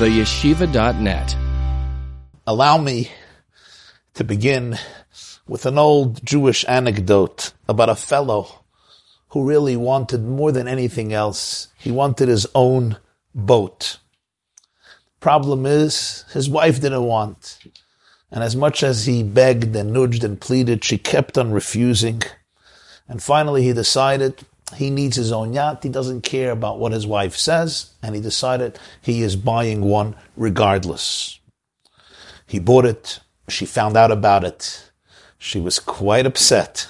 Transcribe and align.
theyeshiva.net. 0.00 1.36
Allow 2.46 2.78
me 2.78 3.10
to 4.14 4.24
begin 4.24 4.78
with 5.46 5.66
an 5.66 5.76
old 5.76 6.24
Jewish 6.24 6.64
anecdote 6.66 7.52
about 7.68 7.90
a 7.90 7.94
fellow 7.94 8.64
who 9.28 9.46
really 9.46 9.76
wanted 9.76 10.24
more 10.24 10.52
than 10.52 10.66
anything 10.66 11.12
else. 11.12 11.68
He 11.76 11.90
wanted 11.90 12.28
his 12.28 12.46
own 12.54 12.96
boat. 13.34 13.98
Problem 15.20 15.66
is, 15.66 16.24
his 16.32 16.48
wife 16.48 16.80
didn't 16.80 17.04
want. 17.04 17.58
And 18.30 18.42
as 18.42 18.56
much 18.56 18.82
as 18.82 19.04
he 19.04 19.22
begged 19.22 19.76
and 19.76 19.92
nudged 19.92 20.24
and 20.24 20.40
pleaded, 20.40 20.82
she 20.82 20.96
kept 20.96 21.36
on 21.36 21.52
refusing. 21.52 22.22
And 23.06 23.22
finally 23.22 23.64
he 23.64 23.74
decided 23.74 24.46
he 24.76 24.90
needs 24.90 25.16
his 25.16 25.32
own 25.32 25.52
yacht. 25.52 25.82
He 25.82 25.88
doesn't 25.88 26.22
care 26.22 26.50
about 26.50 26.78
what 26.78 26.92
his 26.92 27.06
wife 27.06 27.36
says. 27.36 27.90
And 28.02 28.14
he 28.14 28.20
decided 28.20 28.78
he 29.00 29.22
is 29.22 29.36
buying 29.36 29.82
one 29.82 30.16
regardless. 30.36 31.38
He 32.46 32.58
bought 32.58 32.84
it. 32.84 33.20
She 33.48 33.66
found 33.66 33.96
out 33.96 34.10
about 34.10 34.44
it. 34.44 34.90
She 35.38 35.60
was 35.60 35.78
quite 35.78 36.26
upset. 36.26 36.88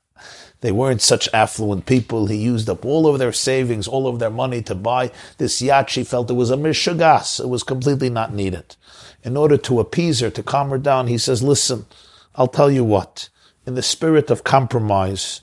they 0.60 0.72
weren't 0.72 1.02
such 1.02 1.28
affluent 1.32 1.86
people. 1.86 2.26
He 2.26 2.36
used 2.36 2.68
up 2.70 2.84
all 2.84 3.06
of 3.06 3.18
their 3.18 3.32
savings, 3.32 3.88
all 3.88 4.06
of 4.06 4.18
their 4.18 4.30
money 4.30 4.62
to 4.62 4.74
buy 4.74 5.10
this 5.38 5.60
yacht. 5.60 5.90
She 5.90 6.04
felt 6.04 6.30
it 6.30 6.34
was 6.34 6.50
a 6.50 6.56
mishagas. 6.56 7.40
It 7.40 7.48
was 7.48 7.62
completely 7.62 8.10
not 8.10 8.32
needed. 8.32 8.76
In 9.22 9.36
order 9.36 9.56
to 9.58 9.80
appease 9.80 10.20
her, 10.20 10.30
to 10.30 10.42
calm 10.42 10.70
her 10.70 10.78
down, 10.78 11.08
he 11.08 11.18
says, 11.18 11.42
listen, 11.42 11.86
I'll 12.36 12.48
tell 12.48 12.70
you 12.70 12.84
what, 12.84 13.28
in 13.66 13.74
the 13.74 13.82
spirit 13.82 14.30
of 14.30 14.44
compromise, 14.44 15.40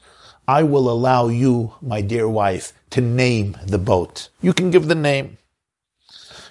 I 0.48 0.64
will 0.64 0.90
allow 0.90 1.28
you, 1.28 1.74
my 1.82 2.02
dear 2.02 2.28
wife, 2.28 2.74
to 2.92 3.02
name 3.02 3.58
the 3.66 3.78
boat. 3.78 4.30
You 4.42 4.54
can 4.54 4.72
give 4.72 4.88
the 4.88 4.96
name. 4.96 5.38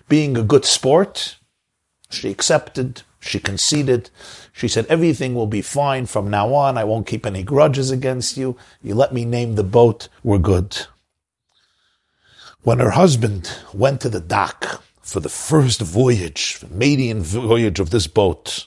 Being 0.09 0.37
a 0.37 0.43
good 0.43 0.65
sport, 0.65 1.37
she 2.11 2.31
accepted, 2.31 3.03
she 3.21 3.39
conceded. 3.39 4.11
She 4.53 4.69
said, 4.69 4.87
everything 4.87 5.35
will 5.35 5.47
be 5.47 5.63
fine 5.63 6.07
from 6.07 6.29
now 6.29 6.53
on. 6.55 6.77
I 6.77 6.85
won't 6.85 7.07
keep 7.07 7.25
any 7.25 7.43
grudges 7.43 7.91
against 7.91 8.37
you. 8.37 8.57
You 8.83 8.95
let 8.95 9.15
me 9.15 9.25
name 9.25 9.55
the 9.55 9.65
boat. 9.65 10.09
We're 10.23 10.39
good. 10.39 10.87
When 12.63 12.79
her 12.79 12.91
husband 12.91 13.51
went 13.73 14.01
to 14.03 14.09
the 14.09 14.21
dock 14.21 14.83
for 15.01 15.21
the 15.21 15.29
first 15.29 15.81
voyage, 15.81 16.61
the 16.61 16.69
maiden 16.69 17.23
voyage 17.23 17.81
of 17.81 17.91
this 17.91 18.07
boat, 18.07 18.67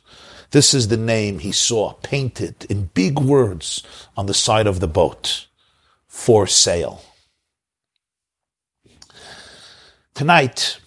this 0.51 0.73
is 0.73 0.87
the 0.87 0.97
name 0.97 1.39
he 1.39 1.51
saw 1.51 1.93
painted 1.93 2.65
in 2.69 2.91
big 2.93 3.19
words 3.19 3.83
on 4.15 4.25
the 4.25 4.33
side 4.33 4.67
of 4.67 4.79
the 4.79 4.87
boat. 4.87 5.47
For 6.07 6.47
sale. 6.47 7.03
Tonight, 10.15 10.79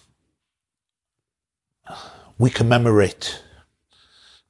we 2.37 2.49
commemorate 2.49 3.41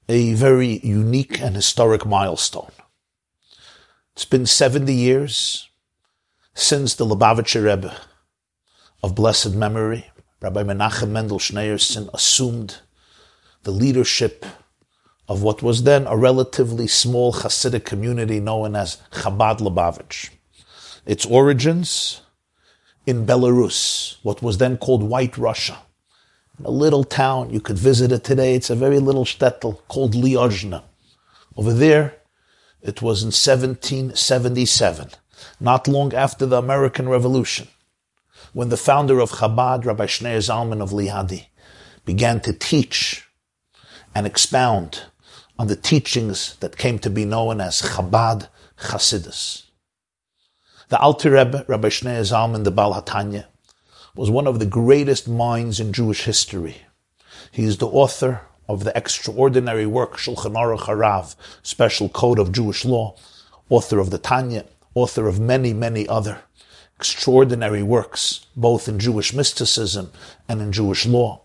a 0.10 0.34
very 0.34 0.80
unique 0.80 1.40
and 1.40 1.56
historic 1.56 2.04
milestone. 2.04 2.72
It's 4.14 4.26
been 4.26 4.48
70 4.48 4.92
years 4.92 5.70
since 6.56 6.96
the 6.96 7.06
Lubavitcher 7.06 7.64
Rebbe 7.64 7.96
of 9.04 9.14
blessed 9.14 9.54
memory, 9.54 10.10
Rabbi 10.42 10.64
Menachem 10.64 11.10
Mendel 11.10 11.38
Schneerson, 11.38 12.10
assumed 12.12 12.80
the 13.64 13.72
leadership 13.72 14.46
of 15.32 15.42
what 15.44 15.64
was 15.64 15.84
then 15.84 16.06
a 16.08 16.18
relatively 16.18 16.88
small 16.88 17.32
Hasidic 17.32 17.86
community 17.86 18.42
known 18.42 18.76
as 18.76 18.98
Chabad 19.12 19.60
Lubavitch. 19.60 20.30
Its 21.06 21.26
origins 21.26 22.20
in 23.06 23.26
Belarus, 23.26 24.18
what 24.24 24.44
was 24.44 24.58
then 24.58 24.76
called 24.76 25.04
White 25.04 25.38
Russia. 25.38 25.78
A 26.66 26.70
little 26.70 27.06
town, 27.06 27.50
you 27.50 27.62
could 27.62 27.78
visit 27.78 28.12
it 28.12 28.26
today. 28.26 28.56
It's 28.56 28.70
a 28.70 28.76
very 28.76 29.00
little 29.00 29.24
shtetl 29.24 29.80
called 29.88 30.16
Liozna. 30.16 30.84
Over 31.56 31.72
there, 31.72 32.18
it 32.82 33.02
was 33.02 33.24
in 33.24 33.28
1777, 33.28 35.12
not 35.62 35.88
long 35.88 36.14
after 36.14 36.46
the 36.46 36.58
American 36.58 37.08
Revolution, 37.08 37.70
when 38.52 38.68
the 38.68 38.76
founder 38.76 39.22
of 39.22 39.32
Chabad, 39.32 39.86
Rabbi 39.86 40.08
Schneur 40.08 40.40
Zalman 40.40 40.82
of 40.82 40.90
Liadi, 40.90 41.46
began 42.04 42.42
to 42.42 42.52
teach 42.52 43.30
and 44.14 44.28
expound 44.28 45.06
on 45.62 45.68
the 45.68 45.76
teachings 45.76 46.56
that 46.56 46.76
came 46.76 46.98
to 46.98 47.08
be 47.08 47.24
known 47.24 47.62
as 47.62 47.84
Chabad 47.84 48.48
Chasidus. 48.80 49.66
The 50.90 50.98
Alter 50.98 51.34
Rebbe, 51.34 51.66
Rabbi 51.68 51.90
Schneur 51.90 52.22
Zalman, 52.22 52.64
the 52.64 52.72
Baal 52.72 53.00
HaTanya, 53.00 53.46
was 54.16 54.32
one 54.32 54.48
of 54.48 54.58
the 54.58 54.66
greatest 54.66 55.28
minds 55.28 55.80
in 55.80 55.94
Jewish 55.94 56.24
history. 56.24 56.78
He 57.52 57.66
is 57.66 57.78
the 57.78 57.86
author 57.86 58.42
of 58.68 58.86
the 58.86 58.98
extraordinary 58.98 59.86
work 59.86 60.18
Shulchan 60.18 60.56
Aruch 60.56 60.86
Harav, 60.86 61.36
Special 61.62 62.10
Code 62.10 62.40
of 62.40 62.52
Jewish 62.52 62.84
Law, 62.84 63.16
author 63.70 64.00
of 64.00 64.10
the 64.10 64.18
Tanya, 64.18 64.66
author 64.96 65.28
of 65.28 65.40
many, 65.40 65.74
many 65.74 66.08
other 66.08 66.42
extraordinary 66.96 67.84
works, 67.84 68.48
both 68.56 68.88
in 68.88 68.98
Jewish 68.98 69.32
mysticism 69.32 70.12
and 70.50 70.60
in 70.60 70.72
Jewish 70.72 71.06
law. 71.06 71.44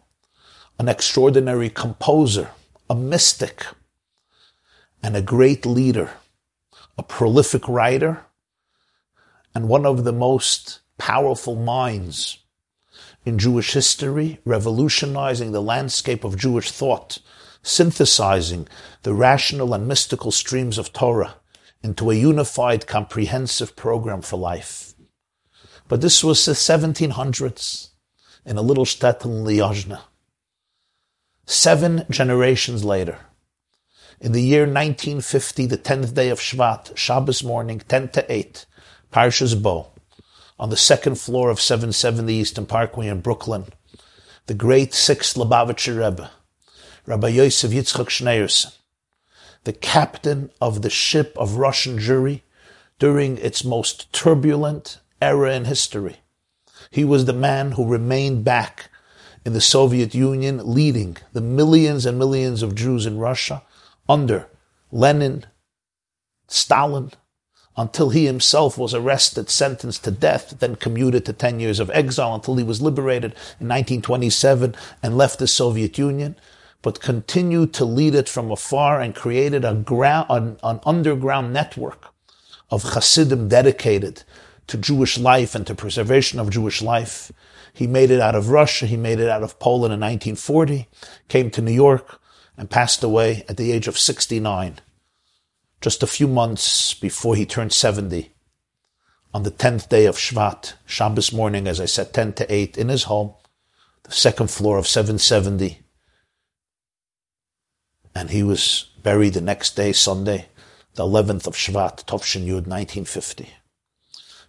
An 0.78 0.88
extraordinary 0.88 1.68
composer, 1.68 2.52
a 2.88 2.94
mystic, 2.94 3.66
and 5.06 5.14
a 5.16 5.22
great 5.22 5.64
leader, 5.64 6.10
a 6.98 7.02
prolific 7.04 7.68
writer, 7.68 8.26
and 9.54 9.68
one 9.68 9.86
of 9.86 10.02
the 10.02 10.12
most 10.12 10.80
powerful 10.98 11.54
minds 11.54 12.38
in 13.24 13.38
Jewish 13.38 13.72
history, 13.74 14.40
revolutionizing 14.44 15.52
the 15.52 15.62
landscape 15.62 16.24
of 16.24 16.36
Jewish 16.36 16.72
thought, 16.72 17.20
synthesizing 17.62 18.66
the 19.04 19.14
rational 19.14 19.74
and 19.74 19.86
mystical 19.86 20.32
streams 20.32 20.76
of 20.76 20.92
Torah 20.92 21.36
into 21.84 22.10
a 22.10 22.14
unified, 22.14 22.88
comprehensive 22.88 23.76
program 23.76 24.22
for 24.22 24.36
life. 24.36 24.94
But 25.86 26.00
this 26.00 26.24
was 26.24 26.44
the 26.44 26.50
1700s 26.50 27.90
in 28.44 28.58
a 28.58 28.62
little 28.62 28.84
shtetl 28.84 29.26
in 29.26 29.44
Liozna. 29.44 30.00
Seven 31.44 32.04
generations 32.10 32.84
later, 32.84 33.20
in 34.20 34.32
the 34.32 34.42
year 34.42 34.62
1950, 34.62 35.66
the 35.66 35.78
10th 35.78 36.14
day 36.14 36.30
of 36.30 36.40
Shvat, 36.40 36.96
Shabbos 36.96 37.44
morning, 37.44 37.80
10 37.86 38.08
to 38.10 38.32
8, 38.32 38.66
Parshas 39.12 39.60
Bo, 39.60 39.88
on 40.58 40.70
the 40.70 40.76
second 40.76 41.16
floor 41.20 41.50
of 41.50 41.60
770 41.60 42.32
Eastern 42.32 42.66
Parkway 42.66 43.08
in 43.08 43.20
Brooklyn, 43.20 43.66
the 44.46 44.54
great 44.54 44.94
sixth 44.94 45.36
Lubavitcher 45.36 45.98
Rebbe, 45.98 46.30
Rabbi 47.04 47.28
Yosef 47.28 47.70
Yitzchak 47.70 48.08
Schneerson, 48.08 48.74
the 49.64 49.72
captain 49.72 50.50
of 50.60 50.82
the 50.82 50.90
ship 50.90 51.36
of 51.36 51.56
Russian 51.56 51.98
Jewry 51.98 52.42
during 52.98 53.36
its 53.38 53.64
most 53.64 54.12
turbulent 54.12 55.00
era 55.20 55.54
in 55.54 55.66
history. 55.66 56.16
He 56.90 57.04
was 57.04 57.24
the 57.24 57.32
man 57.32 57.72
who 57.72 57.86
remained 57.86 58.44
back 58.44 58.90
in 59.44 59.52
the 59.52 59.60
Soviet 59.60 60.14
Union, 60.14 60.60
leading 60.64 61.16
the 61.32 61.40
millions 61.40 62.06
and 62.06 62.18
millions 62.18 62.62
of 62.62 62.74
Jews 62.74 63.04
in 63.04 63.18
Russia 63.18 63.62
under 64.08 64.48
Lenin, 64.92 65.46
Stalin, 66.48 67.10
until 67.76 68.10
he 68.10 68.24
himself 68.24 68.78
was 68.78 68.94
arrested, 68.94 69.50
sentenced 69.50 70.04
to 70.04 70.10
death, 70.10 70.56
then 70.60 70.76
commuted 70.76 71.26
to 71.26 71.32
10 71.32 71.60
years 71.60 71.78
of 71.78 71.90
exile 71.90 72.34
until 72.34 72.56
he 72.56 72.64
was 72.64 72.80
liberated 72.80 73.32
in 73.60 73.68
1927 73.68 74.74
and 75.02 75.18
left 75.18 75.38
the 75.38 75.46
Soviet 75.46 75.98
Union, 75.98 76.36
but 76.80 77.00
continued 77.00 77.74
to 77.74 77.84
lead 77.84 78.14
it 78.14 78.28
from 78.28 78.50
afar 78.50 79.00
and 79.00 79.14
created 79.14 79.64
a 79.64 79.70
an, 80.30 80.56
an 80.62 80.80
underground 80.86 81.52
network 81.52 82.06
of 82.70 82.82
Hasidim 82.82 83.48
dedicated 83.48 84.22
to 84.68 84.78
Jewish 84.78 85.18
life 85.18 85.54
and 85.54 85.66
to 85.66 85.74
preservation 85.74 86.40
of 86.40 86.50
Jewish 86.50 86.80
life. 86.80 87.30
He 87.72 87.86
made 87.86 88.10
it 88.10 88.20
out 88.20 88.34
of 88.34 88.48
Russia. 88.48 88.86
He 88.86 88.96
made 88.96 89.20
it 89.20 89.28
out 89.28 89.42
of 89.42 89.58
Poland 89.58 89.92
in 89.92 90.00
1940, 90.00 90.88
came 91.28 91.50
to 91.50 91.60
New 91.60 91.72
York 91.72 92.20
and 92.56 92.70
passed 92.70 93.02
away 93.02 93.44
at 93.48 93.56
the 93.56 93.72
age 93.72 93.88
of 93.88 93.98
69 93.98 94.80
just 95.80 96.02
a 96.02 96.06
few 96.06 96.26
months 96.26 96.94
before 96.94 97.36
he 97.36 97.46
turned 97.46 97.72
70, 97.72 98.32
on 99.34 99.42
the 99.42 99.50
10th 99.50 99.88
day 99.88 100.06
of 100.06 100.16
Shvat, 100.16 100.74
Shabbos 100.86 101.32
morning, 101.32 101.68
as 101.68 101.80
I 101.80 101.84
said, 101.84 102.14
10 102.14 102.32
to 102.34 102.52
8, 102.52 102.78
in 102.78 102.88
his 102.88 103.04
home, 103.04 103.34
the 104.04 104.12
second 104.12 104.50
floor 104.50 104.78
of 104.78 104.86
770. 104.86 105.82
And 108.14 108.30
he 108.30 108.42
was 108.42 108.90
buried 109.02 109.34
the 109.34 109.42
next 109.42 109.76
day, 109.76 109.92
Sunday, 109.92 110.46
the 110.94 111.02
11th 111.02 111.46
of 111.46 111.54
Shvat, 111.54 112.06
Tovshin 112.06 112.46
Yud, 112.46 112.66
1950. 112.66 113.50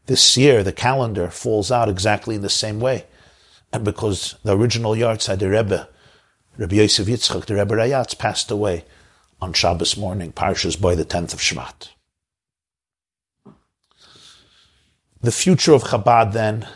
This 0.06 0.38
year, 0.38 0.64
the 0.64 0.72
calendar 0.72 1.30
falls 1.30 1.70
out 1.70 1.90
exactly 1.90 2.36
in 2.36 2.42
the 2.42 2.50
same 2.50 2.80
way. 2.80 3.06
And 3.74 3.84
because 3.84 4.36
the 4.44 4.56
original 4.56 4.94
Yahrtzeit, 4.94 5.40
the 5.40 5.50
Rebbe, 5.50 5.90
Rabbi 6.58 6.78
Yosef 6.78 7.08
Yitzchak, 7.08 7.46
the 7.46 7.56
Rebbe 7.56 7.76
Rayatz, 7.76 8.18
passed 8.18 8.50
away 8.50 8.84
on 9.40 9.54
Shabbos 9.54 9.96
morning, 9.96 10.32
Parshas 10.32 10.80
Bo 10.80 10.96
the 10.96 11.06
10th 11.06 11.34
of 11.36 11.40
Shvat. 11.40 11.90
The 15.22 15.32
future 15.32 15.74
of 15.74 15.84
Chabad 15.84 16.34
then 16.34 16.68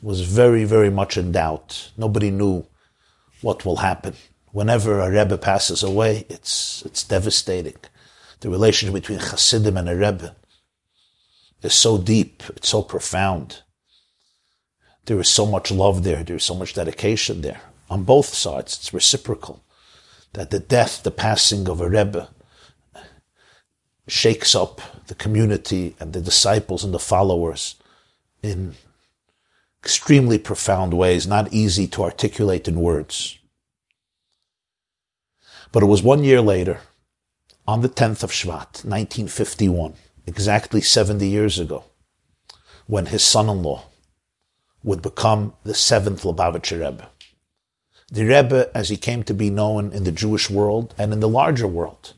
was 0.00 0.22
very, 0.22 0.64
very 0.64 0.90
much 0.90 1.16
in 1.16 1.30
doubt. 1.30 1.92
Nobody 1.96 2.32
knew 2.32 2.66
what 3.42 3.64
will 3.64 3.76
happen. 3.76 4.14
Whenever 4.50 4.98
a 4.98 5.10
Rebbe 5.10 5.38
passes 5.38 5.84
away, 5.84 6.26
it's, 6.28 6.82
it's 6.84 7.04
devastating. 7.04 7.76
The 8.40 8.50
relationship 8.50 8.94
between 8.94 9.20
Hasidim 9.20 9.76
and 9.76 9.88
a 9.88 9.94
Rebbe 9.96 10.34
is 11.62 11.74
so 11.74 11.96
deep, 11.96 12.42
it's 12.56 12.70
so 12.70 12.82
profound. 12.82 13.62
There 15.06 15.20
is 15.20 15.28
so 15.28 15.46
much 15.46 15.70
love 15.70 16.02
there, 16.02 16.24
there 16.24 16.36
is 16.36 16.44
so 16.44 16.56
much 16.56 16.74
dedication 16.74 17.42
there. 17.42 17.60
On 17.92 18.04
both 18.04 18.32
sides, 18.32 18.78
it's 18.78 18.94
reciprocal. 18.94 19.62
That 20.32 20.48
the 20.48 20.58
death, 20.58 21.02
the 21.02 21.10
passing 21.10 21.68
of 21.68 21.78
a 21.82 21.90
Rebbe, 21.90 22.30
shakes 24.08 24.54
up 24.54 24.80
the 25.08 25.14
community 25.14 25.94
and 26.00 26.14
the 26.14 26.22
disciples 26.22 26.84
and 26.84 26.94
the 26.94 26.98
followers 26.98 27.74
in 28.42 28.76
extremely 29.82 30.38
profound 30.38 30.94
ways, 30.94 31.26
not 31.26 31.52
easy 31.52 31.86
to 31.88 32.04
articulate 32.04 32.66
in 32.66 32.80
words. 32.80 33.38
But 35.70 35.82
it 35.82 35.92
was 35.92 36.02
one 36.02 36.24
year 36.24 36.40
later, 36.40 36.80
on 37.68 37.82
the 37.82 37.90
10th 37.90 38.22
of 38.22 38.32
Shvat, 38.32 38.86
1951, 38.88 39.92
exactly 40.26 40.80
70 40.80 41.28
years 41.28 41.58
ago, 41.58 41.84
when 42.86 43.06
his 43.06 43.22
son-in-law 43.22 43.84
would 44.82 45.02
become 45.02 45.52
the 45.62 45.74
seventh 45.74 46.22
Lubavitcher 46.22 46.80
Rebbe. 46.80 47.11
The 48.12 48.26
Rebbe, 48.26 48.70
as 48.76 48.90
he 48.90 48.98
came 48.98 49.22
to 49.22 49.32
be 49.32 49.48
known 49.48 49.90
in 49.90 50.04
the 50.04 50.12
Jewish 50.12 50.50
world 50.50 50.94
and 50.98 51.14
in 51.14 51.20
the 51.20 51.28
larger 51.30 51.66
world, 51.66 52.12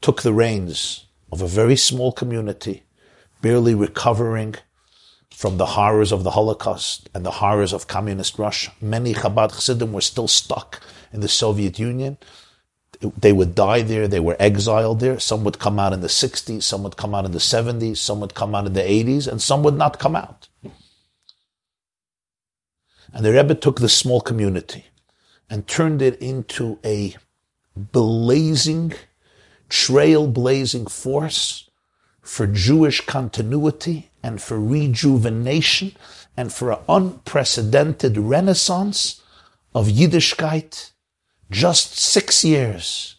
took 0.00 0.22
the 0.22 0.32
reins 0.32 1.04
of 1.30 1.42
a 1.42 1.46
very 1.46 1.76
small 1.76 2.10
community, 2.10 2.84
barely 3.42 3.74
recovering 3.74 4.54
from 5.30 5.58
the 5.58 5.66
horrors 5.66 6.10
of 6.10 6.24
the 6.24 6.30
Holocaust 6.30 7.10
and 7.14 7.26
the 7.26 7.32
horrors 7.32 7.74
of 7.74 7.86
communist 7.86 8.38
Russia. 8.38 8.72
Many 8.80 9.12
Chabad 9.12 9.52
Chassidim 9.52 9.92
were 9.92 10.00
still 10.00 10.26
stuck 10.26 10.80
in 11.12 11.20
the 11.20 11.28
Soviet 11.28 11.78
Union. 11.78 12.16
They 13.00 13.32
would 13.32 13.54
die 13.54 13.82
there. 13.82 14.08
They 14.08 14.20
were 14.20 14.36
exiled 14.40 15.00
there. 15.00 15.20
Some 15.20 15.44
would 15.44 15.58
come 15.58 15.78
out 15.78 15.92
in 15.92 16.00
the 16.00 16.06
60s. 16.06 16.62
Some 16.62 16.82
would 16.82 16.96
come 16.96 17.14
out 17.14 17.26
in 17.26 17.32
the 17.32 17.38
70s. 17.38 17.98
Some 17.98 18.20
would 18.20 18.32
come 18.32 18.54
out 18.54 18.66
in 18.66 18.72
the 18.72 18.80
80s 18.80 19.28
and 19.28 19.42
some 19.42 19.62
would 19.64 19.76
not 19.76 19.98
come 19.98 20.16
out. 20.16 20.45
And 23.16 23.24
the 23.24 23.32
Rebbe 23.32 23.54
took 23.54 23.80
this 23.80 23.96
small 23.96 24.20
community 24.20 24.88
and 25.48 25.66
turned 25.66 26.02
it 26.02 26.20
into 26.20 26.78
a 26.84 27.16
blazing, 27.74 28.92
trailblazing 29.70 30.90
force 30.90 31.70
for 32.20 32.46
Jewish 32.46 33.00
continuity 33.06 34.10
and 34.22 34.42
for 34.42 34.60
rejuvenation 34.60 35.96
and 36.36 36.52
for 36.52 36.72
an 36.72 36.80
unprecedented 36.90 38.18
renaissance 38.18 39.22
of 39.74 39.86
Yiddishkeit 39.86 40.90
just 41.50 41.96
six 41.96 42.44
years 42.44 43.16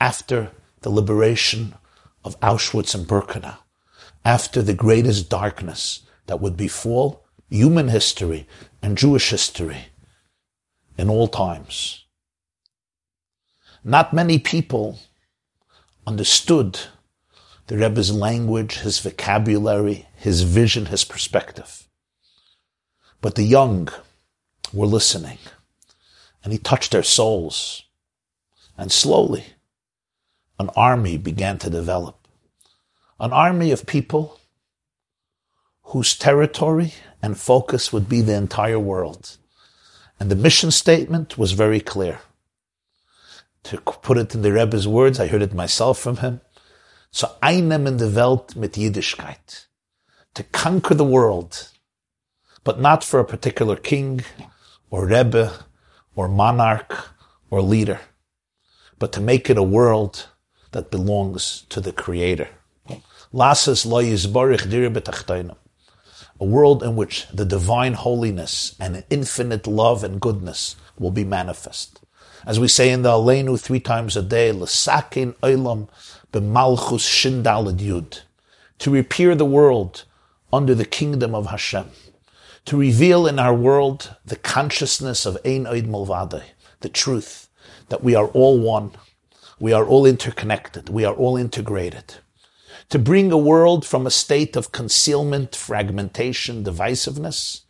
after 0.00 0.52
the 0.82 0.90
liberation 0.90 1.74
of 2.24 2.38
Auschwitz 2.38 2.94
and 2.94 3.04
Birkenau, 3.04 3.56
after 4.24 4.62
the 4.62 4.74
greatest 4.74 5.28
darkness 5.28 6.02
that 6.26 6.40
would 6.40 6.56
befall 6.56 7.24
human 7.50 7.88
history 7.88 8.46
and 8.84 8.98
Jewish 8.98 9.30
history 9.30 9.86
in 10.98 11.08
all 11.08 11.26
times. 11.26 12.04
Not 13.82 14.12
many 14.12 14.38
people 14.38 14.98
understood 16.06 16.78
the 17.66 17.78
Rebbe's 17.78 18.12
language, 18.12 18.80
his 18.80 18.98
vocabulary, 18.98 20.06
his 20.16 20.42
vision, 20.42 20.86
his 20.86 21.02
perspective. 21.02 21.88
But 23.22 23.36
the 23.36 23.44
young 23.44 23.88
were 24.70 24.86
listening, 24.86 25.38
and 26.42 26.52
he 26.52 26.58
touched 26.58 26.92
their 26.92 27.02
souls. 27.02 27.84
And 28.76 28.92
slowly, 28.92 29.46
an 30.58 30.68
army 30.76 31.16
began 31.16 31.56
to 31.60 31.70
develop. 31.70 32.28
An 33.18 33.32
army 33.32 33.70
of 33.70 33.86
people 33.86 34.40
whose 35.84 36.16
territory 36.16 36.94
and 37.22 37.38
focus 37.38 37.92
would 37.92 38.08
be 38.08 38.20
the 38.20 38.34
entire 38.34 38.78
world. 38.78 39.36
And 40.18 40.30
the 40.30 40.36
mission 40.36 40.70
statement 40.70 41.38
was 41.38 41.52
very 41.52 41.80
clear. 41.80 42.20
To 43.64 43.78
put 43.78 44.18
it 44.18 44.34
in 44.34 44.42
the 44.42 44.52
Rebbe's 44.52 44.86
words, 44.86 45.18
I 45.18 45.26
heard 45.26 45.42
it 45.42 45.54
myself 45.54 45.98
from 45.98 46.18
him. 46.18 46.40
Zu 47.12 47.26
einem 47.42 47.86
in 47.86 47.96
der 47.96 48.14
Welt 48.14 48.56
mit 48.56 48.72
Yiddishkeit. 48.72 49.66
To 50.34 50.42
conquer 50.42 50.94
the 50.94 51.04
world, 51.04 51.68
but 52.64 52.80
not 52.80 53.04
for 53.04 53.20
a 53.20 53.24
particular 53.24 53.76
king 53.76 54.24
or 54.90 55.06
Rebbe 55.06 55.64
or 56.16 56.28
monarch 56.28 57.10
or 57.50 57.62
leader, 57.62 58.00
but 58.98 59.12
to 59.12 59.20
make 59.20 59.48
it 59.48 59.58
a 59.58 59.62
world 59.62 60.28
that 60.72 60.90
belongs 60.90 61.64
to 61.68 61.80
the 61.80 61.92
Creator. 61.92 62.48
Lasses 63.32 63.86
lo 63.86 64.02
yizborich 64.02 64.68
dir 64.68 64.90
a 66.40 66.44
world 66.44 66.82
in 66.82 66.96
which 66.96 67.26
the 67.32 67.44
divine 67.44 67.94
holiness 67.94 68.74
and 68.80 69.04
infinite 69.08 69.66
love 69.66 70.02
and 70.02 70.20
goodness 70.20 70.76
will 70.98 71.10
be 71.10 71.24
manifest. 71.24 72.00
As 72.46 72.60
we 72.60 72.68
say 72.68 72.90
in 72.90 73.02
the 73.02 73.10
Aleinu 73.10 73.58
three 73.58 73.80
times 73.80 74.16
a 74.16 74.22
day, 74.22 74.52
l'sakin 74.52 75.32
olam 75.42 75.88
b'malchus 76.32 77.06
shindalad 77.06 77.78
yud, 77.78 78.22
to 78.78 78.90
repair 78.90 79.34
the 79.34 79.44
world 79.44 80.04
under 80.52 80.74
the 80.74 80.84
kingdom 80.84 81.34
of 81.34 81.46
Hashem, 81.46 81.88
to 82.66 82.76
reveal 82.76 83.26
in 83.26 83.38
our 83.38 83.54
world 83.54 84.16
the 84.24 84.36
consciousness 84.36 85.26
of 85.26 85.38
Ein 85.44 85.64
Oid 85.64 85.86
Mulvade, 85.86 86.42
the 86.80 86.88
truth 86.88 87.48
that 87.88 88.02
we 88.02 88.14
are 88.14 88.26
all 88.28 88.58
one, 88.58 88.92
we 89.60 89.72
are 89.72 89.86
all 89.86 90.04
interconnected, 90.04 90.88
we 90.88 91.04
are 91.04 91.14
all 91.14 91.36
integrated 91.36 92.16
to 92.90 92.98
bring 92.98 93.32
a 93.32 93.38
world 93.38 93.84
from 93.84 94.06
a 94.06 94.10
state 94.10 94.56
of 94.56 94.72
concealment, 94.72 95.56
fragmentation, 95.56 96.64
divisiveness, 96.64 97.62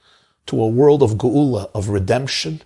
to 0.47 0.61
a 0.61 0.69
world 0.69 1.03
of 1.03 1.13
geula, 1.13 1.71
of 1.75 1.89
redemption, 1.89 2.63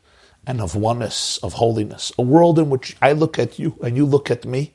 and 0.46 0.60
of 0.60 0.74
oneness, 0.74 1.38
of 1.42 1.54
holiness. 1.54 2.10
A 2.18 2.22
world 2.22 2.58
in 2.58 2.70
which 2.70 2.96
I 3.02 3.12
look 3.12 3.38
at 3.38 3.58
you 3.58 3.76
and 3.82 3.96
you 3.96 4.06
look 4.06 4.30
at 4.30 4.44
me, 4.44 4.74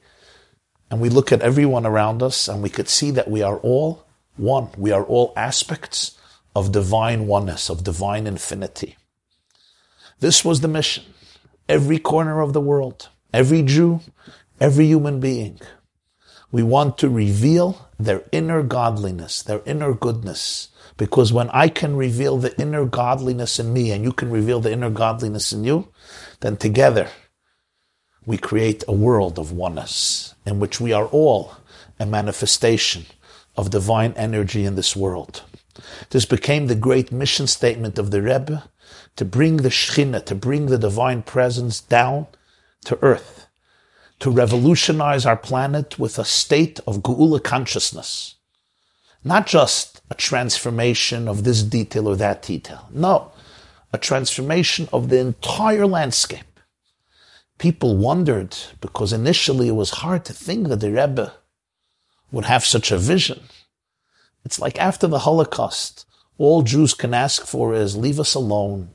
and 0.89 1.01
we 1.01 1.09
look 1.09 1.31
at 1.31 1.41
everyone 1.41 1.85
around 1.85 2.21
us, 2.21 2.47
and 2.47 2.61
we 2.61 2.69
could 2.69 2.87
see 2.87 3.11
that 3.11 3.29
we 3.29 3.41
are 3.41 3.57
all 3.57 4.05
one. 4.37 4.69
We 4.77 4.91
are 4.91 5.03
all 5.03 5.33
aspects 5.35 6.17
of 6.55 6.71
divine 6.71 7.25
oneness, 7.25 7.69
of 7.69 7.83
divine 7.83 8.27
infinity. 8.27 8.97
This 10.19 10.45
was 10.45 10.61
the 10.61 10.67
mission. 10.67 11.03
Every 11.67 11.97
corner 11.97 12.41
of 12.41 12.53
the 12.53 12.61
world, 12.61 13.09
every 13.33 13.63
Jew, 13.63 14.01
every 14.59 14.85
human 14.85 15.19
being 15.19 15.59
we 16.53 16.61
want 16.61 16.99
to 16.99 17.09
reveal 17.09 17.89
their 17.97 18.23
inner 18.31 18.61
godliness, 18.61 19.41
their 19.41 19.63
inner 19.65 19.91
goodness. 19.91 20.69
Because 20.97 21.33
when 21.33 21.49
I 21.49 21.67
can 21.67 21.95
reveal 21.95 22.37
the 22.37 22.55
inner 22.61 22.85
godliness 22.85 23.59
in 23.59 23.73
me 23.73 23.89
and 23.91 24.03
you 24.03 24.13
can 24.13 24.29
reveal 24.29 24.59
the 24.59 24.71
inner 24.71 24.91
godliness 24.91 25.51
in 25.51 25.63
you, 25.63 25.91
then 26.41 26.55
together 26.55 27.09
we 28.27 28.37
create 28.37 28.83
a 28.87 28.93
world 28.93 29.39
of 29.39 29.51
oneness 29.51 30.35
in 30.45 30.59
which 30.59 30.79
we 30.79 30.93
are 30.93 31.07
all 31.07 31.55
a 31.99 32.05
manifestation 32.05 33.07
of 33.57 33.71
divine 33.71 34.13
energy 34.15 34.63
in 34.63 34.75
this 34.75 34.95
world. 34.95 35.41
This 36.11 36.25
became 36.25 36.67
the 36.67 36.75
great 36.75 37.11
mission 37.11 37.47
statement 37.47 37.97
of 37.97 38.11
the 38.11 38.21
Rebbe 38.21 38.69
to 39.15 39.25
bring 39.25 39.57
the 39.57 39.69
Shekhinah, 39.69 40.25
to 40.25 40.35
bring 40.35 40.67
the 40.67 40.77
divine 40.77 41.23
presence 41.23 41.81
down 41.81 42.27
to 42.85 42.99
earth 43.01 43.47
to 44.23 44.31
revolutionize 44.31 45.25
our 45.25 45.35
planet 45.35 45.99
with 45.99 46.17
a 46.17 46.23
state 46.23 46.79
of 46.87 47.03
Geula 47.03 47.43
consciousness. 47.43 48.35
Not 49.21 49.47
just 49.47 49.99
a 50.09 50.15
transformation 50.15 51.27
of 51.27 51.43
this 51.43 51.61
detail 51.61 52.07
or 52.07 52.15
that 52.15 52.41
detail. 52.41 52.87
No, 52.89 53.33
a 53.91 53.97
transformation 53.97 54.87
of 54.93 55.09
the 55.09 55.19
entire 55.19 55.85
landscape. 55.85 56.57
People 57.57 57.97
wondered 57.97 58.55
because 58.79 59.11
initially 59.11 59.67
it 59.67 59.75
was 59.75 59.99
hard 60.05 60.23
to 60.23 60.31
think 60.31 60.69
that 60.69 60.79
the 60.79 60.91
Rebbe 60.91 61.33
would 62.31 62.45
have 62.45 62.63
such 62.63 62.93
a 62.93 62.97
vision. 62.97 63.41
It's 64.45 64.57
like 64.57 64.79
after 64.79 65.05
the 65.05 65.25
Holocaust, 65.27 66.05
all 66.37 66.61
Jews 66.61 66.93
can 66.93 67.13
ask 67.13 67.45
for 67.45 67.73
is 67.73 67.97
leave 67.97 68.21
us 68.21 68.35
alone. 68.35 68.91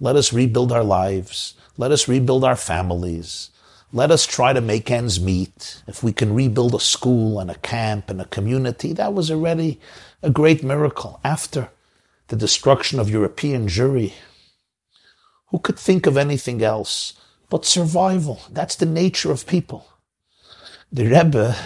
Let 0.00 0.16
us 0.16 0.32
rebuild 0.32 0.72
our 0.72 0.82
lives. 0.82 1.52
Let 1.76 1.92
us 1.92 2.08
rebuild 2.08 2.42
our 2.42 2.56
families. 2.56 3.50
Let 3.92 4.10
us 4.10 4.26
try 4.26 4.52
to 4.52 4.60
make 4.60 4.90
ends 4.90 5.20
meet. 5.20 5.82
If 5.86 6.02
we 6.02 6.12
can 6.12 6.34
rebuild 6.34 6.74
a 6.74 6.80
school 6.80 7.38
and 7.38 7.50
a 7.50 7.56
camp 7.56 8.10
and 8.10 8.20
a 8.20 8.26
community, 8.26 8.92
that 8.92 9.14
was 9.14 9.30
already 9.30 9.80
a 10.22 10.30
great 10.30 10.64
miracle 10.64 11.20
after 11.22 11.70
the 12.28 12.36
destruction 12.36 12.98
of 12.98 13.08
European 13.08 13.68
Jewry. 13.68 14.12
Who 15.48 15.60
could 15.60 15.78
think 15.78 16.06
of 16.06 16.16
anything 16.16 16.62
else 16.62 17.14
but 17.48 17.64
survival? 17.64 18.42
That's 18.50 18.74
the 18.74 18.86
nature 18.86 19.30
of 19.30 19.46
people. 19.46 19.86
The 20.92 21.06
Rebbe 21.06 21.56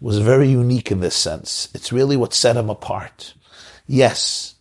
was 0.00 0.18
very 0.18 0.48
unique 0.48 0.90
in 0.90 1.00
this 1.00 1.16
sense. 1.16 1.68
It's 1.74 1.92
really 1.92 2.16
what 2.16 2.32
set 2.32 2.56
him 2.56 2.70
apart. 2.70 3.34
Yes, 3.86 4.54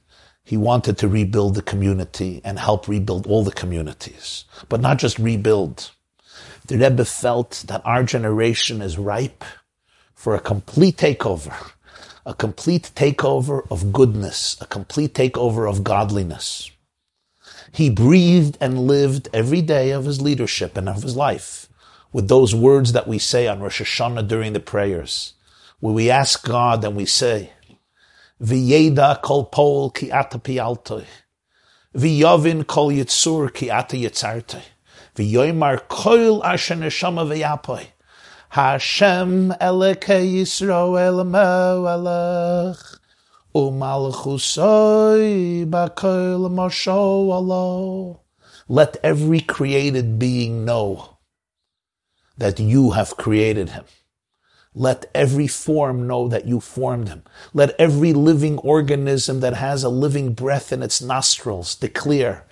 He 0.50 0.58
wanted 0.58 0.98
to 0.98 1.08
rebuild 1.08 1.54
the 1.54 1.62
community 1.62 2.42
and 2.44 2.58
help 2.58 2.88
rebuild 2.88 3.28
all 3.28 3.44
the 3.44 3.52
communities, 3.52 4.46
but 4.68 4.82
not 4.82 4.98
just 4.98 5.20
rebuild. 5.20 5.92
The 6.66 6.80
Rebbe 6.80 7.06
felt 7.06 7.66
that 7.68 7.84
our 7.86 8.02
generation 8.04 8.82
is 8.82 8.98
ripe 8.98 9.44
for 10.16 10.34
a 10.34 10.40
complete 10.40 10.98
takeover, 10.98 11.54
a 12.26 12.34
complete 12.34 12.90
takeover 12.96 13.62
of 13.70 13.94
goodness, 13.94 14.58
a 14.60 14.66
complete 14.66 15.14
takeover 15.14 15.70
of 15.70 15.84
godliness. 15.84 16.72
He 17.72 17.92
breathed 17.92 18.58
and 18.60 18.88
lived 18.88 19.30
every 19.32 19.62
day 19.62 19.92
of 19.92 20.06
his 20.06 20.20
leadership 20.20 20.76
and 20.76 20.90
of 20.90 21.04
his 21.04 21.16
life 21.16 21.70
with 22.12 22.28
those 22.28 22.56
words 22.56 22.94
that 22.94 23.08
we 23.08 23.20
say 23.20 23.46
on 23.46 23.60
Rosh 23.60 23.84
Hashanah 23.84 24.28
during 24.28 24.54
the 24.54 24.60
prayers, 24.60 25.34
where 25.80 25.94
we 25.94 26.10
ask 26.10 26.44
God 26.44 26.84
and 26.84 26.96
we 26.96 27.06
say, 27.06 27.52
V'yeda 28.42 29.22
kol 29.22 29.46
pol 29.46 29.90
ki 29.90 30.12
ata 30.12 30.40
pialtoi. 30.40 31.06
V'yovin 31.96 32.66
kol 32.66 32.92
yitzur 32.92 33.54
ki 33.54 33.70
ata 33.70 33.98
yitzartoi. 33.98 34.64
V'yoymar 35.16 35.82
koil 35.90 36.42
asher 36.44 36.76
neshama 36.76 37.26
v'yapoi. 37.28 37.88
Hashem 38.50 39.52
eleke 39.60 40.24
Yisrael 40.24 41.26
melech. 41.28 43.00
Umalchusoi 43.54 45.66
bakoil 45.70 46.50
mosho 46.50 47.34
alo. 47.34 48.22
Let 48.68 48.98
every 49.04 49.42
created 49.42 50.18
being 50.18 50.64
know 50.64 51.18
that 52.38 52.60
you 52.60 52.92
have 52.92 53.18
created 53.18 53.70
him. 53.70 53.84
Let 54.76 55.10
every 55.16 55.48
form 55.48 56.06
know 56.06 56.28
that 56.28 56.46
you 56.46 56.60
formed 56.60 57.08
him. 57.08 57.24
Let 57.54 57.76
every 57.80 58.14
living 58.14 58.60
organism 58.60 59.40
that 59.40 59.56
has 59.56 59.84
a 59.84 59.90
living 59.90 60.34
breath 60.34 60.72
in 60.72 60.84
its 60.84 61.02
nostrils 61.02 61.76
declare 61.76 62.46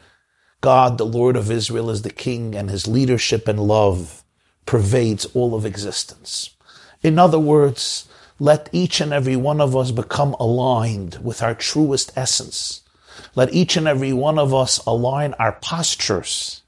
God, 0.61 0.97
the 0.97 1.05
Lord 1.05 1.35
of 1.35 1.51
Israel, 1.51 1.89
is 1.91 2.01
the 2.01 2.09
King 2.09 2.55
and 2.55 2.69
his 2.69 2.87
leadership 2.87 3.47
and 3.47 3.59
love 3.59 4.23
pervades 4.65 5.25
all 5.35 5.53
of 5.53 5.65
existence. 5.65 6.55
In 7.03 7.19
other 7.19 7.39
words, 7.39 8.07
let 8.39 8.69
each 8.71 8.99
and 8.99 9.13
every 9.13 9.35
one 9.35 9.61
of 9.61 9.75
us 9.75 9.91
become 9.91 10.33
aligned 10.39 11.19
with 11.23 11.43
our 11.43 11.53
truest 11.53 12.11
essence. 12.15 12.81
Let 13.35 13.53
each 13.53 13.77
and 13.77 13.87
every 13.87 14.13
one 14.13 14.39
of 14.39 14.53
us 14.53 14.79
align 14.85 15.35
our 15.35 15.53
postures 15.53 16.63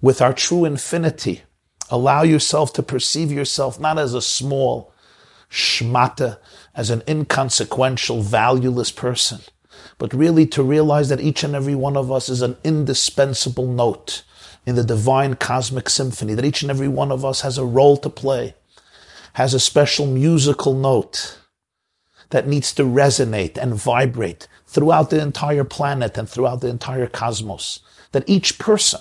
with 0.00 0.20
our 0.22 0.32
true 0.32 0.64
infinity 0.64 1.42
Allow 1.90 2.22
yourself 2.22 2.72
to 2.74 2.82
perceive 2.82 3.30
yourself 3.30 3.78
not 3.78 3.98
as 3.98 4.14
a 4.14 4.22
small 4.22 4.92
shmata, 5.50 6.38
as 6.74 6.90
an 6.90 7.02
inconsequential, 7.06 8.22
valueless 8.22 8.90
person, 8.90 9.40
but 9.98 10.14
really 10.14 10.46
to 10.46 10.62
realize 10.62 11.10
that 11.10 11.20
each 11.20 11.44
and 11.44 11.54
every 11.54 11.74
one 11.74 11.96
of 11.96 12.10
us 12.10 12.28
is 12.28 12.40
an 12.40 12.56
indispensable 12.64 13.66
note 13.66 14.22
in 14.64 14.74
the 14.74 14.84
divine 14.84 15.34
cosmic 15.34 15.90
symphony, 15.90 16.34
that 16.34 16.44
each 16.44 16.62
and 16.62 16.70
every 16.70 16.88
one 16.88 17.12
of 17.12 17.24
us 17.24 17.42
has 17.42 17.58
a 17.58 17.64
role 17.64 17.96
to 17.98 18.08
play, 18.08 18.54
has 19.34 19.52
a 19.52 19.60
special 19.60 20.06
musical 20.06 20.74
note 20.74 21.38
that 22.30 22.48
needs 22.48 22.72
to 22.72 22.82
resonate 22.82 23.58
and 23.58 23.74
vibrate 23.74 24.48
throughout 24.66 25.10
the 25.10 25.20
entire 25.20 25.64
planet 25.64 26.16
and 26.16 26.28
throughout 26.28 26.62
the 26.62 26.68
entire 26.68 27.06
cosmos. 27.06 27.80
That 28.12 28.28
each 28.28 28.58
person 28.58 29.00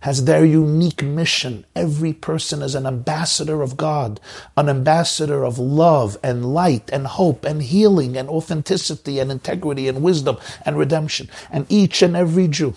has 0.00 0.24
their 0.24 0.44
unique 0.44 1.02
mission. 1.02 1.64
Every 1.76 2.12
person 2.12 2.62
is 2.62 2.74
an 2.74 2.86
ambassador 2.86 3.62
of 3.62 3.76
God, 3.76 4.20
an 4.56 4.68
ambassador 4.68 5.44
of 5.44 5.58
love 5.58 6.16
and 6.22 6.54
light 6.54 6.88
and 6.92 7.06
hope 7.06 7.44
and 7.44 7.62
healing 7.62 8.16
and 8.16 8.28
authenticity 8.28 9.18
and 9.18 9.30
integrity 9.30 9.88
and 9.88 10.02
wisdom 10.02 10.38
and 10.64 10.78
redemption. 10.78 11.28
And 11.50 11.66
each 11.68 12.02
and 12.02 12.16
every 12.16 12.48
Jew 12.48 12.74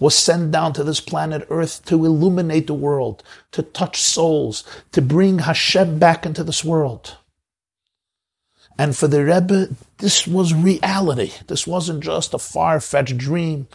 was 0.00 0.14
sent 0.14 0.50
down 0.50 0.72
to 0.72 0.82
this 0.82 1.00
planet 1.00 1.46
Earth 1.50 1.84
to 1.84 2.04
illuminate 2.04 2.66
the 2.66 2.74
world, 2.74 3.22
to 3.52 3.62
touch 3.62 4.00
souls, 4.00 4.64
to 4.90 5.02
bring 5.02 5.40
Hashem 5.40 5.98
back 5.98 6.26
into 6.26 6.42
this 6.42 6.64
world. 6.64 7.16
And 8.78 8.96
for 8.96 9.06
the 9.06 9.24
Rebbe, 9.24 9.68
this 9.98 10.26
was 10.26 10.54
reality. 10.54 11.32
This 11.46 11.66
wasn't 11.66 12.02
just 12.02 12.34
a 12.34 12.38
far-fetched 12.38 13.18
dream. 13.18 13.68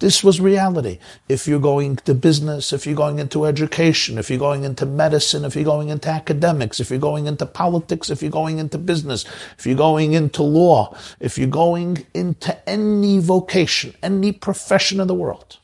This 0.00 0.24
was 0.24 0.40
reality. 0.40 0.98
If 1.28 1.46
you're 1.46 1.60
going 1.60 1.96
to 1.96 2.14
business, 2.14 2.72
if 2.72 2.84
you're 2.84 2.96
going 2.96 3.20
into 3.20 3.46
education, 3.46 4.18
if 4.18 4.28
you're 4.28 4.40
going 4.40 4.64
into 4.64 4.84
medicine, 4.86 5.44
if 5.44 5.54
you're 5.54 5.64
going 5.64 5.88
into 5.88 6.08
academics, 6.08 6.80
if 6.80 6.90
you're 6.90 6.98
going 6.98 7.26
into 7.26 7.46
politics, 7.46 8.10
if 8.10 8.20
you're 8.20 8.30
going 8.30 8.58
into 8.58 8.76
business, 8.76 9.24
if 9.56 9.64
you're 9.64 9.76
going 9.76 10.12
into 10.12 10.42
law, 10.42 10.96
if 11.20 11.38
you're 11.38 11.46
going 11.46 12.04
into 12.12 12.68
any 12.68 13.20
vocation, 13.20 13.94
any 14.02 14.32
profession 14.32 14.98
in 14.98 15.06
the 15.06 15.14
world, 15.14 15.58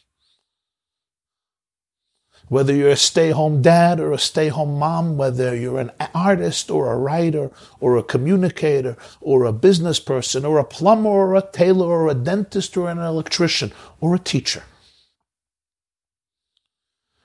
whether 2.50 2.75
you're 2.75 2.90
a 2.90 2.97
stay 2.97 3.30
home 3.30 3.62
dad 3.62 4.00
or 4.00 4.11
a 4.11 4.19
stay 4.19 4.49
home 4.49 4.76
mom, 4.76 5.16
whether 5.16 5.54
you're 5.54 5.78
an 5.78 5.92
artist 6.12 6.69
or 6.69 6.92
a 6.92 6.99
writer 6.99 7.49
or 7.78 7.97
a 7.97 8.02
communicator 8.02 8.97
or 9.21 9.45
a 9.45 9.52
business 9.52 10.00
person 10.00 10.45
or 10.45 10.59
a 10.59 10.64
plumber 10.64 11.09
or 11.09 11.37
a 11.37 11.49
tailor 11.52 11.87
or 11.87 12.09
a 12.09 12.14
dentist 12.14 12.76
or 12.76 12.90
an 12.90 12.99
electrician 12.99 13.73
or 14.00 14.16
a 14.16 14.19
teacher. 14.19 14.64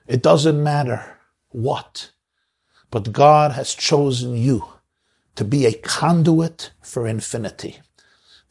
It 0.06 0.22
doesn't 0.22 0.62
matter 0.62 1.18
what, 1.50 2.12
but 2.92 3.12
God 3.12 3.54
has 3.54 3.74
chosen 3.74 4.38
you 4.38 4.64
to 5.38 5.44
be 5.44 5.66
a 5.66 5.74
conduit 5.74 6.70
for 6.84 7.08
infinity. 7.08 7.80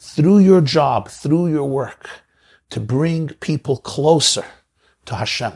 Through 0.00 0.40
your 0.40 0.60
job, 0.60 1.08
through 1.08 1.52
your 1.52 1.68
work, 1.68 2.10
to 2.70 2.80
bring 2.80 3.28
people 3.28 3.76
closer 3.76 4.44
to 5.04 5.14
Hashem 5.14 5.52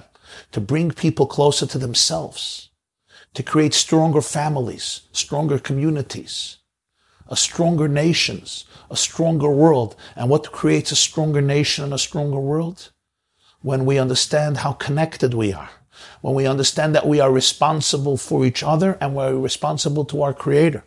to 0.53 0.61
bring 0.61 0.91
people 0.91 1.27
closer 1.27 1.67
to 1.67 1.79
themselves, 1.79 2.71
to 3.35 3.43
create 3.43 3.75
stronger 3.75 4.21
families, 4.21 5.03
stronger 5.13 5.59
communities, 5.59 6.59
a 7.29 7.37
stronger 7.37 7.89
nations, 7.89 8.65
a 8.91 8.97
stronger 8.97 9.51
world. 9.51 9.95
And 10.17 10.31
what 10.31 10.53
creates 10.53 10.93
a 10.93 10.97
stronger 10.97 11.41
nation 11.41 11.85
and 11.85 11.93
a 11.93 11.99
stronger 11.99 12.41
world? 12.41 12.91
When 13.61 13.85
we 13.85 13.99
understand 13.99 14.59
how 14.59 14.73
connected 14.73 15.35
we 15.35 15.53
are, 15.53 15.71
when 16.21 16.35
we 16.35 16.47
understand 16.47 16.95
that 16.95 17.07
we 17.07 17.21
are 17.21 17.31
responsible 17.31 18.17
for 18.17 18.47
each 18.47 18.63
other 18.63 18.97
and 19.01 19.15
we're 19.15 19.37
responsible 19.37 20.05
to 20.07 20.23
our 20.23 20.33
creator, 20.33 20.85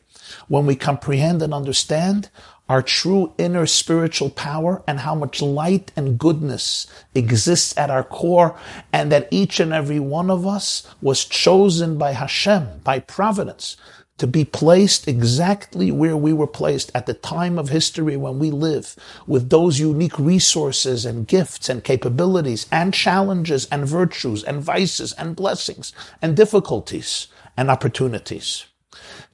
when 0.48 0.66
we 0.66 0.76
comprehend 0.76 1.42
and 1.42 1.54
understand 1.54 2.30
our 2.72 2.82
true 2.82 3.34
inner 3.38 3.66
spiritual 3.66 4.30
power 4.30 4.82
and 4.88 5.02
how 5.02 5.14
much 5.14 5.42
light 5.42 5.92
and 5.98 6.18
goodness 6.18 6.88
exists 7.14 7.78
at 7.78 7.90
our 7.90 8.02
core 8.02 8.58
and 8.94 9.12
that 9.12 9.28
each 9.30 9.60
and 9.60 9.74
every 9.74 10.00
one 10.00 10.30
of 10.30 10.48
us 10.48 10.88
was 11.02 11.26
chosen 11.26 11.98
by 11.98 12.14
Hashem, 12.14 12.80
by 12.82 13.00
providence, 13.00 13.76
to 14.20 14.26
be 14.26 14.46
placed 14.46 15.06
exactly 15.06 15.92
where 15.92 16.16
we 16.16 16.32
were 16.32 16.48
placed 16.48 16.90
at 16.96 17.08
the 17.08 17.14
time 17.14 17.60
of 17.60 17.68
history 17.68 18.16
when 18.16 18.40
we 18.40 18.50
live 18.50 18.96
with 19.28 19.50
those 19.50 19.78
unique 19.78 20.18
resources 20.18 21.06
and 21.06 21.28
gifts 21.28 21.68
and 21.68 21.84
capabilities 21.84 22.68
and 22.72 22.94
challenges 22.94 23.66
and 23.66 23.86
virtues 23.86 24.46
and 24.46 24.64
vices 24.64 25.12
and 25.12 25.36
blessings 25.36 25.92
and 26.22 26.38
difficulties 26.38 27.28
and 27.58 27.70
opportunities 27.70 28.64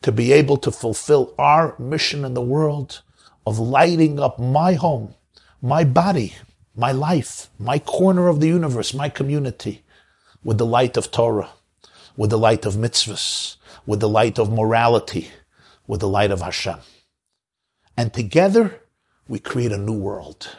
to 0.02 0.12
be 0.12 0.32
able 0.32 0.58
to 0.58 0.72
fulfill 0.72 1.36
our 1.38 1.76
mission 1.78 2.26
in 2.26 2.34
the 2.34 2.42
world 2.42 3.04
of 3.48 3.60
lighting 3.60 4.20
up 4.20 4.38
my 4.38 4.74
home, 4.74 5.16
my 5.62 5.86
body, 5.86 6.34
my 6.76 6.92
life, 6.92 7.50
my 7.58 7.80
corner 7.80 8.28
of 8.28 8.42
the 8.42 8.48
universe, 8.48 8.94
my 8.94 9.08
community 9.08 9.84
with 10.44 10.58
the 10.58 10.66
light 10.66 10.98
of 10.98 11.12
Torah, 11.12 11.52
with 12.18 12.30
the 12.30 12.38
light 12.38 12.66
of 12.66 12.74
mitzvahs, 12.74 13.56
with 13.86 14.02
the 14.02 14.10
light 14.10 14.38
of 14.38 14.52
morality, 14.52 15.32
with 15.88 16.02
the 16.02 16.10
light 16.10 16.30
of 16.30 16.42
Hashem. 16.42 16.80
And 17.96 18.14
together 18.14 18.82
we 19.30 19.40
create 19.40 19.72
a 19.72 19.78
new 19.78 19.98
world. 19.98 20.50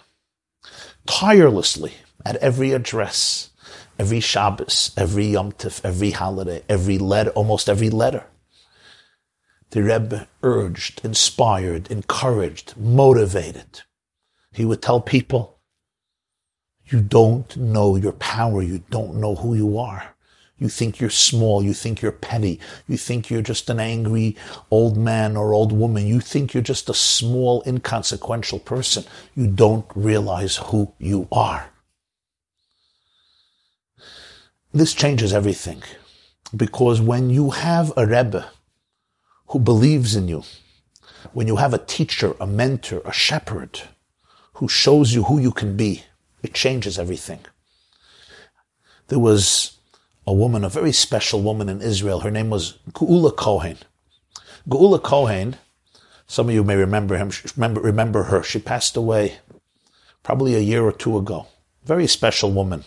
Tirelessly 1.04 1.92
at 2.24 2.36
every 2.36 2.72
address, 2.72 3.50
every 3.98 4.20
Shabbos, 4.20 4.92
every 4.96 5.26
Yom 5.26 5.52
Tov, 5.52 5.84
every 5.84 6.12
holiday, 6.12 6.62
every 6.70 6.96
letter, 6.96 7.32
almost 7.32 7.68
every 7.68 7.90
letter 7.90 8.24
the 9.70 9.82
Rebbe 9.82 10.28
urged, 10.42 11.04
inspired, 11.04 11.90
encouraged, 11.90 12.76
motivated. 12.76 13.82
He 14.52 14.64
would 14.64 14.82
tell 14.82 15.00
people, 15.00 15.58
you 16.86 17.00
don't 17.02 17.54
know 17.56 17.96
your 17.96 18.12
power. 18.12 18.62
You 18.62 18.82
don't 18.90 19.16
know 19.16 19.34
who 19.34 19.54
you 19.54 19.78
are. 19.78 20.14
You 20.58 20.68
think 20.68 20.98
you're 20.98 21.10
small. 21.10 21.62
You 21.62 21.72
think 21.72 22.00
you're 22.00 22.12
petty. 22.12 22.58
You 22.88 22.96
think 22.96 23.30
you're 23.30 23.42
just 23.42 23.70
an 23.70 23.78
angry 23.78 24.36
old 24.70 24.96
man 24.96 25.36
or 25.36 25.52
old 25.52 25.70
woman. 25.70 26.06
You 26.06 26.20
think 26.20 26.54
you're 26.54 26.62
just 26.62 26.88
a 26.88 26.94
small, 26.94 27.62
inconsequential 27.66 28.60
person. 28.60 29.04
You 29.36 29.46
don't 29.46 29.86
realize 29.94 30.56
who 30.56 30.92
you 30.98 31.28
are. 31.30 31.70
This 34.72 34.94
changes 34.94 35.32
everything 35.32 35.82
because 36.56 37.00
when 37.00 37.30
you 37.30 37.50
have 37.50 37.92
a 37.96 38.06
Rebbe 38.06 38.50
who 39.48 39.58
believes 39.58 40.14
in 40.14 40.28
you, 40.28 40.42
when 41.32 41.46
you 41.46 41.56
have 41.56 41.74
a 41.74 41.78
teacher, 41.78 42.34
a 42.40 42.46
mentor, 42.46 43.02
a 43.04 43.12
shepherd 43.12 43.82
who 44.54 44.68
shows 44.68 45.14
you 45.14 45.24
who 45.24 45.38
you 45.38 45.52
can 45.52 45.76
be, 45.76 46.04
it 46.42 46.54
changes 46.54 46.98
everything. 46.98 47.40
There 49.08 49.18
was 49.18 49.78
a 50.26 50.32
woman, 50.32 50.64
a 50.64 50.68
very 50.68 50.92
special 50.92 51.42
woman 51.42 51.68
in 51.68 51.80
Israel. 51.80 52.20
Her 52.20 52.30
name 52.30 52.50
was 52.50 52.78
Geula 52.92 53.34
Cohen. 53.34 53.78
Geula 54.68 55.02
Cohen, 55.02 55.56
some 56.26 56.48
of 56.48 56.54
you 56.54 56.62
may 56.62 56.76
remember 56.76 57.16
him, 57.16 57.30
remember, 57.56 57.80
remember 57.80 58.24
her. 58.24 58.42
She 58.42 58.58
passed 58.58 58.96
away 58.96 59.38
probably 60.22 60.54
a 60.54 60.60
year 60.60 60.82
or 60.82 60.92
two 60.92 61.16
ago. 61.16 61.46
Very 61.84 62.06
special 62.06 62.52
woman. 62.52 62.84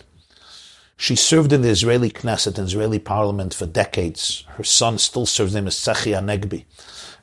She 1.02 1.16
served 1.16 1.52
in 1.52 1.62
the 1.62 1.68
Israeli 1.68 2.10
Knesset, 2.10 2.60
Israeli 2.60 3.00
parliament 3.00 3.54
for 3.54 3.66
decades. 3.66 4.44
Her 4.50 4.62
son 4.62 4.98
still 4.98 5.26
serves 5.26 5.52
him 5.52 5.66
as 5.66 5.74
Tzachi 5.74 6.12
Hanegbi. 6.14 6.64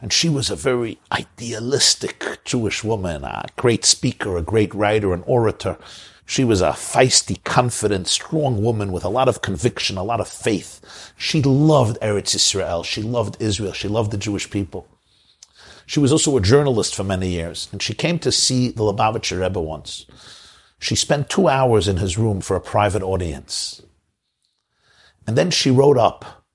And 0.01 0.11
she 0.11 0.27
was 0.27 0.49
a 0.49 0.57
very 0.57 0.99
idealistic 1.13 2.39
Jewish 2.43 2.83
woman, 2.83 3.23
a 3.23 3.45
great 3.55 3.85
speaker, 3.85 4.35
a 4.35 4.41
great 4.41 4.75
writer, 4.75 5.13
an 5.13 5.23
orator. 5.25 5.77
She 6.25 6.43
was 6.43 6.59
a 6.59 6.71
feisty, 6.71 7.41
confident, 7.45 8.09
strong 8.09 8.61
woman 8.61 8.91
with 8.91 9.05
a 9.05 9.15
lot 9.17 9.29
of 9.29 9.41
conviction, 9.41 9.97
a 9.97 10.03
lot 10.03 10.19
of 10.19 10.27
faith. 10.27 11.13
She 11.15 11.41
loved 11.41 11.97
Eretz 12.01 12.35
Israel. 12.35 12.83
She 12.83 13.01
loved 13.01 13.37
Israel. 13.39 13.71
She 13.71 13.87
loved 13.87 14.11
the 14.11 14.17
Jewish 14.17 14.49
people. 14.49 14.89
She 15.85 16.01
was 16.01 16.11
also 16.11 16.35
a 16.35 16.41
journalist 16.41 16.93
for 16.93 17.05
many 17.05 17.29
years, 17.29 17.69
and 17.71 17.81
she 17.81 17.93
came 17.93 18.19
to 18.19 18.31
see 18.33 18.71
the 18.71 18.83
Lubavitcher 18.83 19.39
Rebbe 19.39 19.61
once. 19.61 20.05
She 20.79 20.95
spent 20.95 21.29
two 21.29 21.47
hours 21.47 21.87
in 21.87 21.97
his 21.97 22.17
room 22.17 22.41
for 22.41 22.55
a 22.55 22.61
private 22.61 23.03
audience. 23.03 23.81
And 25.27 25.37
then 25.37 25.51
she 25.51 25.69
wrote 25.69 25.97
up 25.97 26.45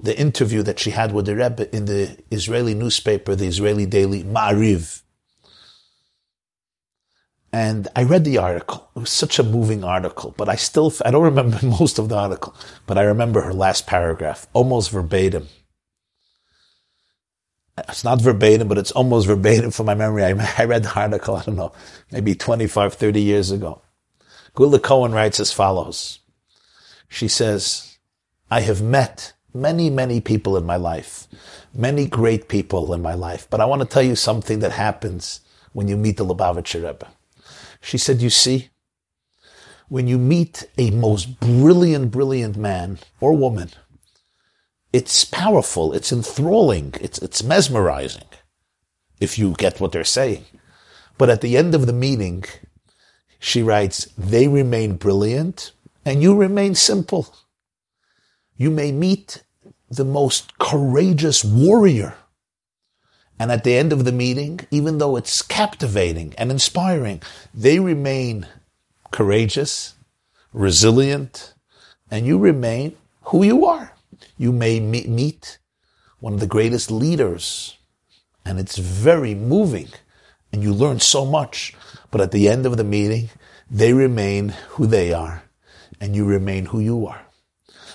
the 0.00 0.18
interview 0.18 0.62
that 0.62 0.78
she 0.78 0.90
had 0.90 1.12
with 1.12 1.26
the 1.26 1.36
Rebbe 1.36 1.74
in 1.74 1.84
the 1.84 2.18
Israeli 2.30 2.74
newspaper, 2.74 3.36
the 3.36 3.46
Israeli 3.46 3.86
daily 3.86 4.24
Ma'ariv. 4.24 5.02
And 7.52 7.86
I 7.94 8.02
read 8.02 8.24
the 8.24 8.38
article. 8.38 8.90
It 8.96 9.00
was 9.00 9.10
such 9.10 9.38
a 9.38 9.44
moving 9.44 9.84
article, 9.84 10.34
but 10.36 10.48
I 10.48 10.56
still, 10.56 10.92
I 11.04 11.12
don't 11.12 11.22
remember 11.22 11.64
most 11.66 12.00
of 12.00 12.08
the 12.08 12.16
article, 12.16 12.54
but 12.86 12.98
I 12.98 13.02
remember 13.02 13.42
her 13.42 13.54
last 13.54 13.86
paragraph, 13.86 14.48
almost 14.52 14.90
verbatim. 14.90 15.46
It's 17.76 18.04
not 18.04 18.20
verbatim, 18.20 18.68
but 18.68 18.78
it's 18.78 18.92
almost 18.92 19.26
verbatim 19.28 19.70
from 19.70 19.86
my 19.86 19.94
memory. 19.94 20.24
I, 20.24 20.54
I 20.58 20.64
read 20.64 20.84
the 20.84 20.94
article, 20.94 21.36
I 21.36 21.42
don't 21.44 21.56
know, 21.56 21.72
maybe 22.10 22.34
25, 22.34 22.94
30 22.94 23.20
years 23.20 23.50
ago. 23.50 23.82
Geula 24.54 24.80
Cohen 24.80 25.12
writes 25.12 25.40
as 25.40 25.52
follows. 25.52 26.20
She 27.08 27.28
says, 27.28 27.98
I 28.50 28.60
have 28.60 28.82
met 28.82 29.32
many, 29.52 29.90
many 29.90 30.20
people 30.20 30.56
in 30.56 30.64
my 30.64 30.76
life, 30.76 31.26
many 31.74 32.06
great 32.06 32.48
people 32.48 32.92
in 32.94 33.02
my 33.02 33.14
life, 33.14 33.46
but 33.50 33.60
I 33.60 33.64
want 33.64 33.82
to 33.82 33.88
tell 33.88 34.02
you 34.02 34.16
something 34.16 34.60
that 34.60 34.72
happens 34.72 35.40
when 35.72 35.88
you 35.88 35.96
meet 35.96 36.16
the 36.16 36.24
Lubavitcher 36.24 36.84
Rebbe. 36.86 37.08
She 37.80 37.98
said, 37.98 38.22
You 38.22 38.30
see, 38.30 38.70
when 39.88 40.06
you 40.06 40.18
meet 40.18 40.68
a 40.78 40.90
most 40.90 41.40
brilliant, 41.40 42.10
brilliant 42.10 42.56
man 42.56 42.98
or 43.20 43.36
woman, 43.36 43.70
it's 44.94 45.24
powerful, 45.24 45.92
it's 45.92 46.12
enthralling, 46.12 46.94
it's, 47.00 47.18
it's 47.18 47.42
mesmerizing, 47.42 48.28
if 49.18 49.36
you 49.36 49.54
get 49.58 49.80
what 49.80 49.90
they're 49.90 50.04
saying. 50.04 50.44
But 51.18 51.28
at 51.28 51.40
the 51.40 51.56
end 51.56 51.74
of 51.74 51.86
the 51.86 51.92
meeting, 51.92 52.44
she 53.40 53.60
writes, 53.60 54.06
they 54.16 54.46
remain 54.46 54.94
brilliant 54.94 55.72
and 56.04 56.22
you 56.22 56.36
remain 56.36 56.76
simple. 56.76 57.34
You 58.56 58.70
may 58.70 58.92
meet 58.92 59.42
the 59.90 60.04
most 60.04 60.58
courageous 60.58 61.44
warrior 61.44 62.14
and 63.36 63.50
at 63.50 63.64
the 63.64 63.76
end 63.76 63.92
of 63.92 64.04
the 64.04 64.12
meeting, 64.12 64.60
even 64.70 64.98
though 64.98 65.16
it's 65.16 65.42
captivating 65.42 66.34
and 66.38 66.52
inspiring, 66.52 67.20
they 67.52 67.80
remain 67.80 68.46
courageous, 69.10 69.94
resilient, 70.52 71.52
and 72.12 72.28
you 72.28 72.38
remain 72.38 72.96
who 73.22 73.42
you 73.42 73.66
are. 73.66 73.93
You 74.36 74.52
may 74.52 74.80
meet 74.80 75.58
one 76.20 76.34
of 76.34 76.40
the 76.40 76.46
greatest 76.46 76.90
leaders, 76.90 77.76
and 78.44 78.58
it's 78.58 78.78
very 78.78 79.34
moving, 79.34 79.88
and 80.52 80.62
you 80.62 80.72
learn 80.72 81.00
so 81.00 81.24
much. 81.24 81.74
But 82.10 82.20
at 82.20 82.30
the 82.30 82.48
end 82.48 82.66
of 82.66 82.76
the 82.76 82.84
meeting, 82.84 83.30
they 83.70 83.92
remain 83.92 84.50
who 84.70 84.86
they 84.86 85.12
are, 85.12 85.44
and 86.00 86.14
you 86.16 86.24
remain 86.24 86.66
who 86.66 86.80
you 86.80 87.06
are. 87.06 87.26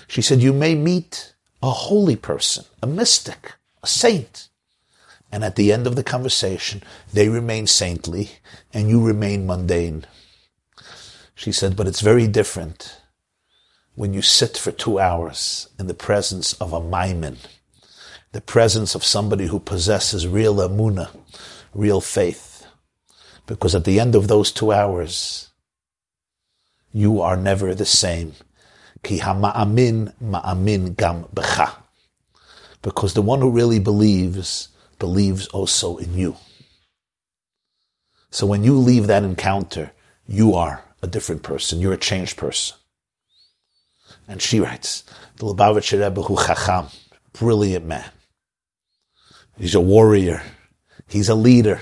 She 0.08 0.22
said, 0.22 0.40
You 0.42 0.52
may 0.52 0.74
meet 0.74 1.34
a 1.62 1.70
holy 1.70 2.16
person, 2.16 2.64
a 2.82 2.86
mystic, 2.86 3.54
a 3.82 3.86
saint, 3.86 4.48
and 5.32 5.44
at 5.44 5.56
the 5.56 5.72
end 5.72 5.86
of 5.86 5.96
the 5.96 6.02
conversation, 6.02 6.82
they 7.12 7.28
remain 7.28 7.66
saintly 7.66 8.30
and 8.72 8.88
you 8.88 9.02
remain 9.02 9.46
mundane. 9.46 10.06
She 11.34 11.52
said, 11.52 11.76
but 11.76 11.86
it's 11.86 12.00
very 12.00 12.26
different 12.26 12.99
when 14.00 14.14
you 14.14 14.22
sit 14.22 14.56
for 14.56 14.72
two 14.72 14.98
hours 14.98 15.68
in 15.78 15.86
the 15.86 15.92
presence 15.92 16.54
of 16.54 16.72
a 16.72 16.80
ma'amin, 16.80 17.36
the 18.32 18.40
presence 18.40 18.94
of 18.94 19.04
somebody 19.04 19.44
who 19.48 19.60
possesses 19.60 20.26
real 20.26 20.56
emunah, 20.56 21.14
real 21.74 22.00
faith. 22.00 22.66
Because 23.46 23.74
at 23.74 23.84
the 23.84 24.00
end 24.00 24.14
of 24.14 24.26
those 24.26 24.52
two 24.52 24.72
hours, 24.72 25.50
you 26.94 27.20
are 27.20 27.36
never 27.36 27.74
the 27.74 27.84
same. 27.84 28.32
Ki 29.02 29.18
ma'amin 29.18 30.96
gam 30.96 31.24
becha. 31.24 31.70
Because 32.80 33.12
the 33.12 33.20
one 33.20 33.42
who 33.42 33.50
really 33.50 33.80
believes 33.80 34.70
believes 34.98 35.46
also 35.48 35.98
in 35.98 36.14
you. 36.14 36.36
So 38.30 38.46
when 38.46 38.64
you 38.64 38.78
leave 38.78 39.08
that 39.08 39.24
encounter, 39.24 39.92
you 40.26 40.54
are 40.54 40.84
a 41.02 41.06
different 41.06 41.42
person. 41.42 41.80
You're 41.80 41.92
a 41.92 41.98
changed 41.98 42.38
person. 42.38 42.79
And 44.30 44.40
she 44.40 44.60
writes, 44.60 45.02
the 45.38 45.46
Lubavitcher 45.46 46.00
Rebbe 46.00 46.22
who 46.22 46.36
chacham, 46.36 46.86
brilliant 47.32 47.84
man. 47.84 48.08
He's 49.58 49.74
a 49.74 49.80
warrior. 49.80 50.40
He's 51.08 51.28
a 51.28 51.34
leader. 51.34 51.80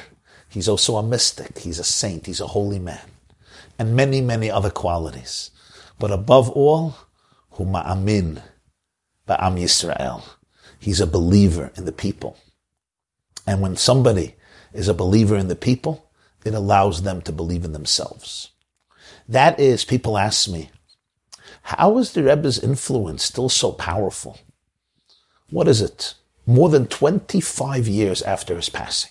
He's 0.49 0.67
also 0.67 0.97
a 0.97 1.03
mystic. 1.03 1.59
He's 1.59 1.79
a 1.79 1.85
saint. 1.85 2.25
He's 2.25 2.41
a 2.41 2.47
holy 2.47 2.79
man. 2.79 3.07
And 3.79 3.95
many, 3.95 4.23
many 4.23 4.51
other 4.51 4.71
qualities. 4.71 5.51
But 5.99 6.11
above 6.11 6.49
all, 6.49 6.97
hu 7.51 7.67
ma'amin 7.67 8.41
ba'am 9.29 9.61
Yisrael. 9.61 10.23
He's 10.79 11.03
a 11.03 11.07
believer 11.07 11.71
in 11.77 11.85
the 11.85 11.93
people. 11.93 12.39
And 13.47 13.61
when 13.61 13.77
somebody 13.77 14.37
is 14.73 14.89
a 14.89 14.95
believer 14.95 15.37
in 15.37 15.49
the 15.49 15.55
people, 15.55 16.11
it 16.47 16.55
allows 16.55 17.03
them 17.03 17.21
to 17.23 17.33
believe 17.33 17.67
in 17.67 17.73
themselves. 17.73 18.53
That 19.29 19.61
is, 19.61 19.85
people 19.85 20.17
ask 20.17 20.49
me, 20.49 20.71
how 21.77 21.99
is 21.99 22.13
the 22.13 22.23
Rebbe's 22.23 22.59
influence 22.59 23.23
still 23.23 23.51
so 23.51 23.73
powerful? 23.73 24.39
What 25.51 25.69
is 25.69 25.83
it? 25.83 26.15
More 26.47 26.71
than 26.71 26.87
25 26.87 27.87
years 27.87 28.23
after 28.23 28.57
his 28.57 28.71
passing. 28.71 29.11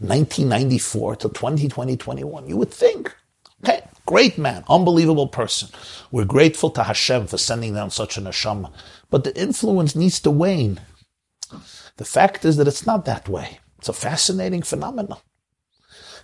1994 0.00 1.16
to 1.16 1.28
2020, 1.30 1.96
21. 1.96 2.48
You 2.48 2.58
would 2.58 2.70
think, 2.70 3.16
okay, 3.64 3.82
great 4.04 4.36
man, 4.36 4.62
unbelievable 4.68 5.26
person. 5.26 5.70
We're 6.10 6.26
grateful 6.26 6.68
to 6.68 6.82
Hashem 6.82 7.28
for 7.28 7.38
sending 7.38 7.72
down 7.72 7.88
such 7.88 8.18
an 8.18 8.24
neshama. 8.24 8.70
But 9.08 9.24
the 9.24 9.34
influence 9.34 9.96
needs 9.96 10.20
to 10.20 10.30
wane. 10.30 10.82
The 11.96 12.04
fact 12.04 12.44
is 12.44 12.58
that 12.58 12.68
it's 12.68 12.84
not 12.84 13.06
that 13.06 13.26
way. 13.26 13.58
It's 13.78 13.88
a 13.88 13.94
fascinating 13.94 14.60
phenomenon. 14.60 15.16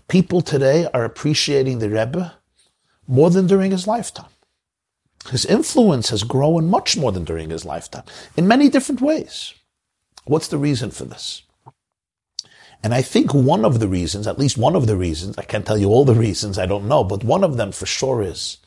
People 0.07 0.42
today 0.42 0.87
are 0.92 1.05
appreciating 1.05 1.79
the 1.79 1.88
Rebbe 1.88 2.35
more 3.07 3.31
than 3.31 3.47
during 3.47 3.71
his 3.71 3.87
lifetime. 3.87 4.29
His 5.30 5.44
influence 5.44 6.10
has 6.10 6.22
grown 6.24 6.68
much 6.68 6.96
more 6.96 7.12
than 7.12 7.24
during 7.24 7.50
his 7.50 7.64
lifetime 7.64 8.04
in 8.36 8.48
many 8.48 8.68
different 8.68 9.00
ways. 9.00 9.54
What's 10.24 10.48
the 10.48 10.58
reason 10.58 10.90
for 10.90 11.04
this? 11.04 11.42
And 12.82 12.94
I 12.94 13.02
think 13.02 13.34
one 13.34 13.64
of 13.64 13.80
the 13.80 13.88
reasons, 13.88 14.26
at 14.26 14.38
least 14.38 14.56
one 14.56 14.76
of 14.76 14.86
the 14.86 14.96
reasons, 14.96 15.36
I 15.36 15.42
can't 15.42 15.66
tell 15.66 15.78
you 15.78 15.88
all 15.88 16.04
the 16.04 16.14
reasons, 16.14 16.58
I 16.58 16.66
don't 16.66 16.86
know, 16.86 17.02
but 17.02 17.24
one 17.24 17.42
of 17.42 17.56
them 17.56 17.72
for 17.72 17.86
sure 17.86 18.22
is 18.22 18.58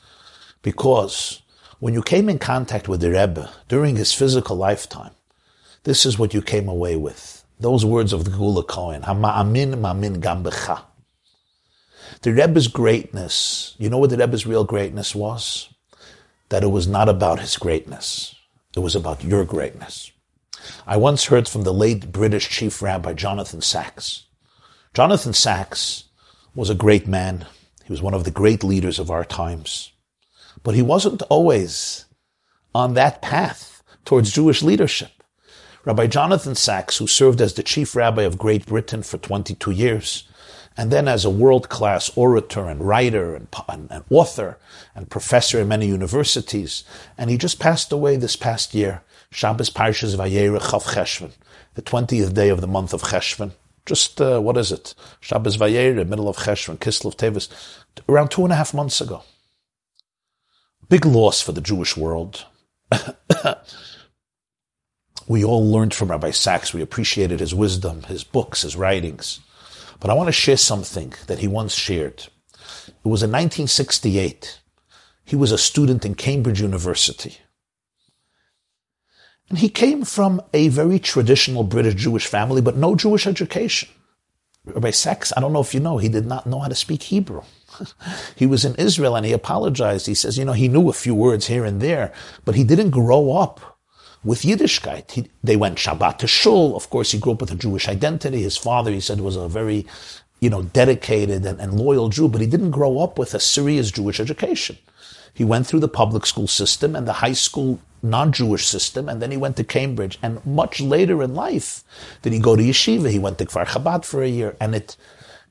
because 0.62 1.42
when 1.80 1.94
you 1.94 2.04
came 2.04 2.30
in 2.30 2.38
contact 2.38 2.88
with 2.88 3.00
the 3.00 3.10
Rebbe 3.10 3.50
during 3.70 3.96
his 3.96 4.14
physical 4.14 4.56
lifetime, 4.56 5.12
this 5.84 6.06
is 6.06 6.20
what 6.20 6.34
you 6.34 6.42
came 6.42 6.68
away 6.68 6.96
with. 6.96 7.44
Those 7.60 7.86
words 7.86 8.12
of 8.12 8.26
the 8.26 8.32
Geula 8.32 8.68
Cohen. 8.68 9.04
Hama'amin 9.04 9.76
ma'amin 9.76 10.20
gam. 10.20 10.44
The 12.22 12.34
Rebbe's 12.34 12.68
greatness, 12.68 13.76
you 13.80 13.90
know 13.90 13.98
what 13.98 14.10
the 14.10 14.18
Rebbe's 14.18 14.46
real 14.46 14.64
greatness 14.64 15.16
was? 15.16 15.71
That 16.52 16.64
it 16.64 16.68
was 16.68 16.86
not 16.86 17.08
about 17.08 17.40
his 17.40 17.56
greatness. 17.56 18.36
It 18.76 18.82
was 18.82 18.94
about 18.94 19.24
your 19.24 19.46
greatness. 19.46 20.12
I 20.86 20.98
once 20.98 21.26
heard 21.26 21.48
from 21.48 21.62
the 21.62 21.74
late 21.74 22.12
British 22.12 22.50
Chief 22.50 22.82
Rabbi 22.82 23.14
Jonathan 23.14 23.62
Sacks. 23.62 24.26
Jonathan 24.94 25.32
Sacks 25.32 26.10
was 26.54 26.70
a 26.70 26.76
great 26.76 27.08
man. 27.08 27.46
He 27.86 27.94
was 27.94 28.02
one 28.02 28.14
of 28.14 28.26
the 28.26 28.32
great 28.32 28.66
leaders 28.66 29.00
of 29.00 29.10
our 29.10 29.24
times. 29.24 29.94
But 30.62 30.76
he 30.76 30.82
wasn't 30.82 31.22
always 31.30 32.04
on 32.76 32.96
that 32.96 33.22
path 33.22 33.82
towards 34.04 34.34
Jewish 34.34 34.62
leadership. 34.62 35.24
Rabbi 35.86 36.08
Jonathan 36.08 36.56
Sacks, 36.56 36.98
who 36.98 37.08
served 37.08 37.40
as 37.40 37.54
the 37.54 37.64
chief 37.64 37.96
rabbi 37.96 38.24
of 38.24 38.38
Great 38.38 38.66
Britain 38.66 39.04
for 39.04 39.18
22 39.18 39.72
years, 39.72 40.28
and 40.78 40.92
then 40.92 41.08
as 41.08 41.26
a 41.26 41.30
world-class 41.30 42.12
orator 42.16 42.68
and 42.68 42.88
writer 42.88 43.36
and, 43.36 43.48
and, 43.68 43.92
and, 43.92 44.04
author 44.10 44.58
and 44.96 45.10
professor 45.10 45.60
in 45.60 45.68
many 45.68 45.88
universities. 45.88 46.84
And 47.18 47.30
he 47.30 47.38
just 47.38 47.60
passed 47.60 47.92
away 47.92 48.16
this 48.16 48.36
past 48.36 48.74
year, 48.74 49.04
Shabbos 49.32 49.70
Parshas 49.70 50.16
Vayera 50.16 50.60
Chav 50.60 50.84
Cheshvan, 50.94 51.32
the 51.76 51.82
20th 51.82 52.34
day 52.34 52.50
of 52.50 52.62
the 52.62 52.68
month 52.68 52.94
of 52.94 53.02
Cheshvan. 53.04 53.52
Just, 53.86 54.22
uh, 54.22 54.40
what 54.40 54.58
is 54.58 54.72
it? 54.72 54.94
Shabbos 55.20 55.58
Vayera, 55.58 56.08
middle 56.08 56.30
of 56.30 56.38
Cheshvan, 56.38 56.78
Kislev 56.78 57.16
Tevis, 57.16 57.50
around 58.08 58.30
two 58.30 58.44
and 58.44 58.54
a 58.54 58.56
half 58.56 58.74
months 58.74 59.02
ago. 59.02 59.24
Big 60.88 61.06
loss 61.06 61.42
for 61.42 61.52
the 61.52 61.62
Jewish 61.62 61.98
world. 61.98 62.46
we 65.28 65.44
all 65.44 65.70
learned 65.70 65.94
from 65.94 66.12
Rabbi 66.12 66.32
Sacks. 66.32 66.74
We 66.74 66.82
appreciated 66.82 67.40
his 67.40 67.56
wisdom, 67.56 68.04
his 68.04 68.24
books, 68.24 68.62
his 68.64 68.76
writings. 68.76 69.40
But 70.02 70.10
I 70.10 70.16
want 70.16 70.28
to 70.28 70.34
share 70.34 70.58
something 70.58 71.14
that 71.28 71.40
he 71.40 71.48
once 71.48 71.76
shared. 71.76 72.28
It 72.88 73.08
was 73.08 73.24
in 73.24 73.30
1968. 73.30 74.60
He 75.24 75.36
was 75.36 75.52
a 75.52 75.58
student 75.58 76.04
in 76.04 76.16
Cambridge 76.16 76.60
University. 76.60 77.38
And 79.48 79.60
he 79.60 79.70
came 79.70 80.04
from 80.04 80.42
a 80.54 80.70
very 80.70 80.98
traditional 80.98 81.64
British 81.64 81.96
Jewish 81.96 82.26
family, 82.26 82.62
but 82.62 82.76
no 82.76 82.96
Jewish 82.96 83.28
education. 83.28 83.90
Rabbi 84.66 84.92
Sacks, 84.92 85.32
I 85.38 85.40
don't 85.40 85.54
know 85.54 85.62
if 85.62 85.74
you 85.74 85.80
know, 85.80 85.98
he 85.98 86.10
did 86.10 86.26
not 86.26 86.48
know 86.48 86.60
how 86.60 86.68
to 86.68 86.76
speak 86.76 87.04
Hebrew. 87.04 87.42
he 88.36 88.48
was 88.48 88.66
in 88.66 88.76
Israel 88.76 89.16
and 89.16 89.26
he 89.26 89.34
apologized. 89.34 90.08
He 90.08 90.16
says, 90.16 90.38
you 90.38 90.46
know, 90.46 90.54
he 90.54 90.68
knew 90.68 90.90
a 90.90 90.94
few 90.94 91.14
words 91.14 91.48
here 91.48 91.66
and 91.66 91.80
there, 91.80 92.12
but 92.44 92.56
he 92.56 92.64
didn't 92.64 92.90
grow 92.90 93.38
up 93.38 93.71
with 94.24 94.42
Yiddishkeit. 94.42 95.12
He, 95.12 95.30
they 95.44 95.56
went 95.56 95.78
Shabbat 95.78 96.18
to 96.20 96.28
shul. 96.28 96.76
Of 96.76 96.90
course, 96.90 97.12
he 97.12 97.20
grew 97.20 97.34
up 97.34 97.42
with 97.42 97.52
a 97.52 97.56
Jewish 97.56 97.88
identity. 97.88 98.42
His 98.42 98.58
father, 98.58 98.92
he 98.92 99.00
said, 99.00 99.22
was 99.22 99.36
a 99.36 99.48
very, 99.48 99.86
you 100.40 100.50
know, 100.50 100.64
dedicated 100.64 101.46
and, 101.46 101.60
and 101.60 101.80
loyal 101.80 102.10
Jew, 102.10 102.28
but 102.28 102.42
he 102.42 102.48
didn't 102.48 102.72
grow 102.72 103.00
up 103.00 103.18
with 103.18 103.34
a 103.34 103.40
serious 103.40 103.92
Jewish 103.92 104.20
education. 104.20 104.78
He 105.34 105.44
went 105.46 105.66
through 105.66 105.80
the 105.80 105.88
public 105.88 106.26
school 106.26 106.48
system 106.48 106.96
and 106.96 107.08
the 107.08 107.14
high 107.14 107.34
school 107.34 107.80
non-Jewish 108.04 108.68
system, 108.68 109.08
and 109.08 109.22
then 109.22 109.32
he 109.32 109.38
went 109.38 109.56
to 109.58 109.64
Cambridge. 109.64 110.20
And 110.22 110.46
much 110.46 110.82
later 110.82 111.24
in 111.24 111.36
life 111.36 111.84
did 112.22 112.34
he 112.34 112.40
go 112.40 112.56
to 112.56 112.64
yeshiva. 112.64 113.10
He 113.10 113.20
went 113.20 113.38
to 113.38 113.46
Kfar 113.46 113.66
Chabad 113.66 114.06
for 114.06 114.24
a 114.24 114.28
year, 114.28 114.56
and 114.60 114.76
it 114.76 114.98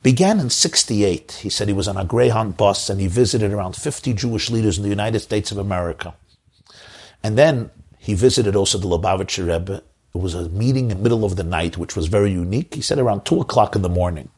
began 0.03 0.41
in 0.41 0.51
68. 0.51 1.41
He 1.43 1.51
said 1.51 1.69
he 1.69 1.75
was 1.75 1.89
on 1.89 1.97
a 1.97 2.05
Greyhound 2.05 2.57
bus 2.57 2.89
and 2.89 3.01
he 3.01 3.07
visited 3.07 3.53
around 3.53 3.77
50 3.77 4.15
Jewish 4.15 4.51
leaders 4.51 4.79
in 4.79 4.83
the 4.83 4.89
United 4.89 5.21
States 5.21 5.53
of 5.53 5.59
America. 5.59 6.15
And 7.23 7.37
then 7.37 7.71
he 8.11 8.15
visited 8.15 8.57
also 8.57 8.77
the 8.77 8.89
Lubavitcher 8.89 9.47
Rebbe. 9.47 9.85
It 10.13 10.19
was 10.19 10.35
a 10.35 10.49
meeting 10.49 10.91
in 10.91 10.97
the 10.97 11.03
middle 11.05 11.25
of 11.25 11.37
the 11.37 11.45
night, 11.45 11.79
which 11.79 11.95
was 11.95 12.09
very 12.09 12.33
unique. 12.33 12.75
He 12.75 12.81
said 12.81 12.99
around 12.99 13.25
two 13.25 13.41
o'clock 13.41 13.77
in 13.77 13.83
the 13.83 13.89
morning. 13.89 14.31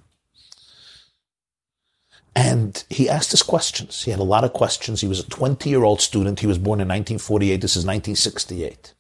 And 2.36 2.84
he 2.90 3.08
asked 3.08 3.32
us 3.32 3.42
questions. 3.42 4.02
He 4.02 4.10
had 4.10 4.20
a 4.20 4.24
lot 4.34 4.44
of 4.44 4.52
questions. 4.52 5.00
He 5.00 5.08
was 5.08 5.20
a 5.20 5.28
20 5.28 5.70
year 5.70 5.84
old 5.84 6.02
student. 6.02 6.40
He 6.40 6.46
was 6.46 6.58
born 6.58 6.80
in 6.80 6.88
1948. 6.88 7.62
This 7.62 7.74
is 7.74 7.86
1968. 7.86 8.92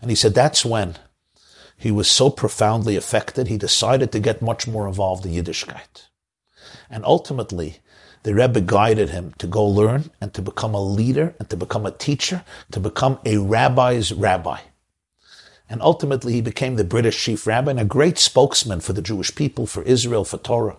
And 0.00 0.10
he 0.10 0.14
said 0.14 0.32
that's 0.32 0.64
when 0.64 0.96
he 1.76 1.90
was 1.90 2.10
so 2.10 2.30
profoundly 2.30 2.96
affected, 2.96 3.48
he 3.48 3.58
decided 3.58 4.12
to 4.12 4.18
get 4.18 4.40
much 4.40 4.66
more 4.66 4.88
involved 4.88 5.26
in 5.26 5.32
Yiddishkeit. 5.32 6.06
And 6.88 7.04
ultimately, 7.04 7.80
the 8.26 8.34
Rebbe 8.34 8.60
guided 8.60 9.10
him 9.10 9.34
to 9.38 9.46
go 9.46 9.64
learn 9.64 10.10
and 10.20 10.34
to 10.34 10.42
become 10.42 10.74
a 10.74 10.82
leader 10.82 11.36
and 11.38 11.48
to 11.48 11.56
become 11.56 11.86
a 11.86 11.92
teacher, 11.92 12.42
to 12.72 12.80
become 12.80 13.20
a 13.24 13.38
rabbi's 13.38 14.12
rabbi. 14.12 14.58
And 15.70 15.80
ultimately, 15.80 16.32
he 16.32 16.40
became 16.40 16.74
the 16.74 16.82
British 16.82 17.22
chief 17.22 17.46
rabbi 17.46 17.70
and 17.70 17.78
a 17.78 17.84
great 17.84 18.18
spokesman 18.18 18.80
for 18.80 18.92
the 18.94 19.00
Jewish 19.00 19.32
people, 19.32 19.64
for 19.68 19.84
Israel, 19.84 20.24
for 20.24 20.38
Torah. 20.38 20.78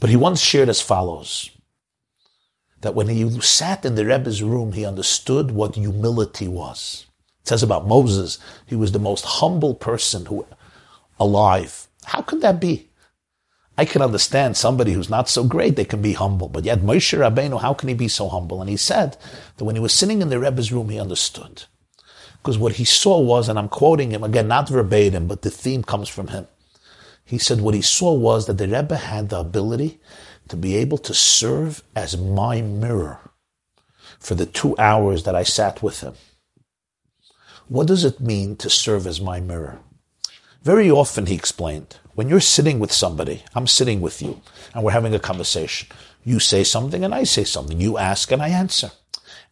But 0.00 0.08
he 0.08 0.16
once 0.16 0.40
shared 0.40 0.70
as 0.70 0.80
follows 0.80 1.50
that 2.80 2.94
when 2.94 3.08
he 3.08 3.40
sat 3.42 3.84
in 3.84 3.94
the 3.94 4.06
Rebbe's 4.06 4.42
room, 4.42 4.72
he 4.72 4.86
understood 4.86 5.50
what 5.50 5.74
humility 5.74 6.48
was. 6.48 7.04
It 7.42 7.48
says 7.48 7.62
about 7.62 7.86
Moses, 7.86 8.38
he 8.64 8.74
was 8.74 8.92
the 8.92 8.98
most 8.98 9.26
humble 9.26 9.74
person 9.74 10.24
who 10.24 10.46
alive. 11.20 11.88
How 12.04 12.22
could 12.22 12.40
that 12.40 12.58
be? 12.58 12.88
I 13.78 13.84
can 13.84 14.02
understand 14.02 14.56
somebody 14.56 14.92
who's 14.92 15.08
not 15.08 15.28
so 15.28 15.44
great, 15.44 15.76
they 15.76 15.84
can 15.84 16.02
be 16.02 16.12
humble. 16.12 16.48
But 16.48 16.64
yet 16.64 16.80
Moshe 16.80 17.18
Rabbeinu, 17.18 17.60
how 17.60 17.74
can 17.74 17.88
he 17.88 17.94
be 17.94 18.08
so 18.08 18.28
humble? 18.28 18.60
And 18.60 18.68
he 18.68 18.76
said 18.76 19.16
that 19.56 19.64
when 19.64 19.76
he 19.76 19.80
was 19.80 19.94
sitting 19.94 20.20
in 20.20 20.28
the 20.28 20.38
Rebbe's 20.38 20.72
room, 20.72 20.90
he 20.90 21.00
understood. 21.00 21.64
Because 22.42 22.58
what 22.58 22.72
he 22.72 22.84
saw 22.84 23.20
was, 23.20 23.48
and 23.48 23.58
I'm 23.58 23.68
quoting 23.68 24.10
him, 24.10 24.24
again, 24.24 24.48
not 24.48 24.68
verbatim, 24.68 25.26
but 25.26 25.42
the 25.42 25.50
theme 25.50 25.82
comes 25.82 26.08
from 26.08 26.28
him. 26.28 26.48
He 27.24 27.38
said 27.38 27.60
what 27.60 27.74
he 27.74 27.82
saw 27.82 28.12
was 28.12 28.46
that 28.46 28.58
the 28.58 28.68
Rebbe 28.68 28.96
had 28.96 29.30
the 29.30 29.38
ability 29.38 30.00
to 30.48 30.56
be 30.56 30.76
able 30.76 30.98
to 30.98 31.14
serve 31.14 31.82
as 31.96 32.16
my 32.16 32.60
mirror 32.60 33.20
for 34.18 34.34
the 34.34 34.46
two 34.46 34.76
hours 34.76 35.22
that 35.22 35.34
I 35.34 35.44
sat 35.44 35.82
with 35.82 36.00
him. 36.00 36.14
What 37.68 37.86
does 37.86 38.04
it 38.04 38.20
mean 38.20 38.56
to 38.56 38.68
serve 38.68 39.06
as 39.06 39.20
my 39.20 39.40
mirror? 39.40 39.80
Very 40.62 40.88
often, 40.88 41.26
he 41.26 41.34
explained, 41.34 41.96
when 42.14 42.28
you're 42.28 42.38
sitting 42.38 42.78
with 42.78 42.92
somebody, 42.92 43.42
I'm 43.52 43.66
sitting 43.66 44.00
with 44.00 44.22
you, 44.22 44.40
and 44.72 44.84
we're 44.84 44.92
having 44.92 45.12
a 45.12 45.18
conversation. 45.18 45.88
You 46.24 46.38
say 46.38 46.62
something 46.62 47.02
and 47.02 47.12
I 47.12 47.24
say 47.24 47.42
something. 47.42 47.80
You 47.80 47.98
ask 47.98 48.30
and 48.30 48.40
I 48.40 48.50
answer. 48.50 48.92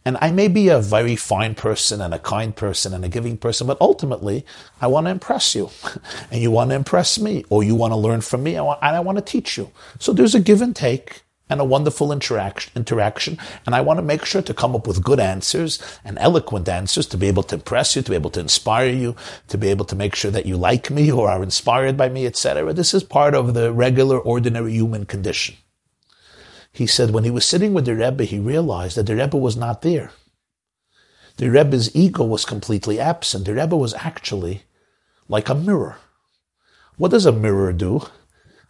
And 0.05 0.17
I 0.21 0.31
may 0.31 0.47
be 0.47 0.69
a 0.69 0.79
very 0.79 1.17
fine 1.17 1.57
person 1.57 2.01
and 2.01 2.15
a 2.15 2.21
kind 2.21 2.55
person 2.55 2.95
and 2.95 3.05
a 3.05 3.09
giving 3.09 3.37
person, 3.37 3.67
but 3.67 3.81
ultimately, 3.81 4.47
I 4.81 4.87
want 4.87 5.07
to 5.07 5.11
impress 5.11 5.57
you. 5.57 5.71
and 6.31 6.41
you 6.41 6.53
want 6.53 6.71
to 6.71 6.77
impress 6.77 7.19
me, 7.19 7.45
or 7.51 7.65
you 7.65 7.75
want 7.75 7.93
to 7.93 7.97
learn 7.97 8.21
from 8.21 8.45
me, 8.45 8.55
and 8.55 8.69
I 8.81 9.01
want 9.01 9.19
to 9.19 9.25
teach 9.25 9.59
you. 9.59 9.73
So 9.99 10.13
there's 10.13 10.37
a 10.37 10.41
give 10.41 10.63
and 10.63 10.77
take 10.77 11.23
and 11.51 11.61
a 11.61 11.65
wonderful 11.65 12.13
interaction, 12.13 12.73
interaction. 12.77 13.37
And 13.67 13.75
I 13.75 13.81
want 13.81 13.99
to 13.99 14.03
make 14.03 14.25
sure 14.25 14.41
to 14.41 14.55
come 14.55 14.75
up 14.75 14.87
with 14.87 15.03
good 15.03 15.21
answers 15.21 15.83
and 16.05 16.17
eloquent 16.19 16.69
answers 16.69 17.07
to 17.09 17.19
be 17.19 17.27
able 17.27 17.43
to 17.43 17.57
impress 17.57 17.97
you, 17.97 18.03
to 18.03 18.11
be 18.11 18.17
able 18.17 18.31
to 18.31 18.41
inspire 18.41 18.89
you, 18.89 19.17
to 19.49 19.59
be 19.59 19.69
able 19.69 19.85
to 19.87 19.97
make 19.97 20.15
sure 20.15 20.31
that 20.31 20.47
you 20.47 20.57
like 20.57 20.91
me 20.91 21.11
or 21.11 21.29
are 21.29 21.43
inspired 21.43 21.97
by 21.97 22.09
me, 22.09 22.25
etc. 22.25 22.73
This 22.73 22.95
is 22.95 23.03
part 23.03 23.35
of 23.35 23.53
the 23.53 23.73
regular, 23.73 24.19
ordinary 24.19 24.73
human 24.73 25.05
condition. 25.05 25.57
He 26.73 26.87
said 26.87 27.11
when 27.11 27.25
he 27.25 27.31
was 27.31 27.45
sitting 27.45 27.75
with 27.75 27.85
the 27.85 27.97
Rebbe, 27.97 28.25
he 28.25 28.39
realized 28.39 28.97
that 28.97 29.07
the 29.07 29.17
Rebbe 29.17 29.37
was 29.37 29.57
not 29.57 29.83
there. 29.83 30.13
The 31.37 31.51
Rebbe's 31.51 31.95
ego 31.97 32.25
was 32.25 32.45
completely 32.45 33.01
absent. 33.01 33.47
The 33.47 33.55
Rebbe 33.55 33.77
was 33.77 33.95
actually 33.95 34.63
like 35.29 35.49
a 35.49 35.55
mirror. 35.55 35.97
What 36.97 37.11
does 37.11 37.27
a 37.27 37.33
mirror 37.33 37.73
do? 37.73 38.03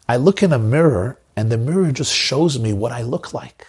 I 0.08 0.16
look 0.16 0.42
in 0.42 0.52
a 0.52 0.58
mirror 0.58 1.18
and 1.36 1.50
the 1.50 1.58
mirror 1.58 1.92
just 1.92 2.14
shows 2.14 2.58
me 2.58 2.72
what 2.72 2.92
I 2.92 3.02
look 3.02 3.32
like. 3.32 3.66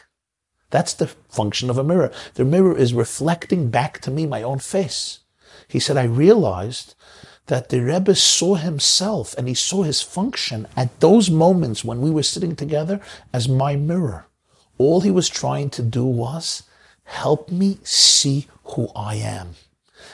That's 0.69 0.93
the 0.93 1.07
function 1.07 1.69
of 1.69 1.77
a 1.77 1.83
mirror. 1.83 2.11
The 2.35 2.45
mirror 2.45 2.75
is 2.75 2.93
reflecting 2.93 3.69
back 3.69 3.99
to 4.01 4.11
me 4.11 4.25
my 4.25 4.41
own 4.41 4.59
face. 4.59 5.19
He 5.67 5.79
said, 5.79 5.97
I 5.97 6.03
realized 6.03 6.95
that 7.47 7.69
the 7.69 7.81
Rebbe 7.81 8.15
saw 8.15 8.55
himself 8.55 9.35
and 9.37 9.47
he 9.47 9.53
saw 9.53 9.83
his 9.83 10.01
function 10.01 10.67
at 10.77 10.99
those 10.99 11.29
moments 11.29 11.83
when 11.83 12.01
we 12.01 12.09
were 12.09 12.23
sitting 12.23 12.55
together 12.55 13.01
as 13.33 13.49
my 13.49 13.75
mirror. 13.75 14.27
All 14.77 15.01
he 15.01 15.11
was 15.11 15.29
trying 15.29 15.69
to 15.71 15.81
do 15.81 16.05
was 16.05 16.63
help 17.03 17.51
me 17.51 17.79
see 17.83 18.47
who 18.63 18.89
I 18.95 19.15
am, 19.15 19.55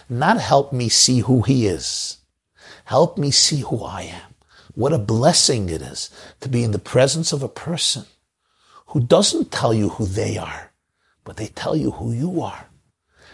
not 0.10 0.40
help 0.40 0.74
me 0.74 0.90
see 0.90 1.20
who 1.20 1.44
he 1.44 1.68
is. 1.68 2.18
Help 2.86 3.18
me 3.18 3.32
see 3.32 3.62
who 3.62 3.84
I 3.84 4.04
am. 4.04 4.27
What 4.78 4.94
a 4.94 5.00
blessing 5.00 5.70
it 5.70 5.82
is 5.82 6.12
to 6.40 6.48
be 6.48 6.64
in 6.64 6.70
the 6.70 6.78
presence 6.78 7.34
of 7.34 7.42
a 7.42 7.50
person 7.50 8.06
who 8.90 9.00
doesn't 9.00 9.52
tell 9.52 9.74
you 9.74 9.90
who 9.90 10.06
they 10.06 10.38
are, 10.38 10.72
but 11.24 11.38
they 11.38 11.48
tell 11.48 11.76
you 11.76 11.90
who 11.90 12.12
you 12.12 12.44
are. 12.44 12.68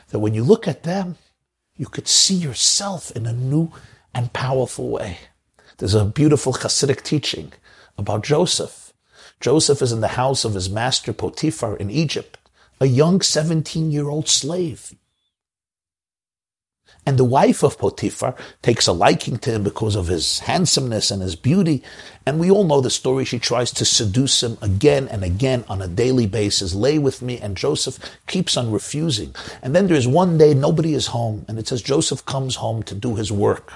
That 0.07 0.19
when 0.19 0.33
you 0.33 0.41
look 0.41 0.69
at 0.69 0.83
them, 0.83 1.17
you 1.75 1.87
could 1.87 2.07
see 2.07 2.33
yourself 2.35 3.11
in 3.11 3.25
a 3.25 3.33
new 3.33 3.73
and 4.15 4.31
powerful 4.31 4.87
way. 4.87 5.17
There's 5.79 5.95
a 5.95 6.05
beautiful 6.05 6.53
Hasidic 6.53 7.01
teaching 7.01 7.51
about 7.97 8.23
Joseph. 8.23 8.93
Joseph 9.41 9.81
is 9.81 9.91
in 9.91 9.99
the 9.99 10.15
house 10.15 10.45
of 10.45 10.53
his 10.53 10.69
master 10.69 11.11
Potiphar 11.11 11.75
in 11.75 11.89
Egypt, 11.89 12.37
a 12.79 12.85
young 12.85 13.19
17 13.19 13.91
year 13.91 14.07
old 14.07 14.29
slave. 14.29 14.95
And 17.05 17.17
the 17.17 17.25
wife 17.25 17.63
of 17.63 17.77
Potiphar 17.77 18.33
takes 18.61 18.87
a 18.87 18.93
liking 18.93 19.37
to 19.39 19.51
him 19.51 19.63
because 19.63 19.95
of 19.95 20.07
his 20.07 20.39
handsomeness 20.39 21.11
and 21.11 21.21
his 21.21 21.35
beauty. 21.35 21.83
And 22.25 22.39
we 22.39 22.49
all 22.49 22.63
know 22.63 22.79
the 22.79 22.89
story. 22.89 23.25
She 23.25 23.39
tries 23.39 23.71
to 23.71 23.85
seduce 23.85 24.41
him 24.41 24.57
again 24.61 25.09
and 25.09 25.23
again 25.23 25.65
on 25.67 25.81
a 25.81 25.87
daily 25.87 26.27
basis. 26.27 26.73
Lay 26.73 26.97
with 26.97 27.21
me. 27.21 27.39
And 27.39 27.57
Joseph 27.57 27.99
keeps 28.27 28.55
on 28.55 28.71
refusing. 28.71 29.35
And 29.61 29.75
then 29.75 29.87
there's 29.87 30.07
one 30.07 30.37
day 30.37 30.53
nobody 30.53 30.93
is 30.93 31.07
home. 31.07 31.45
And 31.49 31.59
it 31.59 31.67
says 31.67 31.81
Joseph 31.81 32.25
comes 32.25 32.55
home 32.55 32.83
to 32.83 32.95
do 32.95 33.15
his 33.15 33.31
work. 33.31 33.73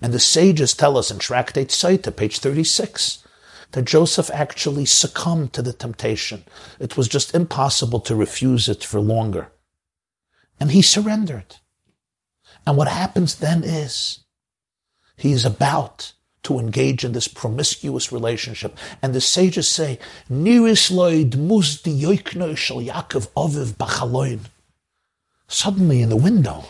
And 0.00 0.14
the 0.14 0.18
sages 0.18 0.72
tell 0.72 0.96
us 0.96 1.10
in 1.10 1.18
Tractate 1.18 1.68
Sotah, 1.68 2.16
page 2.16 2.38
36, 2.38 3.22
that 3.72 3.84
Joseph 3.84 4.30
actually 4.32 4.86
succumbed 4.86 5.52
to 5.52 5.62
the 5.62 5.72
temptation. 5.72 6.44
It 6.80 6.96
was 6.96 7.08
just 7.08 7.34
impossible 7.34 8.00
to 8.00 8.16
refuse 8.16 8.68
it 8.68 8.82
for 8.82 9.00
longer. 9.00 9.50
And 10.58 10.70
he 10.70 10.80
surrendered. 10.80 11.56
And 12.66 12.76
what 12.76 12.88
happens 12.88 13.36
then 13.36 13.62
is 13.62 14.20
he 15.16 15.32
is 15.32 15.44
about 15.44 16.12
to 16.44 16.58
engage 16.58 17.04
in 17.04 17.12
this 17.12 17.28
promiscuous 17.28 18.12
relationship. 18.12 18.76
And 19.02 19.14
the 19.14 19.20
sages 19.20 19.68
say. 19.68 19.98
Suddenly 25.46 26.02
in 26.02 26.08
the 26.08 26.16
window, 26.16 26.64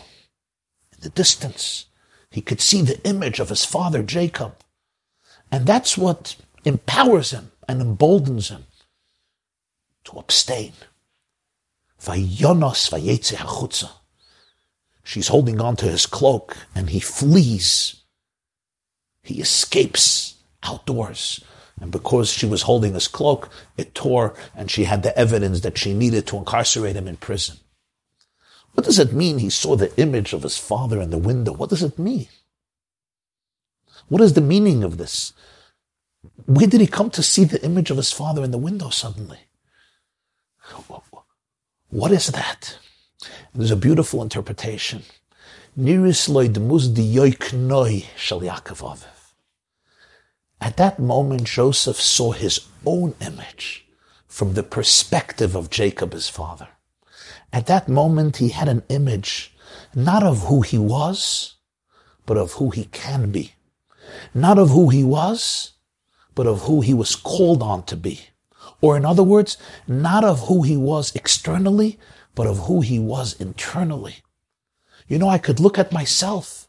in 0.91 0.99
the 1.01 1.09
distance, 1.09 1.85
he 2.29 2.41
could 2.41 2.61
see 2.61 2.81
the 2.81 3.01
image 3.07 3.39
of 3.39 3.49
his 3.49 3.63
father 3.63 4.03
Jacob. 4.03 4.55
And 5.51 5.65
that's 5.65 5.97
what 5.97 6.35
empowers 6.63 7.31
him 7.31 7.51
and 7.67 7.81
emboldens 7.81 8.49
him 8.49 8.65
to 10.05 10.19
abstain. 10.19 10.73
Vayonos. 12.01 12.89
She's 15.05 15.27
holding 15.27 15.61
on 15.61 15.75
to 15.77 15.85
his 15.85 16.07
cloak 16.07 16.57
and 16.73 16.89
he 16.89 16.99
flees. 16.99 18.01
He 19.21 19.39
escapes 19.39 20.33
outdoors. 20.63 21.43
And 21.79 21.91
because 21.91 22.31
she 22.31 22.47
was 22.47 22.63
holding 22.63 22.95
his 22.95 23.07
cloak, 23.07 23.49
it 23.77 23.93
tore 23.93 24.33
and 24.55 24.69
she 24.69 24.85
had 24.85 25.03
the 25.03 25.17
evidence 25.17 25.59
that 25.59 25.77
she 25.77 25.93
needed 25.93 26.25
to 26.27 26.37
incarcerate 26.37 26.95
him 26.95 27.07
in 27.07 27.17
prison. 27.17 27.57
What 28.73 28.85
does 28.85 28.97
it 28.97 29.13
mean 29.13 29.37
he 29.37 29.51
saw 29.51 29.75
the 29.75 29.95
image 30.01 30.33
of 30.33 30.41
his 30.41 30.57
father 30.57 30.99
in 30.99 31.11
the 31.11 31.19
window? 31.19 31.53
What 31.53 31.69
does 31.69 31.83
it 31.83 31.99
mean? 31.99 32.27
What 34.07 34.21
is 34.21 34.33
the 34.33 34.41
meaning 34.41 34.83
of 34.83 34.97
this? 34.97 35.33
Where 36.47 36.67
did 36.67 36.81
he 36.81 36.87
come 36.87 37.11
to 37.11 37.21
see 37.21 37.43
the 37.43 37.63
image 37.63 37.91
of 37.91 37.97
his 37.97 38.11
father 38.11 38.43
in 38.43 38.49
the 38.49 38.57
window 38.57 38.89
suddenly? 38.89 39.39
What 41.89 42.11
is 42.11 42.27
that? 42.27 42.79
There's 43.53 43.71
a 43.71 43.75
beautiful 43.75 44.21
interpretation. 44.21 45.03
At 50.61 50.77
that 50.77 50.99
moment, 50.99 51.43
Joseph 51.43 52.01
saw 52.01 52.31
his 52.31 52.59
own 52.85 53.15
image 53.21 53.85
from 54.27 54.53
the 54.53 54.63
perspective 54.63 55.55
of 55.55 55.69
Jacob, 55.69 56.13
his 56.13 56.29
father. 56.29 56.67
At 57.51 57.67
that 57.67 57.87
moment, 57.87 58.37
he 58.37 58.49
had 58.49 58.67
an 58.67 58.83
image 58.89 59.55
not 59.93 60.23
of 60.23 60.47
who 60.47 60.61
he 60.61 60.77
was, 60.77 61.55
but 62.25 62.37
of 62.37 62.53
who 62.53 62.69
he 62.69 62.85
can 62.85 63.31
be. 63.31 63.53
Not 64.33 64.57
of 64.57 64.69
who 64.69 64.89
he 64.89 65.03
was, 65.03 65.73
but 66.33 66.47
of 66.47 66.63
who 66.63 66.81
he 66.81 66.93
was 66.93 67.15
called 67.15 67.63
on 67.63 67.83
to 67.83 67.95
be. 67.95 68.27
Or 68.81 68.97
in 68.97 69.05
other 69.05 69.23
words, 69.23 69.57
not 69.87 70.23
of 70.23 70.47
who 70.47 70.63
he 70.63 70.75
was 70.75 71.15
externally, 71.15 71.97
but 72.35 72.47
of 72.47 72.59
who 72.59 72.81
he 72.81 72.99
was 72.99 73.39
internally. 73.39 74.17
You 75.07 75.17
know, 75.17 75.29
I 75.29 75.37
could 75.37 75.59
look 75.59 75.79
at 75.79 75.91
myself 75.91 76.67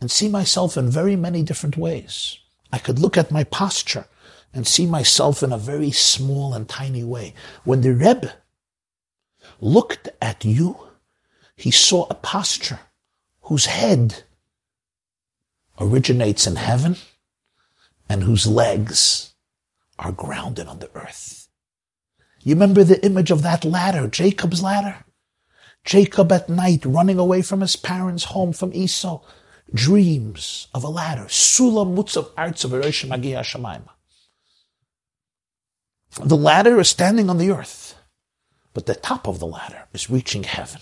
and 0.00 0.10
see 0.10 0.28
myself 0.28 0.76
in 0.76 0.90
very 0.90 1.16
many 1.16 1.42
different 1.42 1.76
ways. 1.76 2.38
I 2.72 2.78
could 2.78 2.98
look 2.98 3.16
at 3.16 3.30
my 3.30 3.44
posture 3.44 4.06
and 4.52 4.66
see 4.66 4.86
myself 4.86 5.42
in 5.42 5.52
a 5.52 5.58
very 5.58 5.90
small 5.90 6.54
and 6.54 6.68
tiny 6.68 7.04
way. 7.04 7.34
When 7.64 7.80
the 7.80 7.94
Rebbe 7.94 8.34
looked 9.60 10.08
at 10.20 10.44
you, 10.44 10.78
he 11.56 11.70
saw 11.70 12.06
a 12.08 12.14
posture 12.14 12.80
whose 13.42 13.66
head 13.66 14.24
originates 15.80 16.46
in 16.46 16.56
heaven 16.56 16.96
and 18.08 18.22
whose 18.22 18.46
legs 18.46 19.34
are 19.98 20.12
grounded 20.12 20.66
on 20.66 20.80
the 20.80 20.90
earth. 20.94 21.48
You 22.42 22.54
remember 22.54 22.84
the 22.84 23.04
image 23.04 23.30
of 23.30 23.42
that 23.42 23.64
ladder, 23.64 24.06
Jacob's 24.06 24.62
ladder? 24.62 25.05
Jacob 25.86 26.32
at 26.32 26.48
night 26.48 26.84
running 26.84 27.18
away 27.18 27.40
from 27.40 27.60
his 27.62 27.76
parents' 27.76 28.24
home 28.24 28.52
from 28.52 28.74
Esau 28.74 29.22
dreams 29.72 30.68
of 30.74 30.84
a 30.84 30.88
ladder. 30.88 31.26
Sulam 31.26 31.94
mutzav 31.96 32.30
artzav 32.34 33.88
The 36.24 36.36
ladder 36.36 36.80
is 36.80 36.88
standing 36.88 37.30
on 37.30 37.38
the 37.38 37.50
earth, 37.50 37.94
but 38.74 38.86
the 38.86 38.94
top 38.94 39.26
of 39.28 39.38
the 39.38 39.46
ladder 39.46 39.84
is 39.92 40.10
reaching 40.10 40.42
heaven. 40.42 40.80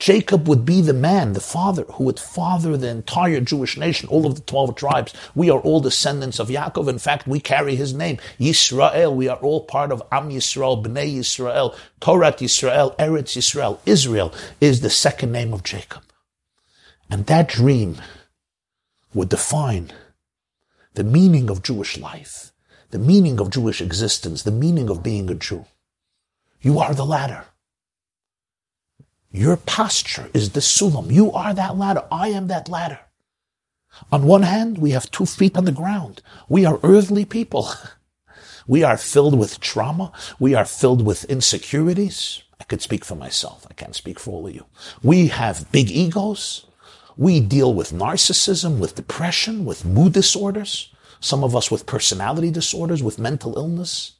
Jacob 0.00 0.48
would 0.48 0.64
be 0.64 0.80
the 0.80 0.94
man, 0.94 1.34
the 1.34 1.40
father, 1.40 1.84
who 1.92 2.04
would 2.04 2.18
father 2.18 2.74
the 2.74 2.88
entire 2.88 3.38
Jewish 3.38 3.76
nation, 3.76 4.08
all 4.08 4.26
of 4.26 4.34
the 4.34 4.40
12 4.40 4.74
tribes. 4.74 5.12
We 5.34 5.50
are 5.50 5.60
all 5.60 5.80
descendants 5.80 6.38
of 6.38 6.48
Yaakov. 6.48 6.88
In 6.88 6.98
fact, 6.98 7.28
we 7.28 7.38
carry 7.38 7.76
his 7.76 7.92
name, 7.92 8.16
Yisrael. 8.38 9.14
We 9.14 9.28
are 9.28 9.36
all 9.36 9.66
part 9.66 9.92
of 9.92 10.02
Am 10.10 10.30
Yisrael, 10.30 10.82
Bnei 10.82 11.18
Yisrael, 11.18 11.76
Torah 12.00 12.32
Yisrael, 12.32 12.96
Eretz 12.96 13.36
Yisrael. 13.36 13.78
Israel 13.84 14.32
is 14.58 14.80
the 14.80 14.88
second 14.88 15.32
name 15.32 15.52
of 15.52 15.64
Jacob. 15.64 16.02
And 17.10 17.26
that 17.26 17.48
dream 17.48 17.96
would 19.12 19.28
define 19.28 19.92
the 20.94 21.04
meaning 21.04 21.50
of 21.50 21.62
Jewish 21.62 21.98
life, 21.98 22.52
the 22.90 22.98
meaning 22.98 23.38
of 23.38 23.50
Jewish 23.50 23.82
existence, 23.82 24.44
the 24.44 24.50
meaning 24.50 24.88
of 24.88 25.02
being 25.02 25.28
a 25.28 25.34
Jew. 25.34 25.66
You 26.62 26.78
are 26.78 26.94
the 26.94 27.04
ladder. 27.04 27.44
Your 29.32 29.56
posture 29.56 30.28
is 30.34 30.50
the 30.50 30.60
sulam. 30.60 31.12
You 31.12 31.30
are 31.32 31.54
that 31.54 31.76
ladder. 31.76 32.04
I 32.10 32.28
am 32.28 32.48
that 32.48 32.68
ladder. 32.68 33.00
On 34.10 34.24
one 34.24 34.42
hand, 34.42 34.78
we 34.78 34.90
have 34.90 35.10
two 35.10 35.26
feet 35.26 35.56
on 35.56 35.64
the 35.64 35.72
ground. 35.72 36.22
We 36.48 36.64
are 36.64 36.80
earthly 36.82 37.24
people. 37.24 37.68
We 38.66 38.84
are 38.84 38.96
filled 38.96 39.36
with 39.36 39.58
trauma. 39.58 40.12
We 40.38 40.54
are 40.54 40.64
filled 40.64 41.04
with 41.04 41.24
insecurities. 41.24 42.44
I 42.60 42.64
could 42.64 42.80
speak 42.80 43.04
for 43.04 43.16
myself. 43.16 43.66
I 43.68 43.74
can't 43.74 43.96
speak 43.96 44.20
for 44.20 44.30
all 44.30 44.46
of 44.46 44.54
you. 44.54 44.64
We 45.02 45.26
have 45.28 45.72
big 45.72 45.90
egos. 45.90 46.66
We 47.16 47.40
deal 47.40 47.74
with 47.74 47.90
narcissism, 47.90 48.78
with 48.78 48.94
depression, 48.94 49.64
with 49.64 49.84
mood 49.84 50.12
disorders. 50.12 50.94
Some 51.18 51.42
of 51.42 51.56
us 51.56 51.68
with 51.68 51.86
personality 51.86 52.52
disorders, 52.52 53.02
with 53.02 53.18
mental 53.18 53.58
illness, 53.58 54.12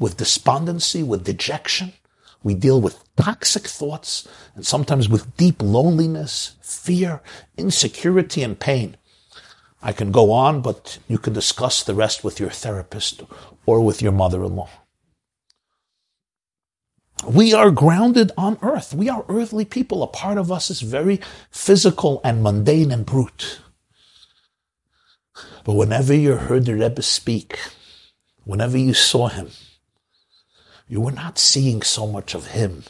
with 0.00 0.16
despondency, 0.16 1.04
with 1.04 1.22
dejection. 1.22 1.92
We 2.42 2.54
deal 2.54 2.80
with 2.80 3.02
toxic 3.16 3.66
thoughts 3.66 4.28
and 4.54 4.64
sometimes 4.64 5.08
with 5.08 5.36
deep 5.36 5.60
loneliness, 5.60 6.56
fear, 6.62 7.20
insecurity, 7.56 8.42
and 8.42 8.58
pain. 8.58 8.96
I 9.82 9.92
can 9.92 10.12
go 10.12 10.32
on, 10.32 10.60
but 10.60 10.98
you 11.08 11.18
can 11.18 11.32
discuss 11.32 11.82
the 11.82 11.94
rest 11.94 12.24
with 12.24 12.40
your 12.40 12.50
therapist 12.50 13.22
or 13.66 13.80
with 13.80 14.02
your 14.02 14.12
mother-in-law. 14.12 14.68
We 17.26 17.52
are 17.52 17.70
grounded 17.70 18.30
on 18.36 18.58
earth. 18.62 18.94
We 18.94 19.08
are 19.08 19.24
earthly 19.28 19.64
people. 19.64 20.02
A 20.02 20.06
part 20.06 20.38
of 20.38 20.52
us 20.52 20.70
is 20.70 20.80
very 20.80 21.20
physical 21.50 22.20
and 22.22 22.42
mundane 22.42 22.92
and 22.92 23.04
brute. 23.04 23.60
But 25.64 25.74
whenever 25.74 26.14
you 26.14 26.36
heard 26.36 26.64
the 26.64 26.74
Rebbe 26.74 27.02
speak, 27.02 27.58
whenever 28.44 28.78
you 28.78 28.94
saw 28.94 29.28
him, 29.28 29.50
you 30.88 31.00
were 31.00 31.12
not 31.12 31.38
seeing 31.38 31.82
so 31.82 32.06
much 32.06 32.34
of 32.34 32.48
him. 32.48 32.84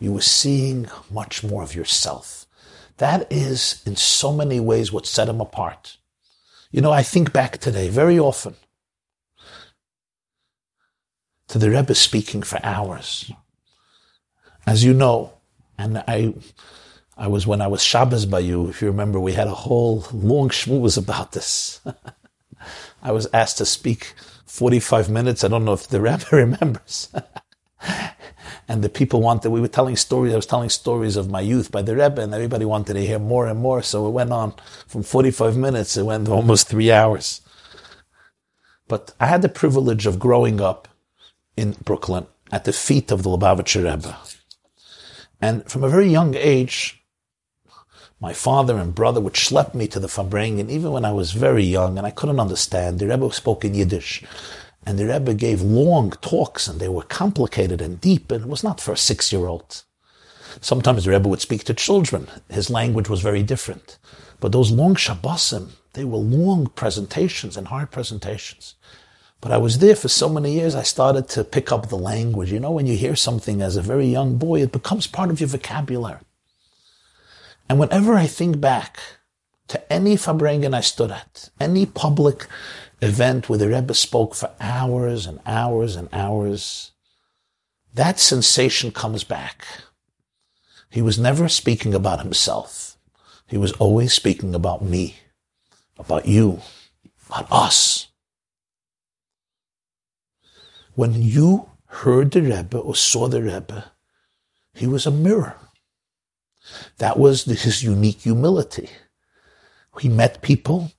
You 0.00 0.12
were 0.12 0.22
seeing 0.22 0.88
much 1.10 1.44
more 1.44 1.62
of 1.62 1.74
yourself. 1.74 2.46
That 2.96 3.30
is, 3.30 3.82
in 3.86 3.96
so 3.96 4.32
many 4.32 4.58
ways, 4.58 4.92
what 4.92 5.06
set 5.06 5.28
him 5.28 5.40
apart. 5.40 5.98
You 6.70 6.80
know, 6.80 6.90
I 6.90 7.02
think 7.02 7.32
back 7.32 7.58
today 7.58 7.88
very 7.88 8.18
often 8.18 8.56
to 11.48 11.58
the 11.58 11.70
Rebbe 11.70 11.94
speaking 11.94 12.42
for 12.42 12.60
hours. 12.62 13.30
As 14.66 14.84
you 14.84 14.92
know, 14.92 15.32
and 15.78 15.98
I, 16.06 16.34
I 17.16 17.28
was 17.28 17.46
when 17.46 17.62
I 17.62 17.68
was 17.68 17.82
Shabbos 17.82 18.26
by 18.26 18.40
you. 18.40 18.68
If 18.68 18.82
you 18.82 18.88
remember, 18.88 19.18
we 19.18 19.32
had 19.32 19.48
a 19.48 19.54
whole 19.54 20.06
long 20.12 20.50
shmooze 20.50 20.98
about 20.98 21.32
this. 21.32 21.80
I 23.02 23.12
was 23.12 23.28
asked 23.32 23.58
to 23.58 23.64
speak 23.64 24.14
45 24.48 25.10
minutes. 25.10 25.44
I 25.44 25.48
don't 25.48 25.64
know 25.64 25.74
if 25.74 25.86
the 25.86 26.00
rabbi 26.08 26.24
remembers. 26.32 27.08
and 28.68 28.82
the 28.82 28.88
people 28.88 29.20
wanted, 29.20 29.50
we 29.50 29.60
were 29.60 29.68
telling 29.68 29.96
stories, 29.96 30.32
I 30.32 30.36
was 30.36 30.46
telling 30.46 30.70
stories 30.70 31.16
of 31.16 31.30
my 31.30 31.40
youth 31.40 31.70
by 31.70 31.82
the 31.82 31.94
Rebbe, 31.94 32.20
and 32.20 32.34
everybody 32.34 32.64
wanted 32.64 32.94
to 32.94 33.06
hear 33.06 33.18
more 33.18 33.46
and 33.46 33.60
more. 33.60 33.82
So 33.82 34.06
it 34.06 34.10
went 34.10 34.32
on 34.32 34.54
from 34.86 35.02
45 35.02 35.56
minutes, 35.56 35.96
it 35.96 36.02
went 36.02 36.28
almost 36.28 36.68
three 36.68 36.90
hours. 36.90 37.40
But 38.88 39.14
I 39.20 39.26
had 39.26 39.42
the 39.42 39.48
privilege 39.48 40.06
of 40.06 40.18
growing 40.18 40.60
up 40.60 40.88
in 41.56 41.76
Brooklyn 41.84 42.26
at 42.50 42.64
the 42.64 42.72
feet 42.72 43.10
of 43.10 43.22
the 43.22 43.30
Lubavitcher 43.30 43.84
Rebbe. 43.84 44.16
And 45.40 45.64
from 45.70 45.84
a 45.84 45.88
very 45.88 46.08
young 46.08 46.34
age, 46.34 46.97
my 48.20 48.32
father 48.32 48.78
and 48.78 48.94
brother 48.94 49.20
would 49.20 49.34
schlep 49.34 49.74
me 49.74 49.86
to 49.88 50.00
the 50.00 50.08
Farbrengen, 50.08 50.68
even 50.68 50.90
when 50.90 51.04
I 51.04 51.12
was 51.12 51.32
very 51.32 51.62
young 51.62 51.98
and 51.98 52.06
I 52.06 52.10
couldn't 52.10 52.40
understand. 52.40 52.98
The 52.98 53.06
Rebbe 53.06 53.32
spoke 53.32 53.64
in 53.64 53.74
Yiddish. 53.74 54.24
And 54.84 54.98
the 54.98 55.06
Rebbe 55.06 55.34
gave 55.34 55.62
long 55.62 56.10
talks 56.10 56.66
and 56.66 56.80
they 56.80 56.88
were 56.88 57.02
complicated 57.02 57.80
and 57.80 58.00
deep 58.00 58.32
and 58.32 58.44
it 58.44 58.48
was 58.48 58.64
not 58.64 58.80
for 58.80 58.92
a 58.92 58.96
six-year-old. 58.96 59.84
Sometimes 60.60 61.04
the 61.04 61.12
Rebbe 61.12 61.28
would 61.28 61.40
speak 61.40 61.62
to 61.64 61.74
children. 61.74 62.26
His 62.48 62.70
language 62.70 63.08
was 63.08 63.20
very 63.20 63.44
different. 63.44 63.98
But 64.40 64.50
those 64.50 64.72
long 64.72 64.96
Shabbosim, 64.96 65.70
they 65.92 66.04
were 66.04 66.18
long 66.18 66.68
presentations 66.68 67.56
and 67.56 67.68
hard 67.68 67.90
presentations. 67.90 68.74
But 69.40 69.52
I 69.52 69.58
was 69.58 69.78
there 69.78 69.94
for 69.94 70.08
so 70.08 70.28
many 70.28 70.54
years, 70.54 70.74
I 70.74 70.82
started 70.82 71.28
to 71.30 71.44
pick 71.44 71.70
up 71.70 71.88
the 71.88 71.98
language. 71.98 72.50
You 72.50 72.58
know, 72.58 72.72
when 72.72 72.86
you 72.86 72.96
hear 72.96 73.14
something 73.14 73.62
as 73.62 73.76
a 73.76 73.82
very 73.82 74.06
young 74.06 74.36
boy, 74.36 74.62
it 74.62 74.72
becomes 74.72 75.06
part 75.06 75.30
of 75.30 75.38
your 75.38 75.48
vocabulary. 75.48 76.18
And 77.68 77.78
whenever 77.78 78.14
I 78.14 78.26
think 78.26 78.60
back 78.60 78.98
to 79.68 79.92
any 79.92 80.16
Farbrengen 80.16 80.74
I 80.74 80.80
stood 80.80 81.10
at, 81.10 81.50
any 81.60 81.84
public 81.84 82.46
event 83.02 83.48
where 83.48 83.58
the 83.58 83.68
Rebbe 83.68 83.94
spoke 83.94 84.34
for 84.34 84.50
hours 84.60 85.26
and 85.26 85.40
hours 85.46 85.94
and 85.94 86.08
hours, 86.12 86.92
that 87.94 88.18
sensation 88.18 88.90
comes 88.90 89.24
back. 89.24 89.66
He 90.90 91.02
was 91.02 91.18
never 91.18 91.48
speaking 91.48 91.94
about 91.94 92.22
himself. 92.22 92.96
He 93.46 93.58
was 93.58 93.72
always 93.72 94.12
speaking 94.14 94.54
about 94.54 94.82
me, 94.82 95.16
about 95.98 96.26
you, 96.26 96.60
about 97.28 97.46
us. 97.50 98.08
When 100.94 101.22
you 101.22 101.70
heard 101.86 102.30
the 102.30 102.42
Rebbe 102.42 102.78
or 102.78 102.94
saw 102.94 103.28
the 103.28 103.42
Rebbe, 103.42 103.92
he 104.74 104.86
was 104.86 105.06
a 105.06 105.10
mirror. 105.10 105.56
That 106.98 107.18
was 107.18 107.44
his 107.44 107.82
unique 107.82 108.22
humility. 108.22 108.90
He 110.00 110.08
met 110.08 110.42
people. 110.42 110.92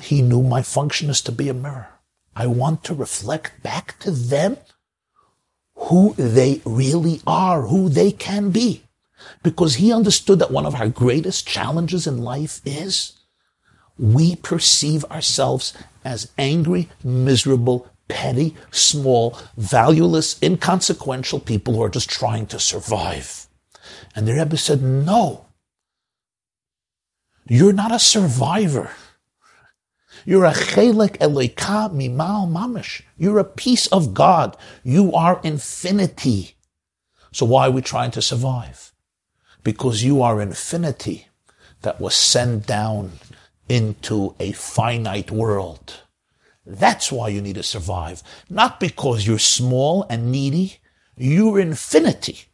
He 0.00 0.22
knew 0.22 0.42
my 0.42 0.62
function 0.62 1.10
is 1.10 1.20
to 1.22 1.32
be 1.32 1.48
a 1.48 1.54
mirror. 1.54 1.88
I 2.34 2.46
want 2.46 2.84
to 2.84 2.94
reflect 2.94 3.62
back 3.62 3.98
to 4.00 4.10
them 4.10 4.56
who 5.74 6.14
they 6.16 6.62
really 6.64 7.20
are, 7.26 7.62
who 7.62 7.88
they 7.88 8.12
can 8.12 8.50
be. 8.50 8.84
Because 9.42 9.76
he 9.76 9.92
understood 9.92 10.38
that 10.38 10.50
one 10.50 10.66
of 10.66 10.74
our 10.74 10.88
greatest 10.88 11.46
challenges 11.46 12.06
in 12.06 12.22
life 12.22 12.60
is 12.64 13.18
we 13.98 14.36
perceive 14.36 15.04
ourselves 15.06 15.74
as 16.04 16.32
angry, 16.38 16.88
miserable, 17.04 17.88
petty, 18.08 18.56
small, 18.70 19.38
valueless, 19.56 20.42
inconsequential 20.42 21.40
people 21.40 21.74
who 21.74 21.82
are 21.82 21.88
just 21.88 22.10
trying 22.10 22.46
to 22.46 22.58
survive. 22.58 23.46
And 24.14 24.26
the 24.26 24.34
Rebbe 24.34 24.56
said, 24.56 24.82
no. 24.82 25.46
You're 27.48 27.72
not 27.72 27.92
a 27.92 27.98
survivor. 27.98 28.90
You're 30.24 30.44
a 30.44 30.52
chelek 30.52 31.18
eloika 31.18 31.90
mimal 31.92 32.48
mamish. 32.48 33.02
You're 33.16 33.38
a 33.38 33.44
piece 33.44 33.86
of 33.88 34.14
God. 34.14 34.56
You 34.84 35.12
are 35.14 35.40
infinity. 35.42 36.54
So 37.32 37.46
why 37.46 37.66
are 37.68 37.70
we 37.70 37.82
trying 37.82 38.10
to 38.12 38.22
survive? 38.22 38.92
Because 39.64 40.04
you 40.04 40.22
are 40.22 40.40
infinity 40.40 41.28
that 41.80 42.00
was 42.00 42.14
sent 42.14 42.66
down 42.66 43.12
into 43.68 44.34
a 44.38 44.52
finite 44.52 45.30
world. 45.30 46.02
That's 46.64 47.10
why 47.10 47.28
you 47.28 47.40
need 47.40 47.56
to 47.56 47.62
survive. 47.62 48.22
Not 48.48 48.78
because 48.78 49.26
you're 49.26 49.38
small 49.38 50.06
and 50.08 50.30
needy. 50.30 50.78
You're 51.16 51.58
infinity. 51.58 52.44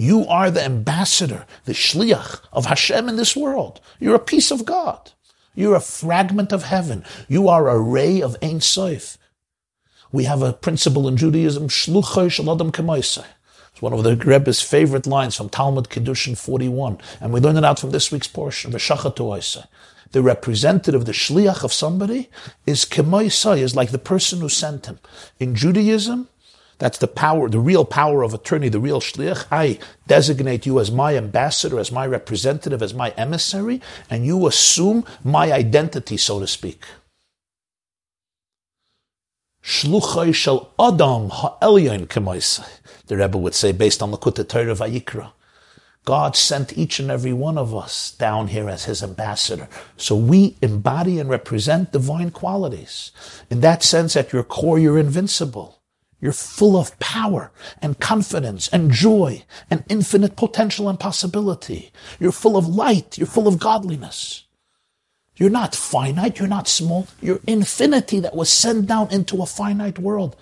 You 0.00 0.26
are 0.28 0.50
the 0.50 0.64
ambassador, 0.64 1.44
the 1.66 1.74
shliach 1.74 2.40
of 2.54 2.64
Hashem 2.64 3.06
in 3.06 3.16
this 3.16 3.36
world. 3.36 3.82
You're 3.98 4.14
a 4.14 4.18
piece 4.18 4.50
of 4.50 4.64
God. 4.64 5.12
You're 5.54 5.74
a 5.74 5.80
fragment 5.80 6.54
of 6.54 6.62
heaven. 6.62 7.04
You 7.28 7.48
are 7.48 7.68
a 7.68 7.78
ray 7.78 8.22
of 8.22 8.34
Ein 8.42 8.62
Sof. 8.62 9.18
We 10.10 10.24
have 10.24 10.40
a 10.40 10.54
principle 10.54 11.06
in 11.06 11.18
Judaism, 11.18 11.68
shluchay 11.68 12.30
shaladam 12.30 12.72
kemaisai. 12.72 13.26
It's 13.72 13.82
one 13.82 13.92
of 13.92 14.02
the 14.02 14.16
Rebbe's 14.16 14.62
favorite 14.62 15.06
lines 15.06 15.36
from 15.36 15.50
Talmud 15.50 15.90
Kiddushin 15.90 16.38
41. 16.38 16.96
And 17.20 17.34
we 17.34 17.40
learn 17.40 17.58
it 17.58 17.64
out 17.64 17.78
from 17.78 17.90
this 17.90 18.10
week's 18.10 18.26
portion, 18.26 18.72
V'shachatu 18.72 19.66
The 20.12 20.22
representative, 20.22 21.04
the 21.04 21.12
shliach 21.12 21.62
of 21.62 21.74
somebody 21.74 22.30
is 22.64 22.86
kemaisai, 22.86 23.58
is 23.58 23.76
like 23.76 23.90
the 23.90 23.98
person 23.98 24.40
who 24.40 24.48
sent 24.48 24.86
him. 24.86 24.98
In 25.38 25.54
Judaism, 25.54 26.30
that's 26.80 26.98
the 26.98 27.06
power, 27.06 27.48
the 27.48 27.60
real 27.60 27.84
power 27.84 28.22
of 28.24 28.32
attorney, 28.32 28.70
the 28.70 28.80
real 28.80 29.00
shliach. 29.00 29.46
I 29.52 29.78
designate 30.06 30.64
you 30.64 30.80
as 30.80 30.90
my 30.90 31.14
ambassador, 31.14 31.78
as 31.78 31.92
my 31.92 32.06
representative, 32.06 32.82
as 32.82 32.94
my 32.94 33.10
emissary, 33.10 33.82
and 34.08 34.24
you 34.24 34.46
assume 34.46 35.04
my 35.22 35.52
identity, 35.52 36.16
so 36.16 36.40
to 36.40 36.46
speak. 36.46 36.82
Shluchay 39.62 40.34
shel 40.34 40.72
Adam 40.80 41.28
ha'elyon. 41.28 42.08
The 43.06 43.16
Rebbe 43.16 43.36
would 43.36 43.54
say, 43.54 43.72
based 43.72 44.02
on 44.02 44.10
the 44.10 44.16
Kutta 44.16 44.48
Torah 44.48 44.74
Vayikra. 44.74 45.32
God 46.06 46.34
sent 46.34 46.78
each 46.78 46.98
and 46.98 47.10
every 47.10 47.34
one 47.34 47.58
of 47.58 47.74
us 47.76 48.12
down 48.12 48.48
here 48.48 48.70
as 48.70 48.86
his 48.86 49.02
ambassador. 49.02 49.68
So 49.98 50.16
we 50.16 50.56
embody 50.62 51.18
and 51.18 51.28
represent 51.28 51.92
divine 51.92 52.30
qualities. 52.30 53.12
In 53.50 53.60
that 53.60 53.82
sense, 53.82 54.16
at 54.16 54.32
your 54.32 54.42
core, 54.42 54.78
you're 54.78 54.98
invincible. 54.98 55.79
You're 56.20 56.32
full 56.32 56.76
of 56.76 56.98
power 56.98 57.50
and 57.80 57.98
confidence 57.98 58.68
and 58.68 58.90
joy 58.90 59.44
and 59.70 59.84
infinite 59.88 60.36
potential 60.36 60.88
and 60.88 61.00
possibility. 61.00 61.92
You're 62.18 62.32
full 62.32 62.56
of 62.56 62.68
light. 62.68 63.16
You're 63.16 63.26
full 63.26 63.48
of 63.48 63.58
godliness. 63.58 64.44
You're 65.36 65.48
not 65.48 65.74
finite. 65.74 66.38
You're 66.38 66.48
not 66.48 66.68
small. 66.68 67.08
You're 67.22 67.40
infinity 67.46 68.20
that 68.20 68.36
was 68.36 68.50
sent 68.50 68.86
down 68.86 69.10
into 69.10 69.42
a 69.42 69.46
finite 69.46 69.98
world. 69.98 70.36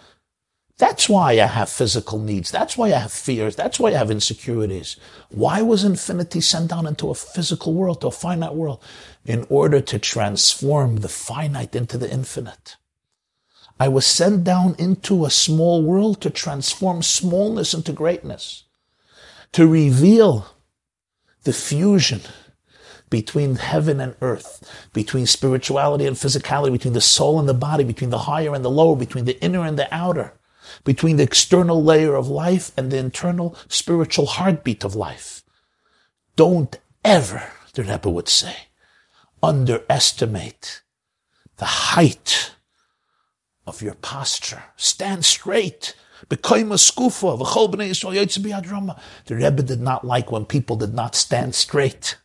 That's 0.79 1.09
why 1.09 1.33
I 1.33 1.47
have 1.47 1.69
physical 1.69 2.21
needs. 2.21 2.51
That's 2.53 2.77
why 2.77 2.89
I 2.89 2.99
have 2.99 3.13
fears. 3.13 3.57
That's 3.57 3.81
why 3.81 3.91
I 3.91 3.99
have 3.99 4.13
insecurities. 4.13 4.97
Why 5.29 5.61
was 5.61 5.83
infinity 5.83 6.41
sent 6.41 6.71
down 6.71 6.87
into 6.87 7.11
a 7.11 7.17
physical 7.17 7.75
world, 7.75 8.01
to 8.01 8.09
a 8.09 8.13
finite 8.13 8.55
world? 8.55 8.81
In 9.25 9.45
order 9.51 9.81
to 9.81 9.99
transform 9.99 10.97
the 10.97 11.09
finite 11.09 11.75
into 11.75 11.99
the 11.99 12.11
infinite. 12.11 12.77
I 13.81 13.89
was 13.89 14.07
sent 14.07 14.45
down 14.45 14.75
into 14.79 15.25
a 15.25 15.31
small 15.31 15.83
world 15.83 16.21
to 16.23 16.31
transform 16.31 17.03
smallness 17.03 17.75
into 17.75 17.93
greatness, 17.93 18.65
to 19.53 19.67
reveal 19.67 20.55
the 21.45 21.53
fusion 21.53 22.23
between 23.09 23.57
heaven 23.57 24.01
and 24.01 24.17
earth, 24.21 24.69
between 24.93 25.27
spirituality 25.27 26.07
and 26.07 26.17
physicality, 26.17 26.73
between 26.73 26.93
the 26.93 27.01
soul 27.01 27.39
and 27.39 27.49
the 27.49 27.55
body, 27.55 27.85
between 27.85 28.11
the 28.11 28.19
higher 28.19 28.55
and 28.55 28.65
the 28.65 28.71
lower, 28.71 28.97
between 28.97 29.25
the 29.25 29.41
inner 29.43 29.65
and 29.65 29.79
the 29.79 29.93
outer, 29.95 30.35
between 30.85 31.17
the 31.17 31.23
external 31.23 31.83
layer 31.83 32.15
of 32.15 32.29
life 32.29 32.73
and 32.77 32.91
the 32.91 32.99
internal 32.99 33.57
spiritual 33.69 34.27
heartbeat 34.27 34.85
of 34.85 34.95
life. 34.95 35.43
Don't 36.37 36.79
ever, 37.05 37.51
the 37.75 37.85
Rebbe 37.85 38.11
would 38.11 38.29
say, 38.29 38.57
underestimate 39.43 40.83
the 41.57 41.65
height 41.65 42.53
of 43.69 43.83
your 43.83 43.95
posture. 43.95 44.65
Stand 44.77 45.25
straight. 45.25 45.95
The 46.29 46.37
Rebbe 49.37 49.63
did 49.63 49.81
not 49.81 50.05
like 50.05 50.33
when 50.33 50.47
people 50.47 50.77
did 50.77 50.95
not 50.95 51.15
stand 51.15 51.55
straight, 51.55 52.17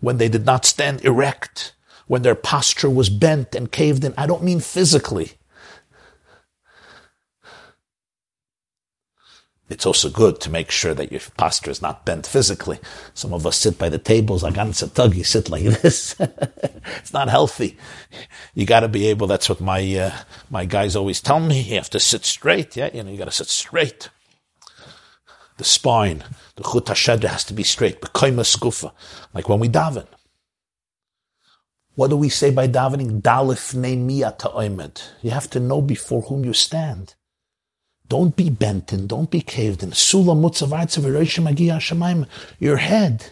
when 0.00 0.16
they 0.16 0.28
did 0.28 0.44
not 0.44 0.64
stand 0.64 1.04
erect, 1.04 1.74
when 2.08 2.22
their 2.22 2.34
posture 2.34 2.90
was 2.90 3.08
bent 3.10 3.54
and 3.54 3.70
caved 3.70 4.02
in. 4.04 4.12
I 4.16 4.26
don't 4.26 4.42
mean 4.42 4.60
physically. 4.60 5.32
It's 9.72 9.86
also 9.86 10.10
good 10.10 10.38
to 10.42 10.50
make 10.50 10.70
sure 10.70 10.92
that 10.92 11.10
your 11.10 11.22
posture 11.38 11.70
is 11.70 11.80
not 11.80 12.04
bent 12.04 12.26
physically. 12.26 12.78
Some 13.14 13.32
of 13.32 13.46
us 13.46 13.56
sit 13.56 13.78
by 13.78 13.88
the 13.88 13.98
tables, 13.98 14.42
like 14.42 14.58
on 14.58 14.72
tug, 14.72 15.14
you 15.14 15.24
sit 15.24 15.48
like 15.48 15.62
this. 15.62 16.14
it's 16.20 17.14
not 17.14 17.30
healthy. 17.30 17.78
You 18.52 18.66
gotta 18.66 18.86
be 18.86 19.06
able, 19.06 19.26
that's 19.26 19.48
what 19.48 19.62
my, 19.62 19.80
uh, 19.96 20.12
my 20.50 20.66
guys 20.66 20.94
always 20.94 21.22
tell 21.22 21.40
me, 21.40 21.62
you 21.62 21.76
have 21.76 21.88
to 21.88 22.00
sit 22.00 22.26
straight, 22.26 22.76
yeah, 22.76 22.90
you 22.92 23.02
know, 23.02 23.10
you 23.10 23.16
gotta 23.16 23.30
sit 23.30 23.48
straight. 23.48 24.10
The 25.56 25.64
spine, 25.64 26.22
the 26.56 26.64
chut 26.64 26.84
hashedra 26.84 27.28
has 27.28 27.44
to 27.44 27.54
be 27.54 27.62
straight, 27.62 27.96
like 28.02 29.48
when 29.48 29.58
we 29.58 29.70
daven. 29.70 30.06
What 31.94 32.10
do 32.10 32.18
we 32.18 32.28
say 32.28 32.50
by 32.50 32.68
davening? 32.68 33.22
You 35.22 35.30
have 35.30 35.48
to 35.50 35.60
know 35.60 35.80
before 35.80 36.22
whom 36.22 36.44
you 36.44 36.52
stand. 36.52 37.14
Don't 38.12 38.36
be 38.36 38.50
bent 38.50 38.92
in, 38.92 39.06
don't 39.06 39.30
be 39.30 39.40
caved 39.40 39.82
in. 39.82 39.94
Your 42.58 42.76
head 42.76 43.26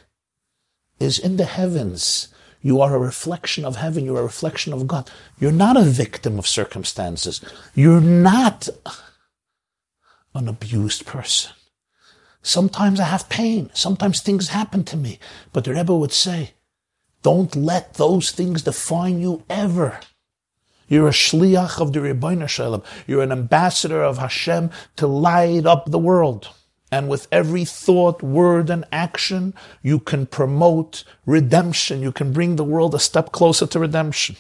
is 0.99 1.19
in 1.19 1.37
the 1.37 1.45
heavens. 1.45 2.29
You 2.63 2.81
are 2.81 2.95
a 2.95 2.99
reflection 2.99 3.67
of 3.67 3.77
heaven. 3.77 4.07
You're 4.07 4.21
a 4.21 4.23
reflection 4.23 4.73
of 4.73 4.87
God. 4.87 5.11
You're 5.39 5.53
not 5.53 5.77
a 5.77 5.83
victim 5.83 6.39
of 6.39 6.47
circumstances. 6.47 7.43
You're 7.75 8.01
not 8.01 8.71
an 10.35 10.49
abused 10.49 11.05
person. 11.05 11.53
Sometimes 12.41 13.01
I 13.01 13.05
have 13.05 13.29
pain. 13.29 13.69
Sometimes 13.75 14.23
things 14.23 14.49
happen 14.49 14.85
to 14.85 14.97
me. 14.97 15.19
But 15.53 15.65
the 15.65 15.75
Rebbe 15.75 15.95
would 15.95 16.13
say, 16.13 16.53
don't 17.23 17.55
let 17.55 17.95
those 17.95 18.31
things 18.31 18.63
define 18.63 19.21
you 19.21 19.45
ever. 19.51 20.01
You're 20.91 21.09
a 21.09 21.13
shliach 21.13 21.81
of 21.81 21.93
the 21.93 22.01
Ribono 22.01 22.49
Shel 22.49 22.73
Olam. 22.73 22.85
You're 23.07 23.23
an 23.23 23.33
ambassador 23.33 24.03
of 24.03 24.19
Hashem 24.19 24.71
to 24.97 25.07
light 25.07 25.65
up 25.65 25.87
the 25.87 25.99
world. 25.99 26.51
And 26.93 27.09
with 27.09 27.29
every 27.31 27.65
thought, 27.65 28.23
word, 28.23 28.69
and 28.69 28.85
action, 28.91 29.55
you 29.83 30.01
can 30.01 30.27
promote 30.27 31.05
redemption. 31.25 32.03
You 32.03 32.11
can 32.11 32.33
bring 32.33 32.57
the 32.57 32.65
world 32.65 32.95
a 32.97 32.99
step 32.99 33.31
closer 33.31 33.67
to 33.69 33.79
redemption. 33.79 34.37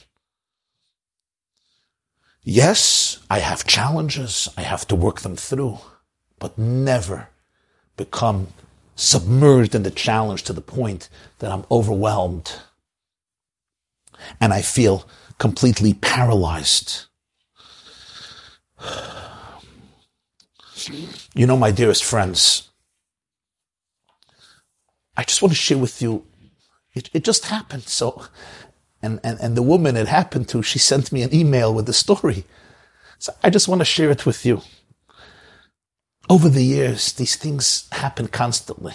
Yes, 2.43 3.21
I 3.31 3.39
have 3.39 3.65
challenges. 3.65 4.49
I 4.57 4.63
have 4.63 4.89
to 4.89 4.97
work 4.97 5.21
them 5.21 5.37
through, 5.37 5.79
but 6.41 6.59
never 6.59 7.29
become 7.97 8.49
submerged 8.97 9.77
in 9.77 9.85
the 9.85 9.91
challenge 9.93 10.43
to 10.43 10.53
the 10.53 10.61
point 10.61 11.09
that 11.39 11.53
I'm 11.53 11.65
overwhelmed 11.71 12.61
and 14.41 14.53
I 14.53 14.63
feel 14.63 15.07
completely 15.41 15.95
paralyzed. 15.95 17.07
You 21.35 21.47
know, 21.47 21.57
my 21.57 21.71
dearest 21.71 22.05
friends, 22.05 22.69
I 25.17 25.25
just 25.25 25.43
want 25.43 25.53
to 25.53 25.57
share 25.57 25.79
with 25.79 26.03
you, 26.03 26.27
it, 26.95 27.09
it 27.15 27.25
just 27.25 27.47
happened. 27.47 27.85
So, 27.85 28.23
and, 29.03 29.19
and, 29.25 29.41
and 29.41 29.57
the 29.57 29.63
woman 29.63 29.97
it 29.97 30.09
happened 30.09 30.49
to, 30.51 30.63
she 30.63 30.79
sent 30.79 31.11
me 31.11 31.23
an 31.23 31.35
email 31.35 31.73
with 31.75 31.87
the 31.87 31.95
story. 31.95 32.45
So 33.19 33.33
I 33.43 33.49
just 33.49 33.67
want 33.67 33.81
to 33.81 33.87
share 33.87 34.11
it 34.11 34.27
with 34.27 34.45
you. 34.45 34.61
Over 36.29 36.51
the 36.51 36.65
years, 36.65 37.13
these 37.15 37.37
things 37.37 37.89
happen 37.93 38.29
constantly. 38.29 38.95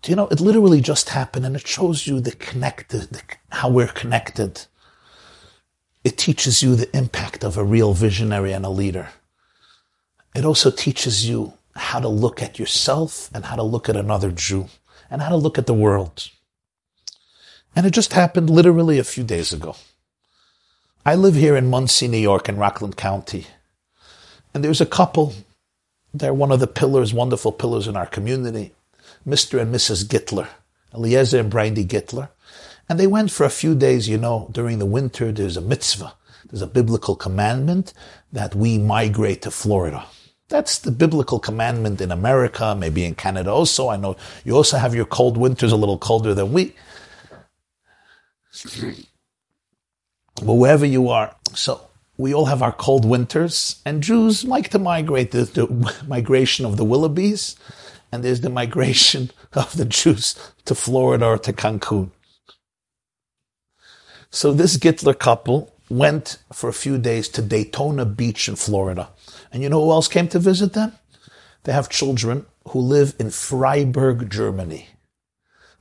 But 0.00 0.08
you 0.08 0.16
know, 0.16 0.28
it 0.28 0.40
literally 0.40 0.80
just 0.80 1.10
happened 1.10 1.44
and 1.44 1.54
it 1.54 1.66
shows 1.66 2.06
you 2.06 2.20
the 2.20 2.32
connected, 2.32 3.10
the, 3.10 3.22
how 3.50 3.68
we're 3.68 3.86
connected. 3.86 4.62
It 6.04 6.16
teaches 6.16 6.62
you 6.62 6.74
the 6.74 6.94
impact 6.96 7.44
of 7.44 7.58
a 7.58 7.64
real 7.64 7.92
visionary 7.92 8.52
and 8.52 8.64
a 8.64 8.70
leader. 8.70 9.10
It 10.34 10.46
also 10.46 10.70
teaches 10.70 11.28
you 11.28 11.52
how 11.74 12.00
to 12.00 12.08
look 12.08 12.42
at 12.42 12.58
yourself 12.58 13.30
and 13.34 13.44
how 13.44 13.56
to 13.56 13.62
look 13.62 13.90
at 13.90 13.96
another 13.96 14.30
Jew 14.30 14.68
and 15.10 15.20
how 15.20 15.28
to 15.28 15.36
look 15.36 15.58
at 15.58 15.66
the 15.66 15.74
world. 15.74 16.30
And 17.76 17.86
it 17.86 17.90
just 17.90 18.14
happened 18.14 18.48
literally 18.48 18.98
a 18.98 19.04
few 19.04 19.22
days 19.22 19.52
ago. 19.52 19.76
I 21.04 21.14
live 21.14 21.34
here 21.34 21.56
in 21.56 21.68
Monsey, 21.68 22.08
New 22.08 22.18
York, 22.18 22.48
in 22.48 22.56
Rockland 22.56 22.96
County. 22.96 23.46
And 24.54 24.64
there's 24.64 24.80
a 24.80 24.86
couple. 24.86 25.34
They're 26.14 26.34
one 26.34 26.52
of 26.52 26.60
the 26.60 26.66
pillars, 26.66 27.12
wonderful 27.12 27.52
pillars 27.52 27.86
in 27.86 27.96
our 27.96 28.06
community. 28.06 28.72
Mr. 29.26 29.60
and 29.60 29.74
Mrs. 29.74 30.08
Gittler, 30.08 30.48
Eliezer 30.94 31.40
and 31.40 31.50
Brandy 31.50 31.84
Gittler. 31.84 32.30
And 32.88 32.98
they 32.98 33.06
went 33.06 33.30
for 33.30 33.44
a 33.44 33.50
few 33.50 33.74
days, 33.74 34.08
you 34.08 34.18
know, 34.18 34.48
during 34.50 34.78
the 34.78 34.86
winter, 34.86 35.30
there's 35.30 35.56
a 35.56 35.60
mitzvah. 35.60 36.14
There's 36.50 36.62
a 36.62 36.66
biblical 36.66 37.14
commandment 37.14 37.92
that 38.32 38.54
we 38.54 38.78
migrate 38.78 39.42
to 39.42 39.50
Florida. 39.50 40.04
That's 40.48 40.80
the 40.80 40.90
biblical 40.90 41.38
commandment 41.38 42.00
in 42.00 42.10
America, 42.10 42.74
maybe 42.76 43.04
in 43.04 43.14
Canada 43.14 43.52
also. 43.52 43.88
I 43.88 43.96
know 43.96 44.16
you 44.44 44.56
also 44.56 44.78
have 44.78 44.96
your 44.96 45.04
cold 45.04 45.36
winters 45.36 45.70
a 45.70 45.76
little 45.76 45.98
colder 45.98 46.34
than 46.34 46.52
we. 46.52 46.74
But 50.42 50.54
wherever 50.54 50.84
you 50.84 51.08
are, 51.10 51.36
so 51.54 51.80
we 52.16 52.34
all 52.34 52.46
have 52.46 52.62
our 52.62 52.72
cold 52.72 53.04
winters, 53.04 53.80
and 53.84 54.02
Jews 54.02 54.44
like 54.44 54.70
to 54.70 54.80
migrate. 54.80 55.30
There's 55.30 55.50
the 55.50 55.68
migration 56.08 56.66
of 56.66 56.76
the 56.76 56.84
Willoughbys, 56.84 57.56
and 58.12 58.22
there's 58.22 58.40
the 58.40 58.50
migration 58.50 59.30
of 59.52 59.76
the 59.76 59.84
Jews 59.84 60.52
to 60.64 60.74
Florida 60.74 61.26
or 61.26 61.38
to 61.38 61.52
Cancun. 61.52 62.10
So 64.30 64.52
this 64.52 64.76
Gittler 64.76 65.18
couple 65.18 65.74
went 65.88 66.38
for 66.52 66.68
a 66.68 66.72
few 66.72 66.98
days 66.98 67.28
to 67.30 67.42
Daytona 67.42 68.04
Beach 68.04 68.48
in 68.48 68.54
Florida. 68.54 69.08
And 69.52 69.62
you 69.62 69.68
know 69.68 69.84
who 69.84 69.90
else 69.90 70.06
came 70.06 70.28
to 70.28 70.38
visit 70.38 70.72
them? 70.72 70.92
They 71.64 71.72
have 71.72 71.88
children 71.88 72.46
who 72.68 72.78
live 72.78 73.14
in 73.18 73.30
Freiburg, 73.30 74.30
Germany. 74.30 74.88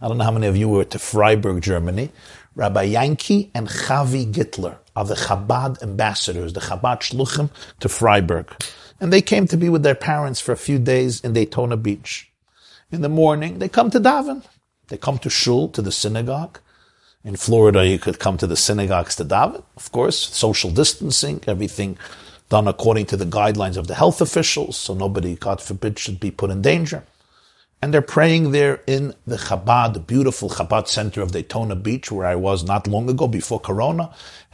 I 0.02 0.08
don't 0.08 0.18
know 0.18 0.24
how 0.24 0.32
many 0.32 0.48
of 0.48 0.58
you 0.58 0.68
were 0.68 0.86
to 0.86 1.00
Freiburg, 1.00 1.62
Germany. 1.62 2.12
Rabbi 2.56 2.84
Yankee 2.84 3.52
and 3.54 3.68
Chavi 3.68 4.32
Gittler 4.32 4.78
are 4.96 5.06
the 5.06 5.16
Chabad 5.16 5.82
ambassadors, 5.84 6.54
the 6.54 6.60
Chabad 6.60 7.02
Shluchim 7.02 7.50
to 7.80 7.88
Freiburg. 7.88 8.52
And 9.00 9.14
they 9.14 9.22
came 9.22 9.48
to 9.48 9.58
be 9.58 9.70
with 9.70 9.84
their 9.84 9.96
parents 9.96 10.40
for 10.40 10.52
a 10.52 10.58
few 10.58 10.78
days 10.78 11.22
in 11.22 11.34
Daytona 11.34 11.78
Beach. 11.78 12.32
In 12.92 13.02
the 13.02 13.10
morning, 13.10 13.60
they 13.60 13.70
come 13.70 13.90
to 13.92 14.00
daven. 14.00 14.44
They 14.88 14.98
come 14.98 15.20
to 15.20 15.30
shul, 15.30 15.70
to 15.70 15.82
the 15.82 15.92
synagogue. 15.92 16.60
In 17.24 17.36
Florida, 17.36 17.86
you 17.86 18.00
could 18.00 18.20
come 18.20 18.38
to 18.38 18.48
the 18.48 18.56
synagogues 18.56 19.16
to 19.18 19.26
daven. 19.26 19.64
Of 19.78 19.92
course, 19.92 20.18
social 20.18 20.72
distancing, 20.72 21.42
everything 21.48 21.98
done 22.50 22.68
according 22.68 23.06
to 23.06 23.18
the 23.18 23.26
guidelines 23.26 23.78
of 23.78 23.88
the 23.88 23.96
health 23.96 24.22
officials, 24.22 24.76
so 24.76 24.94
nobody, 24.94 25.36
God 25.36 25.62
forbid, 25.62 26.00
should 26.00 26.20
be 26.20 26.32
put 26.32 26.50
in 26.50 26.62
danger. 26.62 27.04
And 27.82 27.94
they're 27.94 28.02
praying 28.02 28.52
there 28.52 28.82
in 28.88 29.14
the 29.26 29.38
Chabad, 29.38 29.94
the 29.94 30.00
beautiful 30.00 30.50
Chabad 30.50 30.88
center 30.88 31.22
of 31.22 31.32
Daytona 31.32 31.76
Beach, 31.76 32.12
where 32.12 32.26
I 32.26 32.36
was 32.36 32.64
not 32.64 32.88
long 32.88 33.10
ago 33.10 33.28
before 33.28 33.60
Corona, 33.60 34.12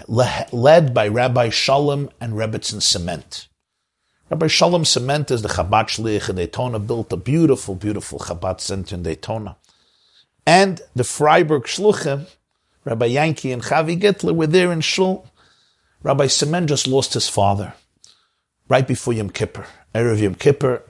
led 0.07 0.93
by 0.93 1.07
Rabbi 1.07 1.49
Shalom 1.49 2.09
and 2.19 2.33
Rebbetzin 2.33 2.81
Cement. 2.81 3.47
Rabbi 4.29 4.47
Shalom 4.47 4.85
Cement 4.85 5.29
is 5.29 5.43
the 5.43 5.49
Chabad 5.49 5.87
Shlich 5.87 6.29
in 6.29 6.37
Daytona, 6.37 6.79
built 6.79 7.13
a 7.13 7.17
beautiful, 7.17 7.75
beautiful 7.75 8.19
Chabad 8.19 8.59
center 8.59 8.95
in 8.95 9.03
Daytona. 9.03 9.55
And 10.47 10.81
the 10.95 11.03
Freiburg 11.03 11.63
Shluchim, 11.63 12.27
Rabbi 12.85 13.05
Yankee 13.05 13.51
and 13.51 13.61
Chavi 13.61 13.99
Gittler 13.99 14.33
were 14.33 14.47
there 14.47 14.71
in 14.71 14.81
Shul. 14.81 15.27
Rabbi 16.01 16.27
Cement 16.27 16.69
just 16.69 16.87
lost 16.87 17.13
his 17.13 17.29
father 17.29 17.73
right 18.67 18.87
before 18.87 19.13
Yom 19.13 19.29
Kippur. 19.29 19.67
Erev 19.93 20.19
Yom 20.19 20.35
Kippur, 20.35 20.81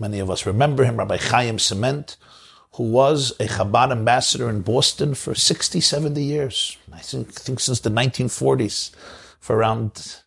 Many 0.00 0.18
of 0.18 0.30
us 0.30 0.46
remember 0.46 0.84
him, 0.84 0.96
Rabbi 0.96 1.18
Chaim 1.18 1.58
Cement, 1.58 2.16
who 2.72 2.84
was 2.84 3.32
a 3.38 3.46
Chabad 3.46 3.92
ambassador 3.92 4.48
in 4.48 4.62
Boston 4.62 5.14
for 5.14 5.34
60, 5.34 5.78
70 5.78 6.22
years. 6.22 6.78
I 6.90 7.00
think, 7.00 7.32
think 7.32 7.60
since 7.60 7.80
the 7.80 7.90
1940s, 7.90 8.92
for 9.38 9.56
around 9.56 10.20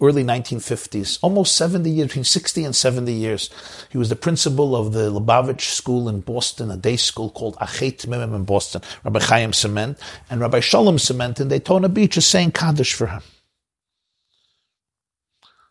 early 0.00 0.22
1950s, 0.22 1.18
almost 1.22 1.56
70 1.56 1.90
years, 1.90 2.08
between 2.08 2.24
60 2.24 2.64
and 2.64 2.76
70 2.76 3.12
years. 3.12 3.50
He 3.90 3.98
was 3.98 4.08
the 4.08 4.16
principal 4.16 4.76
of 4.76 4.92
the 4.92 5.10
Lubavitch 5.10 5.62
School 5.62 6.08
in 6.08 6.20
Boston, 6.20 6.70
a 6.70 6.76
day 6.76 6.96
school 6.96 7.30
called 7.30 7.56
Achei 7.56 7.92
Temimim 7.92 8.34
in 8.34 8.44
Boston, 8.44 8.82
Rabbi 9.04 9.20
Chaim 9.20 9.52
Cement, 9.52 9.98
and 10.30 10.40
Rabbi 10.40 10.60
Shalom 10.60 10.98
Cement 10.98 11.40
in 11.40 11.48
Daytona 11.48 11.88
Beach 11.88 12.16
is 12.16 12.26
saying 12.26 12.52
Kaddish 12.52 12.94
for 12.94 13.08
him. 13.08 13.22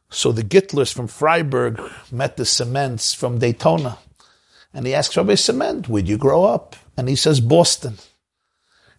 So 0.09 0.31
the 0.31 0.43
Gittlers 0.43 0.93
from 0.93 1.07
Freiburg 1.07 1.81
met 2.11 2.37
the 2.37 2.45
Cements 2.45 3.13
from 3.13 3.39
Daytona. 3.39 3.97
And 4.73 4.85
he 4.85 4.93
asks 4.93 5.17
Rabbi 5.17 5.35
Cement, 5.35 5.89
where'd 5.89 6.07
you 6.07 6.17
grow 6.17 6.45
up? 6.45 6.75
And 6.95 7.09
he 7.09 7.15
says, 7.15 7.39
Boston. 7.39 7.97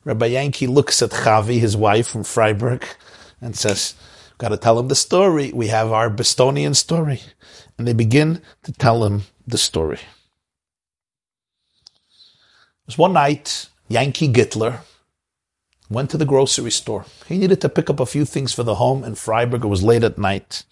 Rabbi 0.05 0.27
Yankee 0.27 0.67
looks 0.67 1.03
at 1.03 1.11
Chavi, 1.11 1.59
his 1.59 1.77
wife 1.77 2.09
from 2.09 2.25
Freiburg, 2.25 2.85
and 3.41 3.57
says, 3.57 3.95
got 4.39 4.49
to 4.49 4.57
tell 4.57 4.79
him 4.79 4.89
the 4.89 4.95
story. 4.95 5.53
We 5.53 5.69
have 5.69 5.93
our 5.93 6.09
Bostonian 6.09 6.75
story. 6.75 7.21
And 7.77 7.87
they 7.87 7.93
begin 7.93 8.41
to 8.63 8.73
tell 8.73 9.05
him 9.05 9.23
the 9.47 9.59
story. 9.59 9.99
It 11.79 12.87
was 12.87 12.99
one 12.99 13.13
night, 13.13 13.69
Yankee 13.89 14.29
Gittler 14.29 14.81
went 15.91 16.11
to 16.11 16.19
the 16.19 16.25
grocery 16.25 16.71
store. 16.71 17.05
He 17.27 17.39
needed 17.39 17.61
to 17.63 17.69
pick 17.69 17.89
up 17.91 18.01
a 18.01 18.07
few 18.07 18.25
things 18.25 18.53
for 18.53 18.63
the 18.63 18.77
home 18.77 19.05
in 19.05 19.15
Freiburg. 19.15 19.65
It 19.65 19.69
was 19.69 19.83
late 19.83 20.05
at 20.05 20.19
night. 20.19 20.65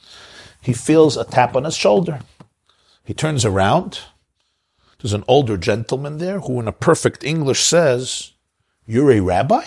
He 0.61 0.73
feels 0.73 1.17
a 1.17 1.25
tap 1.25 1.57
on 1.57 1.65
his 1.65 1.77
shoulder. 1.77 2.21
He 3.05 3.15
turns 3.15 3.45
around. 3.45 4.01
There's 4.99 5.13
an 5.13 5.25
older 5.29 5.57
gentleman 5.57 6.19
there 6.19 6.41
who, 6.41 6.59
in 6.61 6.69
a 6.69 6.73
perfect 6.73 7.23
English, 7.23 7.61
says, 7.61 8.33
You're 8.87 9.13
a 9.13 9.21
rabbi? 9.21 9.65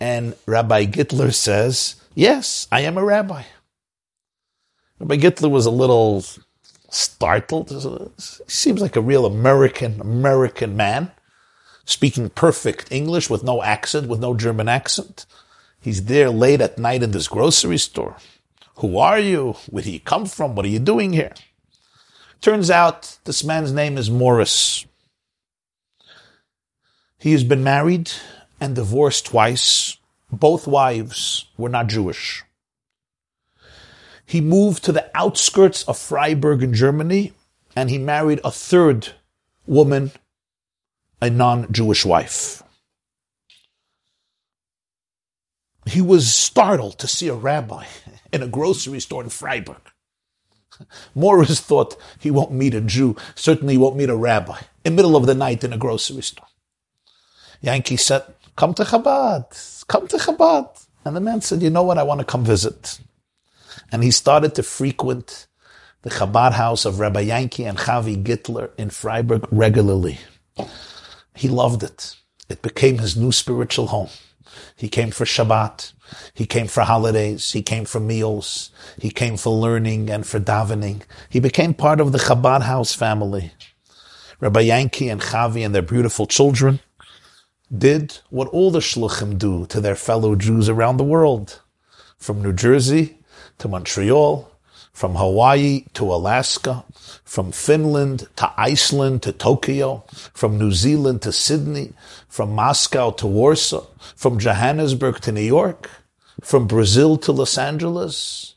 And 0.00 0.34
Rabbi 0.46 0.86
Gittler 0.86 1.32
says, 1.32 1.97
Yes, 2.14 2.66
I 2.72 2.80
am 2.80 2.98
a 2.98 3.04
rabbi. 3.04 3.44
Rabbi 4.98 5.16
Gittler 5.16 5.48
was 5.48 5.66
a 5.66 5.70
little 5.70 6.24
startled. 6.90 7.70
He 7.70 8.22
seems 8.46 8.80
like 8.80 8.96
a 8.96 9.00
real 9.00 9.26
American, 9.26 10.00
American 10.00 10.76
man 10.76 11.12
speaking 11.84 12.28
perfect 12.30 12.90
English 12.90 13.30
with 13.30 13.42
no 13.42 13.62
accent, 13.62 14.08
with 14.08 14.20
no 14.20 14.34
German 14.34 14.68
accent. 14.68 15.26
He's 15.80 16.04
there 16.04 16.30
late 16.30 16.60
at 16.60 16.78
night 16.78 17.02
in 17.02 17.12
this 17.12 17.28
grocery 17.28 17.78
store. 17.78 18.16
Who 18.76 18.98
are 18.98 19.18
you? 19.18 19.56
Where 19.70 19.82
do 19.82 19.90
you 19.90 20.00
come 20.00 20.26
from? 20.26 20.54
What 20.54 20.64
are 20.64 20.68
you 20.68 20.78
doing 20.78 21.12
here? 21.12 21.32
Turns 22.40 22.70
out 22.70 23.18
this 23.24 23.42
man's 23.42 23.72
name 23.72 23.98
is 23.98 24.10
Morris. 24.10 24.86
He 27.18 27.32
has 27.32 27.42
been 27.42 27.64
married 27.64 28.10
and 28.60 28.74
divorced 28.74 29.26
twice. 29.26 29.97
Both 30.30 30.66
wives 30.66 31.46
were 31.56 31.68
not 31.68 31.88
Jewish. 31.88 32.44
He 34.26 34.40
moved 34.40 34.84
to 34.84 34.92
the 34.92 35.10
outskirts 35.14 35.84
of 35.84 35.98
Freiburg 35.98 36.62
in 36.62 36.74
Germany 36.74 37.32
and 37.74 37.88
he 37.88 37.98
married 37.98 38.40
a 38.44 38.50
third 38.50 39.10
woman 39.66 40.12
a 41.20 41.30
non-Jewish 41.30 42.04
wife. 42.04 42.62
He 45.86 46.00
was 46.00 46.32
startled 46.32 46.98
to 46.98 47.08
see 47.08 47.28
a 47.28 47.34
rabbi 47.34 47.86
in 48.32 48.42
a 48.42 48.48
grocery 48.48 49.00
store 49.00 49.22
in 49.22 49.30
Freiburg. 49.30 49.80
Morris 51.14 51.60
thought 51.60 51.96
he 52.18 52.30
won't 52.30 52.52
meet 52.52 52.74
a 52.74 52.80
Jew, 52.80 53.16
certainly 53.34 53.74
he 53.74 53.78
won't 53.78 53.96
meet 53.96 54.10
a 54.10 54.16
rabbi, 54.16 54.58
in 54.84 54.92
the 54.92 54.96
middle 54.96 55.16
of 55.16 55.26
the 55.26 55.34
night 55.34 55.64
in 55.64 55.72
a 55.72 55.78
grocery 55.78 56.22
store. 56.22 56.46
Yankee 57.60 57.96
said, 57.96 58.22
come 58.54 58.74
to 58.74 58.84
Chabad, 58.84 59.77
come 59.88 60.06
to 60.08 60.16
Chabad. 60.16 60.86
And 61.04 61.16
the 61.16 61.20
man 61.20 61.40
said, 61.40 61.62
you 61.62 61.70
know 61.70 61.82
what, 61.82 61.98
I 61.98 62.02
want 62.02 62.20
to 62.20 62.26
come 62.26 62.44
visit. 62.44 63.00
And 63.90 64.04
he 64.04 64.10
started 64.10 64.54
to 64.54 64.62
frequent 64.62 65.46
the 66.02 66.10
Chabad 66.10 66.52
house 66.52 66.84
of 66.84 67.00
Rabbi 67.00 67.20
Yankee 67.20 67.64
and 67.64 67.78
Chavi 67.78 68.22
Gittler 68.22 68.70
in 68.78 68.90
Freiburg 68.90 69.46
regularly. 69.50 70.18
He 71.34 71.48
loved 71.48 71.82
it. 71.82 72.16
It 72.48 72.62
became 72.62 72.98
his 72.98 73.16
new 73.16 73.32
spiritual 73.32 73.88
home. 73.88 74.10
He 74.76 74.88
came 74.88 75.10
for 75.10 75.24
Shabbat. 75.24 75.92
He 76.34 76.46
came 76.46 76.66
for 76.66 76.82
holidays. 76.82 77.52
He 77.52 77.62
came 77.62 77.84
for 77.84 78.00
meals. 78.00 78.70
He 78.98 79.10
came 79.10 79.36
for 79.36 79.50
learning 79.50 80.10
and 80.10 80.26
for 80.26 80.40
davening. 80.40 81.02
He 81.28 81.40
became 81.40 81.74
part 81.74 82.00
of 82.00 82.12
the 82.12 82.18
Chabad 82.18 82.62
house 82.62 82.94
family. 82.94 83.52
Rabbi 84.40 84.60
Yankee 84.60 85.08
and 85.08 85.20
Chavi 85.20 85.64
and 85.64 85.74
their 85.74 85.82
beautiful 85.82 86.26
children 86.26 86.80
did 87.76 88.18
what 88.30 88.48
all 88.48 88.70
the 88.70 88.80
shluchim 88.80 89.38
do 89.38 89.66
to 89.66 89.80
their 89.80 89.94
fellow 89.94 90.34
Jews 90.34 90.68
around 90.68 90.96
the 90.96 91.04
world. 91.04 91.60
From 92.16 92.42
New 92.42 92.52
Jersey 92.52 93.18
to 93.58 93.68
Montreal, 93.68 94.50
from 94.92 95.14
Hawaii 95.14 95.84
to 95.94 96.12
Alaska, 96.12 96.84
from 97.24 97.52
Finland 97.52 98.26
to 98.36 98.52
Iceland 98.56 99.22
to 99.22 99.32
Tokyo, 99.32 100.04
from 100.34 100.58
New 100.58 100.72
Zealand 100.72 101.22
to 101.22 101.32
Sydney, 101.32 101.92
from 102.28 102.52
Moscow 102.52 103.10
to 103.12 103.26
Warsaw, 103.26 103.86
from 104.16 104.38
Johannesburg 104.38 105.20
to 105.20 105.30
New 105.30 105.40
York, 105.42 105.88
from 106.42 106.66
Brazil 106.66 107.16
to 107.18 107.30
Los 107.30 107.56
Angeles, 107.56 108.54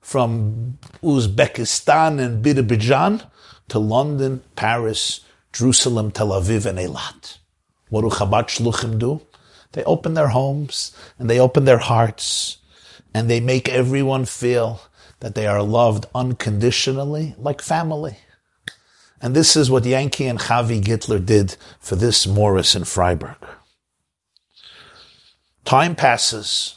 from 0.00 0.78
Uzbekistan 1.02 2.18
and 2.20 2.44
Birobidzhan 2.44 3.24
to 3.68 3.78
London, 3.78 4.42
Paris, 4.56 5.20
Jerusalem, 5.52 6.10
Tel 6.10 6.28
Aviv, 6.28 6.66
and 6.66 6.78
Eilat. 6.78 7.38
What 7.88 8.02
do 8.02 8.08
Chabad 8.08 8.48
Shluchim 8.48 8.98
do? 8.98 9.22
They 9.72 9.84
open 9.84 10.14
their 10.14 10.28
homes 10.28 10.96
and 11.18 11.28
they 11.28 11.38
open 11.38 11.64
their 11.64 11.78
hearts 11.78 12.58
and 13.14 13.30
they 13.30 13.40
make 13.40 13.68
everyone 13.68 14.24
feel 14.24 14.80
that 15.20 15.34
they 15.34 15.46
are 15.46 15.62
loved 15.62 16.06
unconditionally, 16.14 17.34
like 17.38 17.62
family. 17.62 18.18
And 19.20 19.34
this 19.34 19.56
is 19.56 19.70
what 19.70 19.84
Yankee 19.84 20.26
and 20.26 20.38
Chavi 20.38 20.82
Gittler 20.82 21.24
did 21.24 21.56
for 21.80 21.96
this 21.96 22.26
Morris 22.26 22.74
in 22.74 22.84
Freiburg. 22.84 23.36
Time 25.64 25.96
passes, 25.96 26.76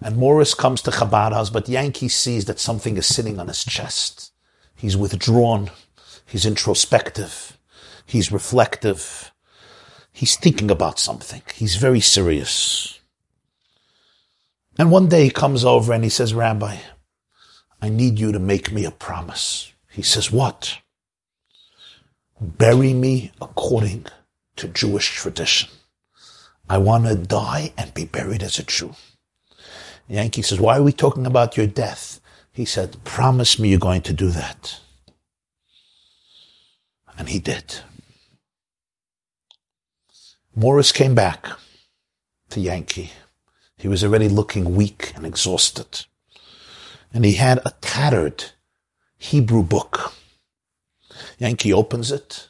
and 0.00 0.16
Morris 0.16 0.54
comes 0.54 0.82
to 0.82 0.90
Chabad 0.90 1.32
house, 1.32 1.50
but 1.50 1.68
Yankee 1.68 2.08
sees 2.08 2.44
that 2.44 2.60
something 2.60 2.96
is 2.96 3.06
sitting 3.06 3.38
on 3.38 3.48
his 3.48 3.64
chest. 3.64 4.32
He's 4.76 4.96
withdrawn. 4.96 5.70
He's 6.26 6.44
introspective. 6.44 7.56
He's 8.04 8.30
reflective. 8.30 9.32
He's 10.18 10.36
thinking 10.36 10.68
about 10.68 10.98
something. 10.98 11.42
He's 11.54 11.76
very 11.76 12.00
serious. 12.00 12.98
And 14.76 14.90
one 14.90 15.08
day 15.08 15.22
he 15.22 15.30
comes 15.30 15.64
over 15.64 15.92
and 15.92 16.02
he 16.02 16.10
says, 16.10 16.34
Rabbi, 16.34 16.78
I 17.80 17.88
need 17.88 18.18
you 18.18 18.32
to 18.32 18.40
make 18.40 18.72
me 18.72 18.84
a 18.84 18.90
promise. 18.90 19.72
He 19.88 20.02
says, 20.02 20.32
What? 20.32 20.78
Bury 22.40 22.94
me 22.94 23.30
according 23.40 24.06
to 24.56 24.66
Jewish 24.66 25.14
tradition. 25.14 25.70
I 26.68 26.78
want 26.78 27.06
to 27.06 27.14
die 27.14 27.72
and 27.78 27.94
be 27.94 28.04
buried 28.04 28.42
as 28.42 28.58
a 28.58 28.64
Jew. 28.64 28.96
Yankee 30.08 30.42
says, 30.42 30.58
Why 30.58 30.78
are 30.78 30.82
we 30.82 30.90
talking 30.90 31.26
about 31.26 31.56
your 31.56 31.68
death? 31.68 32.20
He 32.50 32.64
said, 32.64 33.04
Promise 33.04 33.60
me 33.60 33.68
you're 33.68 33.78
going 33.78 34.02
to 34.02 34.12
do 34.12 34.30
that. 34.30 34.80
And 37.16 37.28
he 37.28 37.38
did. 37.38 37.82
Morris 40.58 40.90
came 40.90 41.14
back 41.14 41.46
to 42.50 42.58
Yankee. 42.58 43.12
He 43.76 43.86
was 43.86 44.02
already 44.02 44.28
looking 44.28 44.74
weak 44.74 45.12
and 45.14 45.24
exhausted 45.24 46.04
and 47.14 47.24
he 47.24 47.34
had 47.34 47.58
a 47.58 47.74
tattered 47.80 48.46
Hebrew 49.18 49.62
book. 49.62 50.14
Yankee 51.38 51.72
opens 51.72 52.10
it. 52.10 52.48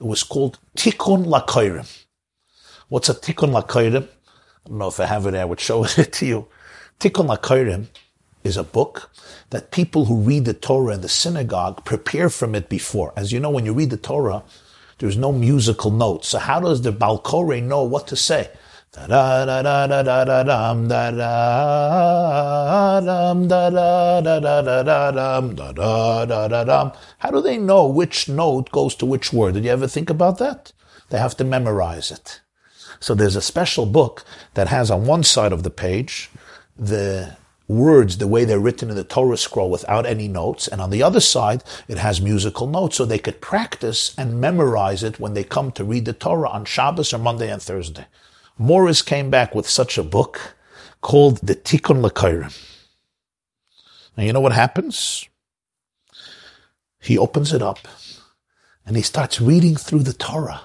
It 0.00 0.06
was 0.06 0.22
called 0.22 0.58
Tikkun 0.78 1.26
Lakoirim. 1.26 2.06
What's 2.88 3.10
a 3.10 3.14
Tikkun 3.14 3.52
Lakoirim? 3.52 4.04
I 4.04 4.68
don't 4.70 4.78
know 4.78 4.88
if 4.88 4.98
I 4.98 5.04
have 5.04 5.26
it 5.26 5.34
I 5.34 5.44
would 5.44 5.60
show 5.60 5.84
it 5.98 6.14
to 6.14 6.24
you. 6.24 6.48
Tikkun 7.00 7.28
Lakoirim 7.28 7.88
is 8.44 8.56
a 8.56 8.64
book 8.64 9.10
that 9.50 9.70
people 9.72 10.06
who 10.06 10.22
read 10.22 10.46
the 10.46 10.54
Torah 10.54 10.94
in 10.94 11.02
the 11.02 11.08
synagogue 11.10 11.84
prepare 11.84 12.30
from 12.30 12.54
it 12.54 12.70
before. 12.70 13.12
As 13.14 13.30
you 13.30 13.40
know, 13.40 13.50
when 13.50 13.66
you 13.66 13.74
read 13.74 13.90
the 13.90 13.98
Torah, 13.98 14.42
there's 14.98 15.16
no 15.16 15.32
musical 15.32 15.90
notes. 15.90 16.28
So 16.28 16.38
how 16.38 16.60
does 16.60 16.82
the 16.82 16.92
Balkore 16.92 17.60
know 17.60 17.82
what 17.82 18.06
to 18.08 18.16
say? 18.16 18.50
How 18.96 19.06
do 27.30 27.42
they 27.42 27.58
know 27.58 27.86
which 27.86 28.28
note 28.28 28.70
goes 28.70 28.94
to 28.94 29.06
which 29.06 29.32
word? 29.34 29.54
Did 29.54 29.64
you 29.64 29.70
ever 29.70 29.86
think 29.86 30.08
about 30.08 30.38
that? 30.38 30.72
They 31.10 31.18
have 31.18 31.36
to 31.36 31.44
memorize 31.44 32.10
it. 32.10 32.40
So 32.98 33.14
there's 33.14 33.36
a 33.36 33.42
special 33.42 33.84
book 33.84 34.24
that 34.54 34.68
has 34.68 34.90
on 34.90 35.04
one 35.04 35.24
side 35.24 35.52
of 35.52 35.62
the 35.62 35.70
page 35.70 36.30
the 36.78 37.36
words 37.68 38.18
the 38.18 38.26
way 38.26 38.44
they're 38.44 38.58
written 38.58 38.90
in 38.90 38.96
the 38.96 39.04
Torah 39.04 39.36
scroll 39.36 39.70
without 39.70 40.06
any 40.06 40.28
notes, 40.28 40.68
and 40.68 40.80
on 40.80 40.90
the 40.90 41.02
other 41.02 41.20
side 41.20 41.64
it 41.88 41.98
has 41.98 42.20
musical 42.20 42.66
notes 42.66 42.96
so 42.96 43.04
they 43.04 43.18
could 43.18 43.40
practice 43.40 44.14
and 44.16 44.40
memorize 44.40 45.02
it 45.02 45.18
when 45.18 45.34
they 45.34 45.44
come 45.44 45.72
to 45.72 45.84
read 45.84 46.04
the 46.04 46.12
Torah 46.12 46.48
on 46.50 46.64
Shabbos 46.64 47.12
or 47.12 47.18
Monday 47.18 47.50
and 47.50 47.62
Thursday. 47.62 48.06
Morris 48.58 49.02
came 49.02 49.30
back 49.30 49.54
with 49.54 49.68
such 49.68 49.98
a 49.98 50.02
book 50.02 50.54
called 51.00 51.38
the 51.38 51.54
Tikkun 51.54 52.02
Lakoirim. 52.02 52.56
And 54.16 54.26
you 54.26 54.32
know 54.32 54.40
what 54.40 54.52
happens? 54.52 55.28
He 57.00 57.18
opens 57.18 57.52
it 57.52 57.62
up 57.62 57.86
and 58.86 58.96
he 58.96 59.02
starts 59.02 59.40
reading 59.40 59.76
through 59.76 60.04
the 60.04 60.12
Torah 60.12 60.62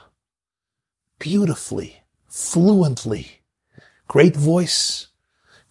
beautifully, 1.20 2.02
fluently, 2.28 3.42
great 4.08 4.36
voice, 4.36 5.08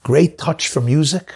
great 0.02 0.38
touch 0.38 0.68
for 0.68 0.80
music. 0.80 1.32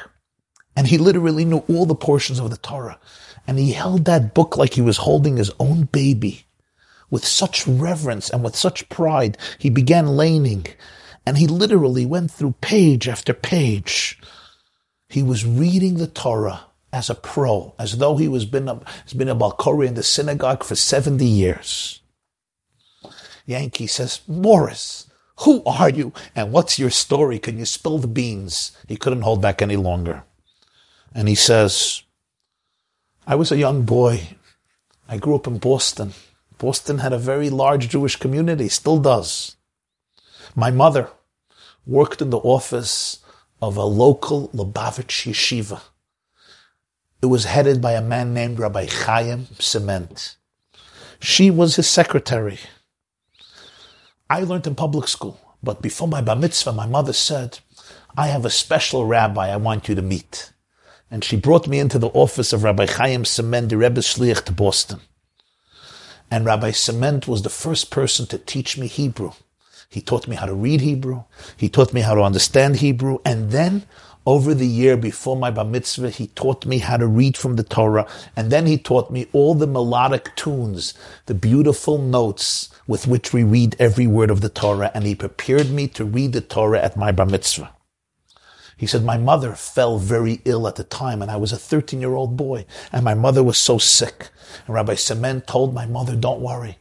And 0.77 0.87
he 0.89 0.99
literally 0.99 1.45
knew 1.45 1.65
all 1.69 1.87
the 1.87 1.95
portions 1.95 2.39
of 2.39 2.51
the 2.51 2.57
Torah. 2.57 2.99
And 3.47 3.59
he 3.59 3.73
held 3.73 4.05
that 4.07 4.35
book 4.35 4.57
like 4.57 4.75
he 4.75 4.81
was 4.81 4.99
holding 4.99 5.37
his 5.37 5.53
own 5.61 5.85
baby 5.85 6.47
with 7.15 7.25
such 7.25 7.65
reverence 7.67 8.29
and 8.29 8.43
with 8.43 8.57
such 8.57 8.89
pride, 8.89 9.39
he 9.59 9.71
began 9.71 10.17
leining, 10.17 10.67
and 11.25 11.39
he 11.39 11.47
literally 11.47 12.05
went 12.05 12.31
through 12.31 12.57
page 12.61 13.09
after 13.09 13.33
page. 13.33 14.19
He 15.09 15.23
was 15.23 15.47
reading 15.47 15.95
the 15.95 16.09
Torah 16.09 16.63
as 16.93 17.09
a 17.09 17.15
pro, 17.15 17.73
as 17.79 17.99
though 17.99 18.17
he 18.17 18.27
was 18.27 18.45
been 18.47 18.69
a, 18.69 18.81
has 19.05 19.13
been 19.13 19.29
a 19.29 19.37
Balkori 19.37 19.87
in 19.87 19.95
the 19.95 20.03
synagogue 20.03 20.65
for 20.65 20.75
70 20.75 21.25
years. 21.25 22.01
Yankee 23.47 23.87
says, 23.87 24.23
Morris, 24.27 25.09
who 25.39 25.63
are 25.65 25.91
you 25.91 26.13
and 26.35 26.53
what's 26.53 26.79
your 26.79 26.91
story? 26.91 27.39
Can 27.39 27.59
you 27.59 27.65
spill 27.65 27.99
the 27.99 28.07
beans? 28.07 28.77
He 28.89 28.97
couldn't 28.97 29.23
hold 29.23 29.43
back 29.43 29.61
any 29.61 29.77
longer. 29.77 30.25
And 31.15 31.29
he 31.29 31.35
says, 31.35 32.03
I 33.27 33.35
was 33.35 33.51
a 33.51 33.57
young 33.57 33.83
boy. 33.83 34.29
I 35.09 35.19
grew 35.19 35.35
up 35.35 35.47
in 35.47 35.59
Boston. 35.59 36.13
Boston 36.59 36.99
had 36.99 37.13
a 37.13 37.19
very 37.19 37.51
large 37.51 37.89
Jewish 37.89 38.17
community, 38.17 38.69
still 38.69 38.99
does. 38.99 39.57
My 40.55 40.71
mother 40.71 41.11
worked 41.87 42.23
in 42.23 42.31
the 42.31 42.39
office 42.39 43.19
of 43.61 43.77
a 43.77 43.85
local 43.85 44.49
Lubavitch 44.49 45.31
yeshiva. 45.31 45.81
It 47.23 47.27
was 47.27 47.45
headed 47.45 47.81
by 47.81 47.93
a 47.93 48.03
man 48.03 48.35
named 48.35 48.59
Rabbi 48.59 48.87
Chaim 48.87 49.47
Cement. 49.59 50.37
She 51.21 51.51
was 51.51 51.77
his 51.77 51.89
secretary. 51.89 52.59
I 54.35 54.41
learned 54.41 54.67
in 54.67 54.75
public 54.75 55.07
school, 55.07 55.39
but 55.63 55.81
before 55.81 56.09
my 56.09 56.21
bar 56.21 56.35
mitzvah, 56.35 56.73
my 56.73 56.87
mother 56.87 57.13
said, 57.13 57.61
I 58.17 58.27
have 58.27 58.45
a 58.45 58.51
special 58.51 59.07
rabbi 59.07 59.47
I 59.47 59.57
want 59.59 59.89
you 59.89 59.95
to 59.95 60.03
meet. 60.03 60.51
And 61.09 61.23
she 61.23 61.37
brought 61.37 61.69
me 61.69 61.79
into 61.79 62.01
the 62.01 62.09
office 62.09 62.53
of 62.53 62.65
Rabbi 62.65 62.87
Chaim 62.87 63.25
Cement, 63.25 63.69
the 63.69 63.77
Rebbe 63.77 64.01
Shliach 64.01 64.43
to 64.47 64.53
Boston. 64.53 65.03
And 66.33 66.45
Rabbi 66.45 66.73
Cement 66.73 67.29
was 67.29 67.43
the 67.43 67.49
first 67.49 67.93
person 67.93 68.27
to 68.27 68.39
teach 68.39 68.77
me 68.77 68.89
Hebrew. 68.89 69.31
He 69.89 70.01
taught 70.01 70.27
me 70.27 70.35
how 70.35 70.47
to 70.47 70.55
read 70.55 70.81
Hebrew. 70.81 71.23
He 71.57 71.69
taught 71.69 71.93
me 71.93 72.01
how 72.01 72.17
to 72.17 72.23
understand 72.23 72.79
Hebrew. 72.79 73.19
And 73.25 73.53
then 73.53 73.85
over 74.27 74.53
the 74.53 74.67
year 74.67 74.97
before 74.97 75.37
my 75.37 75.53
bar 75.53 75.65
mitzvah, 75.65 76.11
he 76.11 76.27
taught 76.27 76.67
me 76.67 76.79
how 76.79 76.97
to 76.97 77.07
read 77.07 77.37
from 77.37 77.55
the 77.55 77.63
Torah. 77.63 78.09
And 78.35 78.51
then 78.51 78.67
he 78.67 78.79
taught 78.79 79.13
me 79.13 79.29
all 79.33 79.55
the 79.55 79.69
melodic 79.69 80.35
tunes, 80.35 80.93
the 81.27 81.35
beautiful 81.35 81.99
notes 81.99 82.74
with 82.87 83.07
which 83.07 83.33
we 83.33 83.45
read 83.45 83.77
every 83.79 84.07
word 84.07 84.31
of 84.31 84.41
the 84.41 84.49
Torah. 84.49 84.91
And 84.95 85.05
he 85.05 85.15
prepared 85.15 85.71
me 85.71 85.89
to 85.89 86.05
read 86.05 86.33
the 86.33 86.41
Torah 86.41 86.81
at 86.81 86.97
my 86.97 87.13
bar 87.13 87.27
mitzvah. 87.27 87.73
He 88.77 88.87
said, 88.87 89.05
my 89.05 89.17
mother 89.17 89.55
fell 89.55 89.99
very 89.99 90.41
ill 90.45 90.67
at 90.67 90.77
the 90.77 90.85
time 90.85 91.23
and 91.23 91.31
I 91.31 91.37
was 91.37 91.53
a 91.53 91.57
13 91.57 92.01
year 92.01 92.15
old 92.15 92.37
boy 92.37 92.67
and 92.93 93.05
my 93.05 93.15
mother 93.15 93.43
was 93.43 93.57
so 93.57 93.79
sick. 93.79 94.31
And 94.67 94.75
Rabbi 94.75 94.95
Cement 94.97 95.47
told 95.47 95.73
my 95.73 95.87
mother, 95.87 96.17
don't 96.17 96.41
worry. 96.41 96.79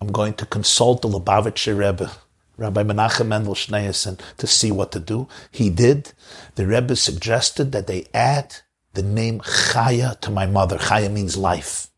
I'm 0.00 0.12
going 0.12 0.34
to 0.34 0.46
consult 0.46 1.02
the 1.02 1.08
Lubavitcher 1.08 1.78
Rebbe, 1.78 2.10
Rabbi 2.56 2.82
Menachem 2.82 3.28
Mendel 3.28 3.54
Schneerson, 3.54 4.20
to 4.36 4.46
see 4.46 4.70
what 4.70 4.92
to 4.92 5.00
do. 5.00 5.28
He 5.50 5.70
did. 5.70 6.12
The 6.56 6.66
Rebbe 6.66 6.96
suggested 6.96 7.72
that 7.72 7.86
they 7.86 8.06
add 8.12 8.56
the 8.92 9.02
name 9.02 9.40
Chaya 9.40 10.20
to 10.20 10.30
my 10.30 10.46
mother. 10.46 10.78
Chaya 10.78 11.10
means 11.10 11.36
life. 11.36 11.88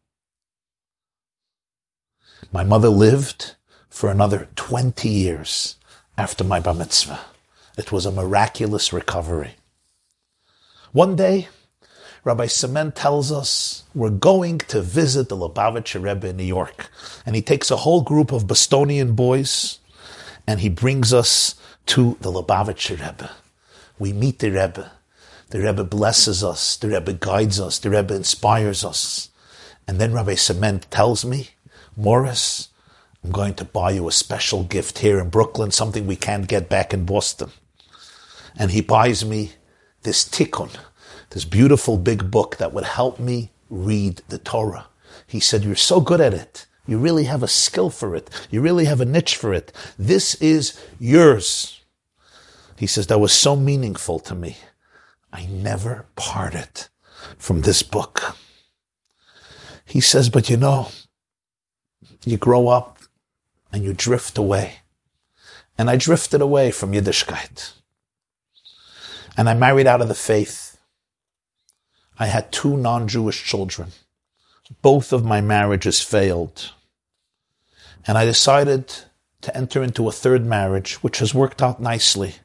My 2.50 2.64
mother 2.64 2.88
lived 2.88 3.56
for 3.90 4.10
another 4.10 4.48
20 4.56 5.06
years 5.08 5.76
after 6.16 6.42
my 6.44 6.60
bar 6.60 6.72
mitzvah. 6.72 7.20
It 7.76 7.92
was 7.92 8.06
a 8.06 8.12
miraculous 8.12 8.90
recovery. 8.90 9.56
One 10.92 11.14
day, 11.14 11.48
Rabbi 12.24 12.46
Cement 12.46 12.96
tells 12.96 13.30
us 13.30 13.84
we're 13.94 14.08
going 14.08 14.58
to 14.58 14.80
visit 14.80 15.28
the 15.28 15.36
Lubavitcher 15.36 16.02
Rebbe 16.02 16.28
in 16.28 16.38
New 16.38 16.44
York. 16.44 16.90
And 17.26 17.36
he 17.36 17.42
takes 17.42 17.70
a 17.70 17.76
whole 17.76 18.00
group 18.00 18.32
of 18.32 18.46
Bostonian 18.46 19.14
boys 19.14 19.78
and 20.46 20.60
he 20.60 20.70
brings 20.70 21.12
us 21.12 21.54
to 21.86 22.16
the 22.22 22.32
Lubavitcher 22.32 22.98
Rebbe. 22.98 23.30
We 23.98 24.14
meet 24.14 24.38
the 24.38 24.50
Rebbe. 24.50 24.90
The 25.50 25.60
Rebbe 25.60 25.84
blesses 25.84 26.42
us. 26.42 26.78
The 26.78 26.88
Rebbe 26.88 27.12
guides 27.12 27.60
us. 27.60 27.78
The 27.78 27.90
Rebbe 27.90 28.14
inspires 28.14 28.84
us. 28.84 29.28
And 29.86 29.98
then 29.98 30.12
Rabbi 30.12 30.34
Cement 30.34 30.90
tells 30.90 31.24
me, 31.24 31.50
Morris, 31.98 32.68
I'm 33.24 33.32
going 33.32 33.54
to 33.54 33.64
buy 33.64 33.90
you 33.90 34.06
a 34.06 34.12
special 34.12 34.62
gift 34.62 35.00
here 35.00 35.18
in 35.18 35.30
Brooklyn, 35.30 35.72
something 35.72 36.06
we 36.06 36.14
can't 36.14 36.46
get 36.46 36.68
back 36.68 36.94
in 36.94 37.04
Boston. 37.04 37.50
And 38.56 38.70
he 38.70 38.80
buys 38.80 39.24
me 39.24 39.54
this 40.04 40.24
tikkun, 40.24 40.70
this 41.30 41.44
beautiful 41.44 41.96
big 41.96 42.30
book 42.30 42.58
that 42.58 42.72
would 42.72 42.84
help 42.84 43.18
me 43.18 43.50
read 43.68 44.22
the 44.28 44.38
Torah. 44.38 44.86
He 45.26 45.40
said, 45.40 45.64
You're 45.64 45.74
so 45.74 46.00
good 46.00 46.20
at 46.20 46.32
it. 46.32 46.66
You 46.86 46.98
really 46.98 47.24
have 47.24 47.42
a 47.42 47.48
skill 47.48 47.90
for 47.90 48.14
it. 48.14 48.30
You 48.48 48.60
really 48.60 48.84
have 48.84 49.00
a 49.00 49.04
niche 49.04 49.34
for 49.34 49.52
it. 49.52 49.72
This 49.98 50.36
is 50.36 50.80
yours. 51.00 51.80
He 52.76 52.86
says, 52.86 53.08
That 53.08 53.18
was 53.18 53.32
so 53.32 53.56
meaningful 53.56 54.20
to 54.20 54.36
me. 54.36 54.56
I 55.32 55.46
never 55.46 56.06
parted 56.14 56.86
from 57.38 57.62
this 57.62 57.82
book. 57.82 58.36
He 59.84 60.00
says, 60.00 60.30
But 60.30 60.48
you 60.48 60.56
know, 60.56 60.90
you 62.24 62.36
grow 62.36 62.68
up 62.68 62.98
and 63.72 63.84
you 63.84 63.92
drift 63.92 64.38
away. 64.38 64.80
And 65.76 65.88
I 65.88 65.96
drifted 65.96 66.40
away 66.40 66.70
from 66.70 66.92
Yiddishkeit. 66.92 67.72
And 69.36 69.48
I 69.48 69.54
married 69.54 69.86
out 69.86 70.00
of 70.00 70.08
the 70.08 70.14
faith. 70.14 70.78
I 72.18 72.26
had 72.26 72.50
two 72.50 72.76
non-Jewish 72.76 73.44
children. 73.44 73.92
Both 74.82 75.12
of 75.12 75.24
my 75.24 75.40
marriages 75.40 76.02
failed. 76.02 76.72
And 78.06 78.18
I 78.18 78.24
decided 78.24 78.92
to 79.42 79.56
enter 79.56 79.82
into 79.82 80.08
a 80.08 80.12
third 80.12 80.44
marriage, 80.44 80.94
which 80.96 81.18
has 81.18 81.32
worked 81.32 81.62
out 81.62 81.80
nicely 81.80 82.36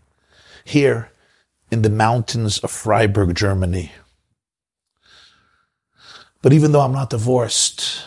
here 0.63 1.09
in 1.71 1.81
the 1.81 1.89
mountains 1.89 2.59
of 2.59 2.69
Freiburg, 2.69 3.35
Germany. 3.35 3.91
But 6.43 6.53
even 6.53 6.71
though 6.71 6.81
I'm 6.81 6.91
not 6.91 7.09
divorced, 7.09 8.03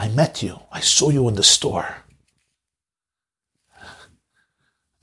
I 0.00 0.08
met 0.08 0.42
you. 0.42 0.60
I 0.72 0.80
saw 0.80 1.10
you 1.10 1.28
in 1.28 1.34
the 1.34 1.42
store. 1.42 2.04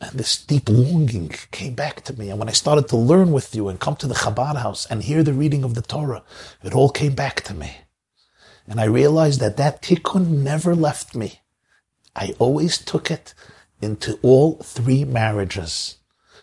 And 0.02 0.18
this 0.18 0.44
deep 0.44 0.68
longing 0.68 1.30
came 1.52 1.76
back 1.76 2.04
to 2.06 2.18
me. 2.18 2.32
And 2.32 2.40
when 2.40 2.50
I 2.50 2.54
started 2.54 2.88
to 2.88 2.98
learn 2.98 3.32
with 3.32 3.54
you 3.54 3.68
and 3.70 3.80
come 3.80 3.96
to 3.98 4.08
the 4.08 4.16
Chabad 4.16 4.58
house 4.58 4.88
and 4.88 5.04
hear 5.04 5.22
the 5.22 5.34
reading 5.34 5.64
of 5.64 5.76
the 5.76 5.84
Torah, 5.84 6.24
it 6.64 6.74
all 6.74 6.90
came 6.90 7.14
back 7.14 7.42
to 7.42 7.54
me. 7.54 7.78
And 8.66 8.80
I 8.80 8.86
realized 8.86 9.40
that 9.40 9.58
that 9.58 9.84
tikkun 9.84 10.30
never 10.30 10.74
left 10.74 11.14
me. 11.14 11.42
I 12.16 12.34
always 12.40 12.80
took 12.80 13.12
it 13.12 13.36
into 13.80 14.18
all 14.24 14.56
three 14.64 15.06
marriages 15.06 15.97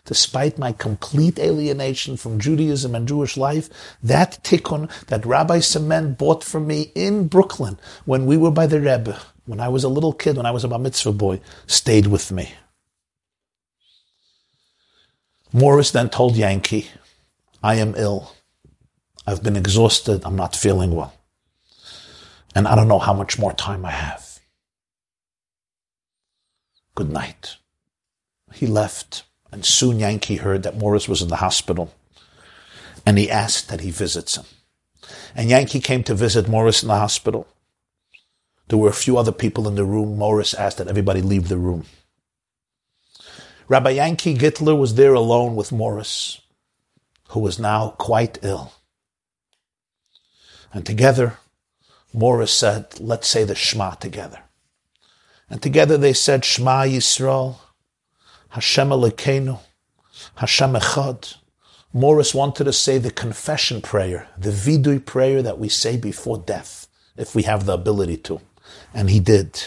despite 0.05 0.57
my 0.57 0.71
complete 0.71 1.37
alienation 1.39 2.15
from 2.15 2.39
Judaism 2.39 2.95
and 2.95 3.07
Jewish 3.07 3.35
life, 3.37 3.69
that 4.01 4.39
tikkun 4.43 4.89
that 5.07 5.25
Rabbi 5.25 5.59
Cement 5.59 6.17
bought 6.17 6.43
for 6.43 6.59
me 6.59 6.91
in 6.95 7.27
Brooklyn 7.27 7.77
when 8.05 8.25
we 8.25 8.37
were 8.37 8.51
by 8.51 8.67
the 8.67 8.79
Rebbe, 8.79 9.19
when 9.45 9.59
I 9.59 9.67
was 9.67 9.83
a 9.83 9.89
little 9.89 10.13
kid, 10.13 10.37
when 10.37 10.45
I 10.45 10.51
was 10.51 10.63
a 10.63 10.67
bar 10.67 10.79
mitzvah 10.79 11.11
boy, 11.11 11.41
stayed 11.67 12.07
with 12.07 12.31
me. 12.31 12.53
Morris 15.51 15.91
then 15.91 16.09
told 16.09 16.35
Yankee, 16.35 16.89
I 17.63 17.75
am 17.75 17.95
ill. 17.97 18.33
I've 19.25 19.41
been 19.41 19.55
exhausted. 19.55 20.21
I'm 20.25 20.35
not 20.35 20.55
feeling 20.55 20.93
well. 20.93 21.13
And 22.53 22.67
I 22.67 22.75
don't 22.75 22.87
know 22.87 22.99
how 22.99 23.13
much 23.13 23.39
more 23.39 23.53
time 23.53 23.85
I 23.85 23.91
have. 23.91 24.39
Good 26.93 27.09
night. 27.09 27.57
He 28.53 28.67
left. 28.67 29.23
And 29.55 29.63
soon 29.63 29.99
Yankee 30.01 30.35
heard 30.35 30.63
that 30.63 30.75
Morris 30.75 31.07
was 31.07 31.21
in 31.21 31.29
the 31.29 31.37
hospital 31.37 31.93
and 33.05 33.17
he 33.17 33.31
asked 33.31 33.69
that 33.69 33.79
he 33.79 33.89
visits 33.89 34.35
him. 34.35 34.43
And 35.33 35.49
Yankee 35.49 35.79
came 35.79 36.03
to 36.03 36.13
visit 36.13 36.49
Morris 36.49 36.81
in 36.83 36.89
the 36.89 36.99
hospital. 36.99 37.47
There 38.67 38.77
were 38.77 38.89
a 38.89 39.03
few 39.05 39.17
other 39.17 39.31
people 39.31 39.65
in 39.69 39.75
the 39.75 39.85
room. 39.85 40.17
Morris 40.17 40.53
asked 40.53 40.77
that 40.79 40.89
everybody 40.89 41.21
leave 41.21 41.47
the 41.47 41.57
room. 41.57 41.85
Rabbi 43.69 43.91
Yankee 43.91 44.33
Gittler 44.33 44.75
was 44.75 44.95
there 44.95 45.13
alone 45.13 45.55
with 45.55 45.71
Morris, 45.71 46.41
who 47.29 47.39
was 47.39 47.57
now 47.57 47.91
quite 47.97 48.37
ill. 48.41 48.73
And 50.73 50.85
together, 50.85 51.37
Morris 52.11 52.51
said, 52.51 52.99
let's 52.99 53.29
say 53.29 53.45
the 53.45 53.55
Shema 53.55 53.91
together. 53.91 54.39
And 55.49 55.61
together 55.61 55.97
they 55.97 56.11
said, 56.11 56.43
Shema 56.43 56.81
Yisrael, 56.81 57.55
Hashem 58.55 58.87
Elokeinu, 58.87 59.59
Hashem 60.35 60.75
Echad. 60.75 61.35
Morris 61.91 62.33
wanted 62.33 62.63
to 62.63 62.71
say 62.71 62.97
the 62.97 63.11
confession 63.11 63.81
prayer, 63.81 64.29
the 64.37 64.49
vidui 64.49 65.05
prayer 65.05 65.41
that 65.41 65.59
we 65.59 65.67
say 65.67 65.97
before 65.97 66.37
death, 66.37 66.87
if 67.17 67.35
we 67.35 67.43
have 67.43 67.65
the 67.65 67.73
ability 67.73 68.15
to. 68.15 68.39
And 68.93 69.09
he 69.09 69.19
did. 69.19 69.61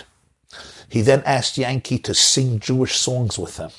He 0.88 1.02
then 1.02 1.22
asked 1.26 1.58
Yankee 1.58 1.98
to 1.98 2.14
sing 2.14 2.60
Jewish 2.60 2.96
songs 2.96 3.38
with 3.38 3.58
him. 3.58 3.72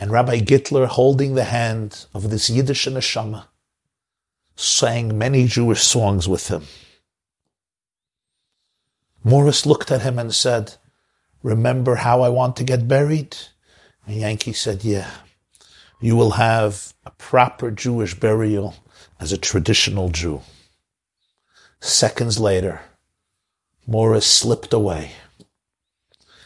And 0.00 0.10
Rabbi 0.10 0.40
Gittler, 0.40 0.86
holding 0.86 1.36
the 1.36 1.44
hand 1.44 2.06
of 2.12 2.28
this 2.28 2.50
Yiddish 2.50 2.86
neshama, 2.88 3.44
sang 4.56 5.16
many 5.16 5.46
Jewish 5.46 5.82
songs 5.82 6.28
with 6.28 6.48
him. 6.48 6.64
Morris 9.22 9.64
looked 9.64 9.92
at 9.92 10.02
him 10.02 10.18
and 10.18 10.34
said, 10.34 10.74
Remember 11.44 11.94
how 11.94 12.22
I 12.22 12.30
want 12.30 12.56
to 12.56 12.64
get 12.64 12.88
buried? 12.88 13.36
And 14.06 14.16
Yankee 14.16 14.52
said, 14.52 14.84
yeah, 14.84 15.10
you 16.00 16.14
will 16.14 16.32
have 16.32 16.94
a 17.04 17.10
proper 17.10 17.70
Jewish 17.70 18.14
burial 18.14 18.76
as 19.18 19.32
a 19.32 19.38
traditional 19.38 20.10
Jew. 20.10 20.42
Seconds 21.80 22.38
later, 22.38 22.82
Morris 23.86 24.26
slipped 24.26 24.72
away. 24.72 25.12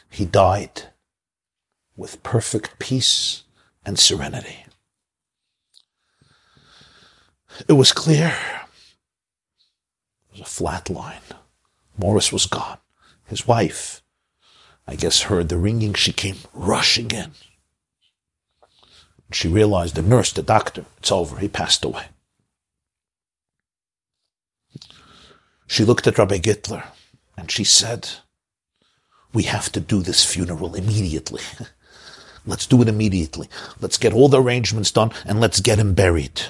He 0.08 0.24
died 0.24 0.84
with 1.96 2.22
perfect 2.22 2.78
peace 2.78 3.44
and 3.84 3.98
serenity. 3.98 4.64
It 7.68 7.74
was 7.74 7.92
clear. 7.92 8.34
It 10.28 10.32
was 10.32 10.40
a 10.40 10.44
flat 10.44 10.88
line. 10.88 11.20
Morris 11.98 12.32
was 12.32 12.46
gone. 12.46 12.78
His 13.26 13.46
wife, 13.46 14.02
I 14.86 14.94
guess, 14.94 15.22
heard 15.22 15.48
the 15.48 15.58
ringing. 15.58 15.94
She 15.94 16.12
came 16.12 16.36
rushing 16.54 17.10
in. 17.10 17.32
She 19.32 19.48
realized 19.48 19.94
the 19.94 20.02
nurse, 20.02 20.32
the 20.32 20.42
doctor, 20.42 20.84
it's 20.98 21.12
over. 21.12 21.38
He 21.38 21.48
passed 21.48 21.84
away. 21.84 22.06
She 25.66 25.84
looked 25.84 26.06
at 26.06 26.18
Rabbi 26.18 26.38
Gittler 26.38 26.84
and 27.36 27.50
she 27.50 27.62
said, 27.62 28.08
we 29.32 29.44
have 29.44 29.70
to 29.72 29.80
do 29.80 30.02
this 30.02 30.24
funeral 30.24 30.74
immediately. 30.74 31.42
let's 32.46 32.66
do 32.66 32.82
it 32.82 32.88
immediately. 32.88 33.48
Let's 33.80 33.98
get 33.98 34.12
all 34.12 34.28
the 34.28 34.42
arrangements 34.42 34.90
done 34.90 35.12
and 35.24 35.40
let's 35.40 35.60
get 35.60 35.78
him 35.78 35.94
buried. 35.94 36.42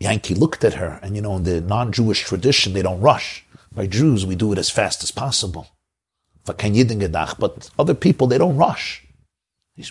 Yankee 0.00 0.34
looked 0.34 0.64
at 0.64 0.74
her 0.74 0.98
and, 1.00 1.14
you 1.14 1.22
know, 1.22 1.36
in 1.36 1.44
the 1.44 1.60
non-Jewish 1.60 2.24
tradition, 2.24 2.72
they 2.72 2.82
don't 2.82 3.00
rush. 3.00 3.44
By 3.72 3.86
Jews, 3.86 4.26
we 4.26 4.34
do 4.34 4.52
it 4.52 4.58
as 4.58 4.68
fast 4.68 5.04
as 5.04 5.12
possible. 5.12 5.68
But 6.44 6.60
other 7.78 7.94
people, 7.94 8.26
they 8.26 8.38
don't 8.38 8.56
rush. 8.56 9.06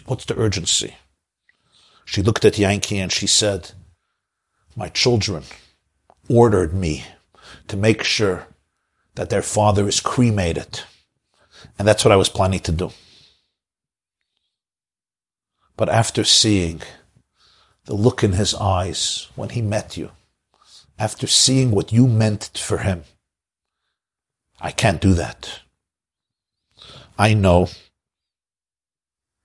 What's 0.05 0.25
the 0.25 0.37
urgency? 0.37 0.95
She 2.05 2.21
looked 2.21 2.45
at 2.45 2.57
Yankee 2.57 2.99
and 2.99 3.11
she 3.11 3.27
said, 3.27 3.71
My 4.75 4.89
children 4.89 5.43
ordered 6.29 6.73
me 6.73 7.05
to 7.67 7.77
make 7.77 8.03
sure 8.03 8.47
that 9.15 9.29
their 9.29 9.41
father 9.41 9.87
is 9.87 9.99
cremated. 9.99 10.81
And 11.77 11.87
that's 11.87 12.05
what 12.05 12.11
I 12.11 12.17
was 12.17 12.29
planning 12.29 12.59
to 12.61 12.71
do. 12.71 12.91
But 15.75 15.89
after 15.89 16.23
seeing 16.23 16.81
the 17.85 17.95
look 17.95 18.23
in 18.23 18.33
his 18.33 18.53
eyes 18.53 19.27
when 19.35 19.49
he 19.49 19.61
met 19.61 19.97
you, 19.97 20.11
after 20.99 21.25
seeing 21.25 21.71
what 21.71 21.91
you 21.91 22.07
meant 22.07 22.51
for 22.55 22.79
him, 22.79 23.03
I 24.59 24.71
can't 24.71 25.01
do 25.01 25.13
that. 25.15 25.61
I 27.17 27.33
know 27.33 27.69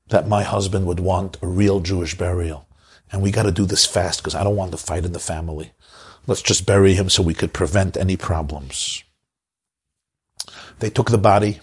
that 0.08 0.28
my 0.28 0.42
husband 0.42 0.86
would 0.86 1.00
want 1.00 1.38
a 1.42 1.46
real 1.46 1.80
Jewish 1.80 2.16
burial. 2.16 2.66
And 3.10 3.22
we 3.22 3.30
got 3.30 3.44
to 3.44 3.52
do 3.52 3.66
this 3.66 3.86
fast 3.86 4.20
because 4.20 4.34
I 4.34 4.44
don't 4.44 4.56
want 4.56 4.72
to 4.72 4.78
fight 4.78 5.04
in 5.04 5.12
the 5.12 5.18
family. 5.18 5.72
Let's 6.26 6.42
just 6.42 6.66
bury 6.66 6.94
him 6.94 7.08
so 7.08 7.22
we 7.22 7.34
could 7.34 7.52
prevent 7.52 7.96
any 7.96 8.16
problems. 8.16 9.02
They 10.80 10.90
took 10.90 11.10
the 11.10 11.18
body, 11.18 11.60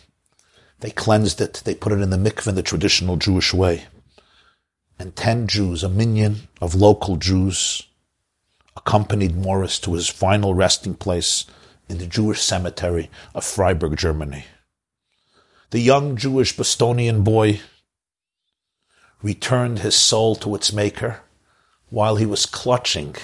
they 0.80 0.90
cleansed 0.90 1.42
it, 1.42 1.62
they 1.66 1.76
put 1.76 1.92
it 1.92 2.02
in 2.02 2.10
the 2.10 2.18
mikveh 2.18 2.48
in 2.48 2.56
the 2.56 2.64
traditional 2.64 3.18
Jewish 3.18 3.54
way. 3.54 3.86
And 4.98 5.16
ten 5.16 5.48
Jews, 5.48 5.84
a 5.84 5.90
minyan 5.90 6.48
of 6.62 6.76
local 6.76 7.18
Jews, 7.18 7.84
accompanied 8.76 9.36
Morris 9.36 9.80
to 9.80 9.94
his 9.94 10.08
final 10.08 10.54
resting 10.54 10.96
place 10.96 11.46
in 11.90 11.98
the 11.98 12.08
Jewish 12.08 12.42
cemetery 12.42 13.10
of 13.36 13.44
Freiburg, 13.44 13.98
Germany. 13.98 14.46
The 15.72 15.80
young 15.80 16.16
Jewish 16.16 16.56
Bostonian 16.56 17.24
boy 17.24 17.62
returned 19.24 19.80
his 19.80 19.96
soul 19.96 20.36
to 20.36 20.54
its 20.54 20.72
maker 20.72 21.22
while 21.90 22.18
he 22.18 22.26
was 22.26 22.46
clutching 22.46 23.16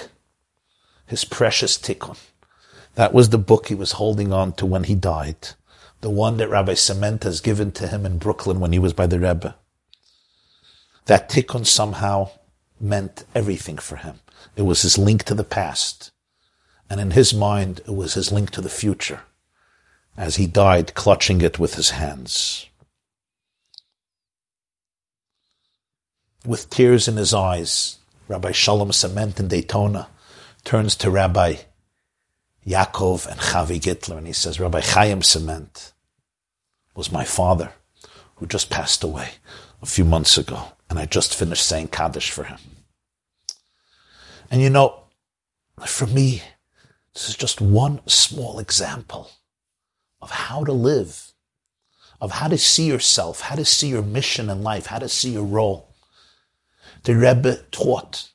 his 1.05 1.25
precious 1.25 1.77
tikkun. 1.77 2.17
That 2.95 3.13
was 3.13 3.29
the 3.29 3.37
book 3.37 3.67
he 3.67 3.75
was 3.75 3.93
holding 3.93 4.33
on 4.33 4.53
to 4.53 4.65
when 4.65 4.85
he 4.85 4.95
died, 4.95 5.49
the 6.01 6.09
one 6.09 6.37
that 6.37 6.49
Rabbi 6.49 6.73
Cement 6.73 7.23
has 7.23 7.41
given 7.41 7.71
to 7.73 7.87
him 7.87 8.05
in 8.05 8.17
Brooklyn 8.17 8.59
when 8.59 8.71
he 8.71 8.79
was 8.79 8.93
by 8.93 9.05
the 9.05 9.19
Rebbe. 9.19 9.55
That 11.05 11.29
tikkun 11.29 11.65
somehow 11.65 12.29
meant 12.79 13.25
everything 13.35 13.77
for 13.77 13.97
him. 13.97 14.19
It 14.55 14.61
was 14.61 14.83
his 14.83 14.97
link 14.97 15.23
to 15.25 15.35
the 15.35 15.43
past. 15.43 16.11
And 16.89 16.99
in 16.99 17.11
his 17.11 17.33
mind, 17.33 17.81
it 17.85 17.93
was 17.93 18.13
his 18.13 18.31
link 18.31 18.51
to 18.51 18.61
the 18.61 18.69
future 18.69 19.21
as 20.17 20.35
he 20.35 20.47
died 20.47 20.93
clutching 20.95 21.41
it 21.41 21.59
with 21.59 21.75
his 21.75 21.91
hands. 21.91 22.68
With 26.49 26.71
tears 26.71 27.07
in 27.07 27.15
his 27.15 27.31
eyes, 27.31 27.99
Rabbi 28.27 28.53
Shalom 28.53 28.91
Cement 28.91 29.39
in 29.39 29.49
Daytona 29.49 30.07
turns 30.63 30.95
to 30.95 31.11
Rabbi 31.11 31.57
Yaakov 32.65 33.27
and 33.27 33.39
Chavi 33.39 33.79
Gitler 33.79 34.17
and 34.17 34.25
he 34.25 34.33
says, 34.33 34.59
Rabbi 34.59 34.81
Chaim 34.81 35.21
Cement 35.21 35.93
was 36.95 37.11
my 37.11 37.23
father 37.23 37.73
who 38.37 38.47
just 38.47 38.71
passed 38.71 39.03
away 39.03 39.29
a 39.83 39.85
few 39.85 40.03
months 40.03 40.39
ago 40.39 40.71
and 40.89 40.97
I 40.97 41.05
just 41.05 41.35
finished 41.35 41.67
saying 41.67 41.89
Kaddish 41.89 42.31
for 42.31 42.45
him. 42.45 42.57
And 44.49 44.59
you 44.59 44.71
know, 44.71 45.03
for 45.85 46.07
me, 46.07 46.41
this 47.13 47.29
is 47.29 47.35
just 47.35 47.61
one 47.61 48.01
small 48.07 48.57
example 48.57 49.29
of 50.19 50.31
how 50.31 50.63
to 50.63 50.73
live, 50.73 51.31
of 52.19 52.31
how 52.31 52.47
to 52.47 52.57
see 52.57 52.87
yourself, 52.87 53.41
how 53.41 53.55
to 53.55 53.65
see 53.65 53.89
your 53.89 54.01
mission 54.01 54.49
in 54.49 54.63
life, 54.63 54.87
how 54.87 54.97
to 54.97 55.07
see 55.07 55.33
your 55.33 55.45
role. 55.45 55.88
The 57.03 57.15
Rebbe 57.15 57.57
taught 57.71 58.29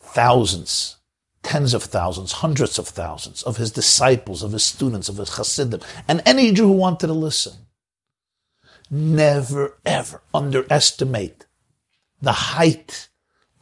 thousands, 0.00 0.96
tens 1.42 1.74
of 1.74 1.82
thousands, 1.84 2.32
hundreds 2.32 2.78
of 2.78 2.88
thousands 2.88 3.42
of 3.42 3.56
his 3.56 3.70
disciples, 3.70 4.42
of 4.42 4.52
his 4.52 4.64
students, 4.64 5.08
of 5.08 5.16
his 5.16 5.36
chassidim, 5.36 5.80
and 6.06 6.22
any 6.26 6.52
Jew 6.52 6.68
who 6.68 6.72
wanted 6.72 7.08
to 7.08 7.12
listen. 7.12 7.66
Never 8.90 9.78
ever 9.84 10.22
underestimate 10.32 11.46
the 12.20 12.32
height 12.32 13.08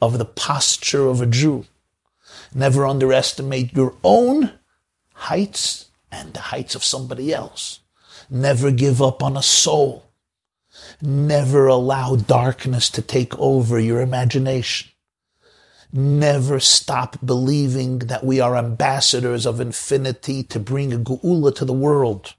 of 0.01 0.18
the 0.18 0.24
posture 0.24 1.07
of 1.07 1.20
a 1.20 1.26
Jew. 1.26 1.66
Never 2.55 2.86
underestimate 2.86 3.72
your 3.72 3.95
own 4.03 4.53
heights 5.14 5.90
and 6.11 6.34
the 6.34 6.40
heights 6.40 6.74
of 6.74 6.84
somebody 6.84 7.32
else. 7.32 7.80
Never 8.28 8.70
give 8.70 9.01
up 9.01 9.22
on 9.22 9.36
a 9.36 9.43
soul. 9.43 10.11
Never 11.05 11.66
allow 11.66 12.14
darkness 12.14 12.88
to 12.90 13.03
take 13.03 13.36
over 13.38 13.78
your 13.78 14.00
imagination. 14.00 14.90
Never 15.92 16.61
stop 16.61 17.18
believing 17.24 17.98
that 17.98 18.24
we 18.24 18.38
are 18.38 18.57
ambassadors 18.57 19.44
of 19.44 19.61
infinity 19.61 20.44
to 20.44 20.61
bring 20.61 20.92
a 20.92 20.98
geula 20.98 21.55
to 21.57 21.64
the 21.64 21.72
world. 21.72 22.34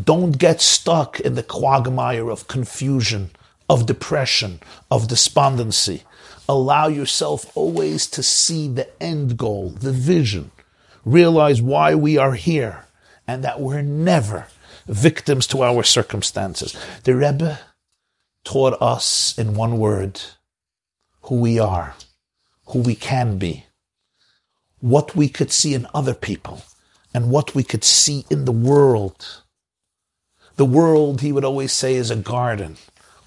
Don't 0.00 0.38
get 0.38 0.60
stuck 0.60 1.18
in 1.18 1.34
the 1.34 1.42
quagmire 1.42 2.30
of 2.30 2.46
confusion, 2.46 3.30
of 3.68 3.86
depression, 3.86 4.60
of 4.88 5.08
despondency. 5.08 6.04
Allow 6.48 6.86
yourself 6.86 7.50
always 7.56 8.06
to 8.06 8.22
see 8.22 8.68
the 8.68 8.88
end 9.02 9.36
goal, 9.36 9.70
the 9.70 9.92
vision 9.92 10.52
realize 11.04 11.60
why 11.60 11.94
we 11.94 12.16
are 12.16 12.34
here 12.34 12.84
and 13.26 13.42
that 13.44 13.60
we're 13.60 13.82
never 13.82 14.46
victims 14.86 15.46
to 15.48 15.62
our 15.62 15.82
circumstances. 15.82 16.76
The 17.04 17.14
Rebbe 17.14 17.58
taught 18.44 18.80
us 18.80 19.36
in 19.38 19.54
one 19.54 19.78
word 19.78 20.20
who 21.22 21.36
we 21.36 21.58
are, 21.58 21.94
who 22.66 22.80
we 22.80 22.94
can 22.94 23.38
be, 23.38 23.66
what 24.80 25.14
we 25.14 25.28
could 25.28 25.52
see 25.52 25.74
in 25.74 25.86
other 25.94 26.14
people, 26.14 26.62
and 27.14 27.30
what 27.30 27.54
we 27.54 27.62
could 27.62 27.84
see 27.84 28.24
in 28.30 28.44
the 28.44 28.52
world. 28.52 29.42
The 30.56 30.64
world, 30.64 31.20
he 31.20 31.32
would 31.32 31.44
always 31.44 31.72
say, 31.72 31.94
is 31.94 32.10
a 32.10 32.16
garden, 32.16 32.76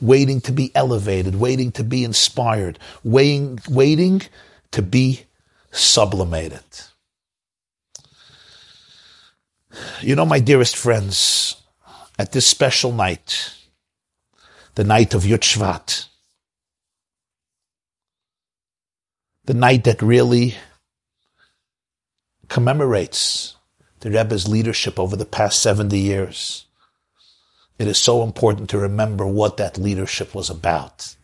waiting 0.02 0.42
to 0.42 0.52
be 0.52 0.72
elevated, 0.76 1.36
waiting 1.36 1.72
to 1.74 1.84
be 1.84 2.04
inspired, 2.04 2.78
waiting, 3.04 3.60
waiting 3.70 4.22
to 4.72 4.82
be 4.82 5.26
sublimated. 5.72 6.64
You 10.02 10.16
know, 10.16 10.26
my 10.26 10.40
dearest 10.40 10.76
friends, 10.76 11.56
at 12.18 12.32
this 12.32 12.46
special 12.46 12.92
night, 12.92 13.54
the 14.76 14.84
night 14.84 15.14
of 15.14 15.24
Yud 15.24 15.40
Shvat, 15.40 16.08
the 19.46 19.54
night 19.54 19.86
that 19.86 20.02
really 20.02 20.56
commemorates 22.50 23.56
the 24.02 24.12
Rebbe's 24.12 24.48
leadership 24.48 25.00
over 25.00 25.16
the 25.16 25.26
past 25.26 25.62
70 25.62 25.98
years. 25.98 26.66
It 27.80 27.88
is 27.88 27.98
so 27.98 28.22
important 28.22 28.70
to 28.70 28.78
remember 28.78 29.26
what 29.26 29.58
that 29.58 29.78
leadership 29.78 30.36
was 30.36 30.50
about. 30.50 31.16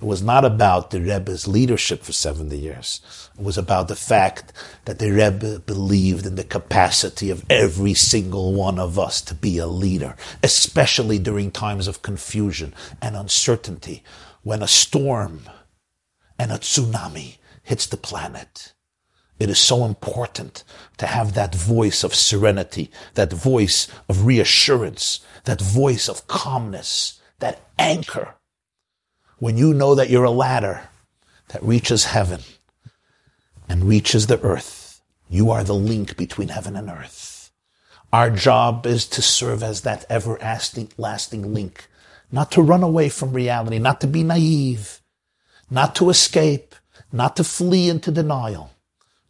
It 0.00 0.06
was 0.06 0.22
not 0.22 0.46
about 0.46 0.90
the 0.90 1.00
Rebbe's 1.02 1.46
leadership 1.46 2.02
for 2.02 2.12
70 2.12 2.56
years. 2.56 3.02
It 3.38 3.44
was 3.44 3.58
about 3.58 3.88
the 3.88 3.94
fact 3.94 4.50
that 4.86 4.98
the 4.98 5.10
Rebbe 5.10 5.58
believed 5.58 6.24
in 6.24 6.36
the 6.36 6.44
capacity 6.44 7.28
of 7.28 7.44
every 7.50 7.92
single 7.92 8.54
one 8.54 8.78
of 8.78 8.98
us 8.98 9.20
to 9.20 9.34
be 9.34 9.58
a 9.58 9.66
leader, 9.66 10.16
especially 10.42 11.18
during 11.18 11.50
times 11.50 11.86
of 11.86 12.00
confusion 12.00 12.72
and 13.02 13.14
uncertainty, 13.14 14.02
when 14.42 14.62
a 14.62 14.68
storm 14.68 15.42
and 16.38 16.50
a 16.50 16.56
tsunami 16.56 17.36
hits 17.62 17.84
the 17.84 17.98
planet. 17.98 18.72
It 19.38 19.50
is 19.50 19.58
so 19.58 19.84
important 19.84 20.64
to 20.96 21.06
have 21.06 21.34
that 21.34 21.54
voice 21.54 22.04
of 22.04 22.14
serenity, 22.14 22.90
that 23.16 23.34
voice 23.34 23.86
of 24.08 24.24
reassurance, 24.24 25.20
that 25.44 25.60
voice 25.60 26.08
of 26.08 26.26
calmness, 26.26 27.20
that 27.40 27.60
anchor 27.78 28.36
when 29.40 29.56
you 29.56 29.72
know 29.74 29.94
that 29.94 30.10
you're 30.10 30.24
a 30.24 30.30
ladder 30.30 30.82
that 31.48 31.62
reaches 31.62 32.04
heaven 32.04 32.40
and 33.68 33.84
reaches 33.84 34.26
the 34.26 34.40
earth, 34.42 35.00
you 35.28 35.50
are 35.50 35.64
the 35.64 35.74
link 35.74 36.16
between 36.16 36.48
heaven 36.48 36.76
and 36.76 36.90
earth. 36.90 37.50
Our 38.12 38.30
job 38.30 38.86
is 38.86 39.06
to 39.08 39.22
serve 39.22 39.62
as 39.62 39.80
that 39.80 40.04
everlasting 40.10 40.90
lasting 40.98 41.54
link, 41.54 41.88
not 42.30 42.52
to 42.52 42.62
run 42.62 42.82
away 42.82 43.08
from 43.08 43.32
reality, 43.32 43.78
not 43.78 44.00
to 44.02 44.06
be 44.06 44.22
naive, 44.22 45.00
not 45.70 45.94
to 45.96 46.10
escape, 46.10 46.74
not 47.10 47.36
to 47.36 47.44
flee 47.44 47.88
into 47.88 48.10
denial, 48.10 48.72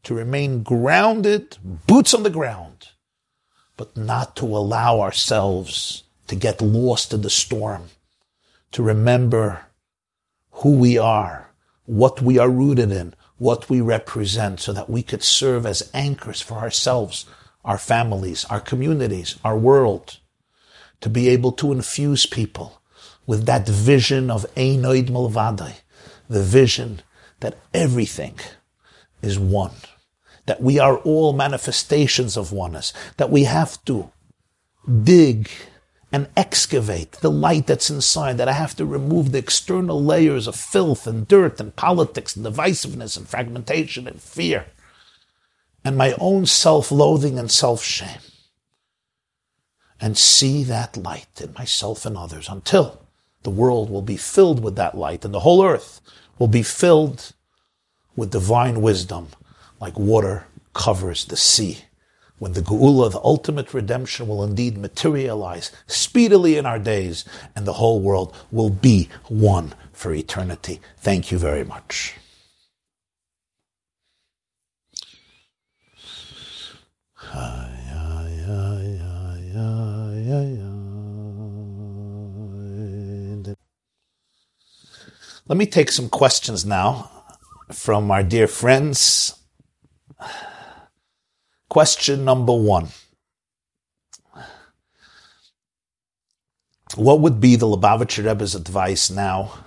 to 0.03 0.15
remain 0.15 0.65
grounded, 0.65 1.57
boots 1.87 2.15
on 2.15 2.25
the 2.25 2.31
ground, 2.31 2.89
but 3.77 3.97
not 3.97 4.35
to 4.37 4.45
allow 4.45 5.01
ourselves 5.01 6.03
to 6.27 6.35
get 6.35 6.61
lost 6.61 7.15
in 7.15 7.23
the 7.23 7.31
storm, 7.31 7.91
to 8.73 8.83
remember 8.83 9.67
who 10.61 10.77
we 10.77 10.99
are, 10.99 11.51
what 11.87 12.21
we 12.21 12.39
are 12.39 12.51
rooted 12.51 12.93
in, 12.93 13.15
what 13.39 13.71
we 13.71 13.81
represent, 13.81 14.61
so 14.61 14.73
that 14.73 14.91
we 14.91 15.03
could 15.03 15.23
serve 15.23 15.65
as 15.65 15.91
anchors 15.95 16.41
for 16.41 16.59
ourselves, 16.59 17.27
our 17.65 17.79
families, 17.79 18.45
our 18.47 18.61
communities, 18.61 19.39
our 19.45 19.57
world, 19.57 20.19
to 21.01 21.09
be 21.09 21.29
able 21.29 21.53
to 21.53 21.73
infuse 21.73 22.27
people 22.27 22.83
with 23.27 23.47
that 23.47 23.67
vision 23.67 24.31
of 24.31 24.45
Ein 24.57 24.85
Od 24.85 25.07
Milvado, 25.07 25.73
the 26.29 26.43
vision 26.43 27.01
that 27.41 27.57
everything 27.73 28.39
is 29.23 29.39
one, 29.39 29.77
that 30.45 30.61
we 30.61 30.79
are 30.79 30.99
all 30.99 31.33
manifestations 31.33 32.37
of 32.37 32.53
oneness, 32.53 32.93
that 33.17 33.31
we 33.31 33.45
have 33.45 33.83
to 33.87 34.11
dig 35.05 35.49
and 36.13 36.29
excavate 36.37 37.13
the 37.13 37.31
light 37.31 37.67
that's 37.67 37.91
inside, 37.91 38.37
that 38.39 38.49
I 38.49 38.53
have 38.53 38.75
to 38.77 38.87
remove 38.87 39.31
the 39.31 39.39
external 39.39 40.03
layers 40.03 40.47
of 40.47 40.57
filth 40.57 41.07
and 41.07 41.27
dirt 41.29 41.61
and 41.61 41.75
politics 41.77 42.35
and 42.35 42.45
divisiveness 42.45 43.17
and 43.17 43.29
fragmentation 43.29 44.09
and 44.09 44.21
fear 44.21 44.67
and 45.85 45.97
my 45.97 46.15
own 46.19 46.47
self 46.47 46.91
loathing 46.91 47.39
and 47.39 47.51
self 47.51 47.83
shame. 47.83 48.21
And 50.01 50.17
see 50.17 50.65
that 50.65 50.97
light 50.97 51.41
in 51.43 51.53
myself 51.53 52.07
and 52.07 52.17
others 52.17 52.49
until 52.49 53.03
the 53.43 53.51
world 53.51 53.91
will 53.91 54.03
be 54.03 54.17
filled 54.17 54.63
with 54.63 54.77
that 54.77 54.97
light 54.97 55.25
and 55.25 55.35
the 55.35 55.41
whole 55.41 55.65
earth 55.65 56.01
will 56.39 56.49
be 56.49 56.63
filled 56.63 57.33
with 58.17 58.31
divine 58.31 58.81
wisdom 58.81 59.29
like 59.79 59.99
water 59.99 60.47
covers 60.75 61.25
the 61.27 61.37
sea 61.37 61.85
when 62.41 62.55
the 62.55 62.63
Geula, 62.63 63.13
the 63.13 63.21
ultimate 63.23 63.75
redemption, 63.75 64.27
will 64.27 64.43
indeed 64.43 64.79
materialize 64.79 65.71
speedily 65.87 66.57
in 66.57 66.65
our 66.65 66.79
days, 66.79 67.27
and 67.55 67.67
the 67.67 67.75
whole 67.75 68.01
world 68.01 68.35
will 68.51 68.71
be 68.71 69.11
one 69.29 69.75
for 69.93 70.15
eternity. 70.15 70.81
Thank 70.97 71.31
you 71.31 71.39
very 71.39 71.65
much. 71.65 72.15
Let 85.47 85.57
me 85.59 85.67
take 85.67 85.91
some 85.91 86.09
questions 86.09 86.65
now 86.65 87.11
from 87.71 88.11
our 88.11 88.23
dear 88.23 88.47
friends. 88.47 89.35
Question 91.71 92.27
number 92.27 92.53
one. 92.53 92.89
What 96.97 97.21
would 97.21 97.41
be 97.41 97.57
the 97.57 97.67
Lubavitcher 97.67 98.27
Rebbe's 98.27 98.55
advice 98.55 99.09
now? 99.09 99.65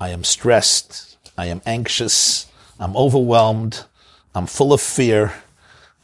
I 0.00 0.08
am 0.08 0.24
stressed. 0.24 1.18
I 1.36 1.46
am 1.46 1.60
anxious. 1.66 2.46
I'm 2.80 2.96
overwhelmed. 2.96 3.84
I'm 4.34 4.46
full 4.46 4.72
of 4.72 4.80
fear. 4.80 5.34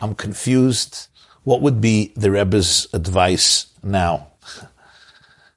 I'm 0.01 0.15
confused. 0.15 1.09
What 1.45 1.63
would 1.63 1.81
be 1.81 2.13
the 2.15 2.31
Rebbe's 2.31 2.87
advice 2.93 3.69
now? 3.83 4.27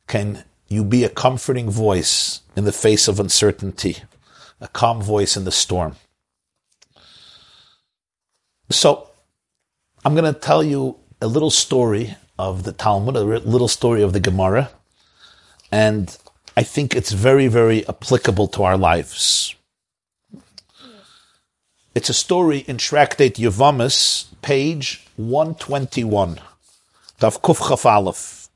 Can 0.08 0.46
you 0.68 0.84
be 0.84 1.04
a 1.04 1.10
comforting 1.10 1.70
voice 1.70 2.42
in 2.56 2.64
the 2.66 2.72
face 2.72 3.08
of 3.08 3.20
uncertainty, 3.20 3.98
a 4.60 4.68
calm 4.68 5.02
voice 5.02 5.38
in 5.38 5.44
the 5.44 5.52
storm. 5.52 5.96
So, 8.70 9.10
I'm 10.06 10.14
going 10.14 10.32
to 10.32 10.40
tell 10.40 10.64
you 10.64 10.98
a 11.20 11.26
little 11.26 11.50
story 11.50 12.16
of 12.38 12.62
the 12.62 12.72
Talmud, 12.72 13.16
a 13.16 13.24
little 13.24 13.68
story 13.68 14.04
of 14.04 14.14
the 14.14 14.20
Gemara, 14.20 14.70
and 15.72 16.16
I 16.56 16.62
think 16.62 16.96
it's 16.96 17.12
very, 17.12 17.48
very 17.48 17.88
applicable 17.88 18.48
to 18.50 18.64
our 18.66 18.78
lives. 18.78 19.56
It's 21.96 22.10
a 22.10 22.14
story 22.14 22.60
in 22.68 22.78
Tractate 22.78 23.38
Yevamos, 23.38 24.28
page 24.44 25.08
121, 25.16 26.40
Tav 27.20 27.42
Kuf 27.42 27.68
Chaf 27.68 27.84
Aleph. 27.88 28.48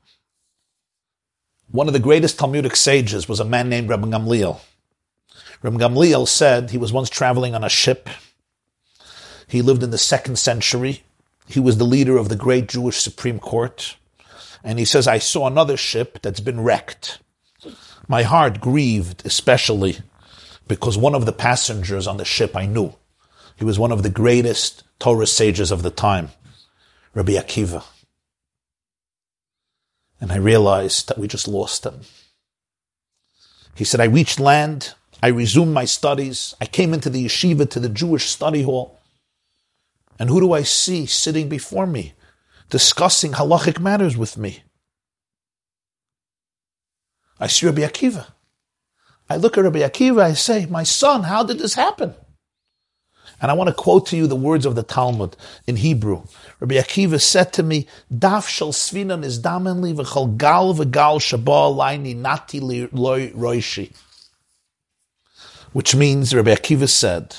One 1.72 1.88
of 1.88 1.94
the 1.94 1.98
greatest 1.98 2.38
Talmudic 2.38 2.76
sages 2.76 3.28
was 3.28 3.40
a 3.40 3.44
man 3.44 3.68
named 3.68 3.88
Rabbi 3.88 4.06
Gamliel. 4.06 4.60
Rabbi 5.62 5.78
Gamliel 5.78 6.28
said 6.28 6.70
he 6.70 6.78
was 6.78 6.92
once 6.92 7.10
traveling 7.10 7.56
on 7.56 7.64
a 7.64 7.68
ship. 7.68 8.08
He 9.48 9.62
lived 9.62 9.82
in 9.82 9.90
the 9.90 9.98
second 9.98 10.38
century. 10.38 11.02
He 11.50 11.60
was 11.60 11.78
the 11.78 11.84
leader 11.84 12.16
of 12.16 12.28
the 12.28 12.36
great 12.36 12.68
Jewish 12.68 13.00
Supreme 13.00 13.38
Court. 13.38 13.96
And 14.62 14.78
he 14.78 14.84
says, 14.84 15.08
I 15.08 15.18
saw 15.18 15.46
another 15.46 15.76
ship 15.76 16.20
that's 16.22 16.40
been 16.40 16.60
wrecked. 16.60 17.18
My 18.08 18.22
heart 18.22 18.60
grieved 18.60 19.22
especially 19.24 19.98
because 20.68 20.96
one 20.96 21.14
of 21.14 21.26
the 21.26 21.32
passengers 21.32 22.06
on 22.06 22.16
the 22.16 22.24
ship 22.24 22.56
I 22.56 22.66
knew. 22.66 22.94
He 23.56 23.64
was 23.64 23.78
one 23.78 23.92
of 23.92 24.02
the 24.02 24.10
greatest 24.10 24.84
Torah 24.98 25.26
sages 25.26 25.70
of 25.70 25.82
the 25.82 25.90
time, 25.90 26.30
Rabbi 27.14 27.32
Akiva 27.32 27.84
and 30.20 30.30
I 30.30 30.36
realized 30.36 31.08
that 31.08 31.18
we 31.18 31.26
just 31.26 31.48
lost 31.48 31.84
him. 31.86 32.00
He 33.74 33.84
said, 33.84 34.00
I 34.00 34.04
reached 34.04 34.38
land, 34.38 34.94
I 35.22 35.28
resumed 35.28 35.72
my 35.72 35.86
studies, 35.86 36.54
I 36.60 36.66
came 36.66 36.92
into 36.92 37.08
the 37.08 37.24
yeshiva 37.24 37.68
to 37.70 37.80
the 37.80 37.88
Jewish 37.88 38.26
study 38.26 38.62
hall, 38.62 38.99
and 40.20 40.28
who 40.28 40.38
do 40.38 40.52
I 40.52 40.62
see 40.62 41.06
sitting 41.06 41.48
before 41.48 41.86
me, 41.86 42.12
discussing 42.68 43.32
halachic 43.32 43.80
matters 43.80 44.18
with 44.18 44.36
me? 44.36 44.62
I 47.40 47.46
see 47.46 47.64
Rabbi 47.64 47.80
Akiva. 47.80 48.26
I 49.30 49.36
look 49.36 49.56
at 49.56 49.64
Rabbi 49.64 49.78
Akiva, 49.78 50.20
I 50.20 50.34
say, 50.34 50.66
my 50.66 50.82
son, 50.82 51.22
how 51.22 51.42
did 51.42 51.58
this 51.58 51.72
happen? 51.72 52.14
And 53.40 53.50
I 53.50 53.54
want 53.54 53.68
to 53.68 53.74
quote 53.74 54.08
to 54.08 54.16
you 54.16 54.26
the 54.26 54.36
words 54.36 54.66
of 54.66 54.74
the 54.74 54.82
Talmud 54.82 55.36
in 55.66 55.76
Hebrew. 55.76 56.24
Rabbi 56.60 56.74
Akiva 56.74 57.18
said 57.18 57.54
to 57.54 57.62
me, 57.62 57.86
Daf 58.12 58.46
shel 58.46 58.72
svinan 58.72 59.24
is 59.24 59.40
damenli 59.40 59.94
v'chol 59.94 60.36
gal 60.36 60.74
v'gal 60.74 61.18
shabal 61.18 61.74
laini 61.74 62.14
nati 62.14 62.60
loy 62.60 63.30
roishi. 63.30 63.96
Which 65.72 65.94
means, 65.94 66.34
Rabbi 66.34 66.52
Akiva 66.52 66.90
said, 66.90 67.36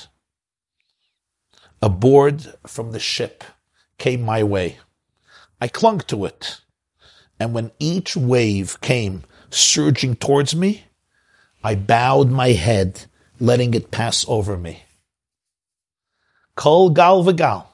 a 1.82 1.88
board 1.88 2.46
from 2.64 2.92
the 2.92 3.00
ship 3.00 3.42
came 3.98 4.22
my 4.22 4.42
way. 4.44 4.78
I 5.60 5.66
clung 5.66 5.98
to 6.02 6.24
it. 6.24 6.60
And 7.40 7.52
when 7.52 7.72
each 7.80 8.16
wave 8.16 8.80
came 8.80 9.24
surging 9.50 10.14
towards 10.14 10.54
me, 10.54 10.84
I 11.64 11.74
bowed 11.74 12.30
my 12.30 12.52
head, 12.52 13.06
letting 13.40 13.74
it 13.74 13.90
pass 13.90 14.24
over 14.28 14.56
me. 14.56 14.84
Kol 16.54 16.90
gal 16.90 17.24
v'gal. 17.24 17.66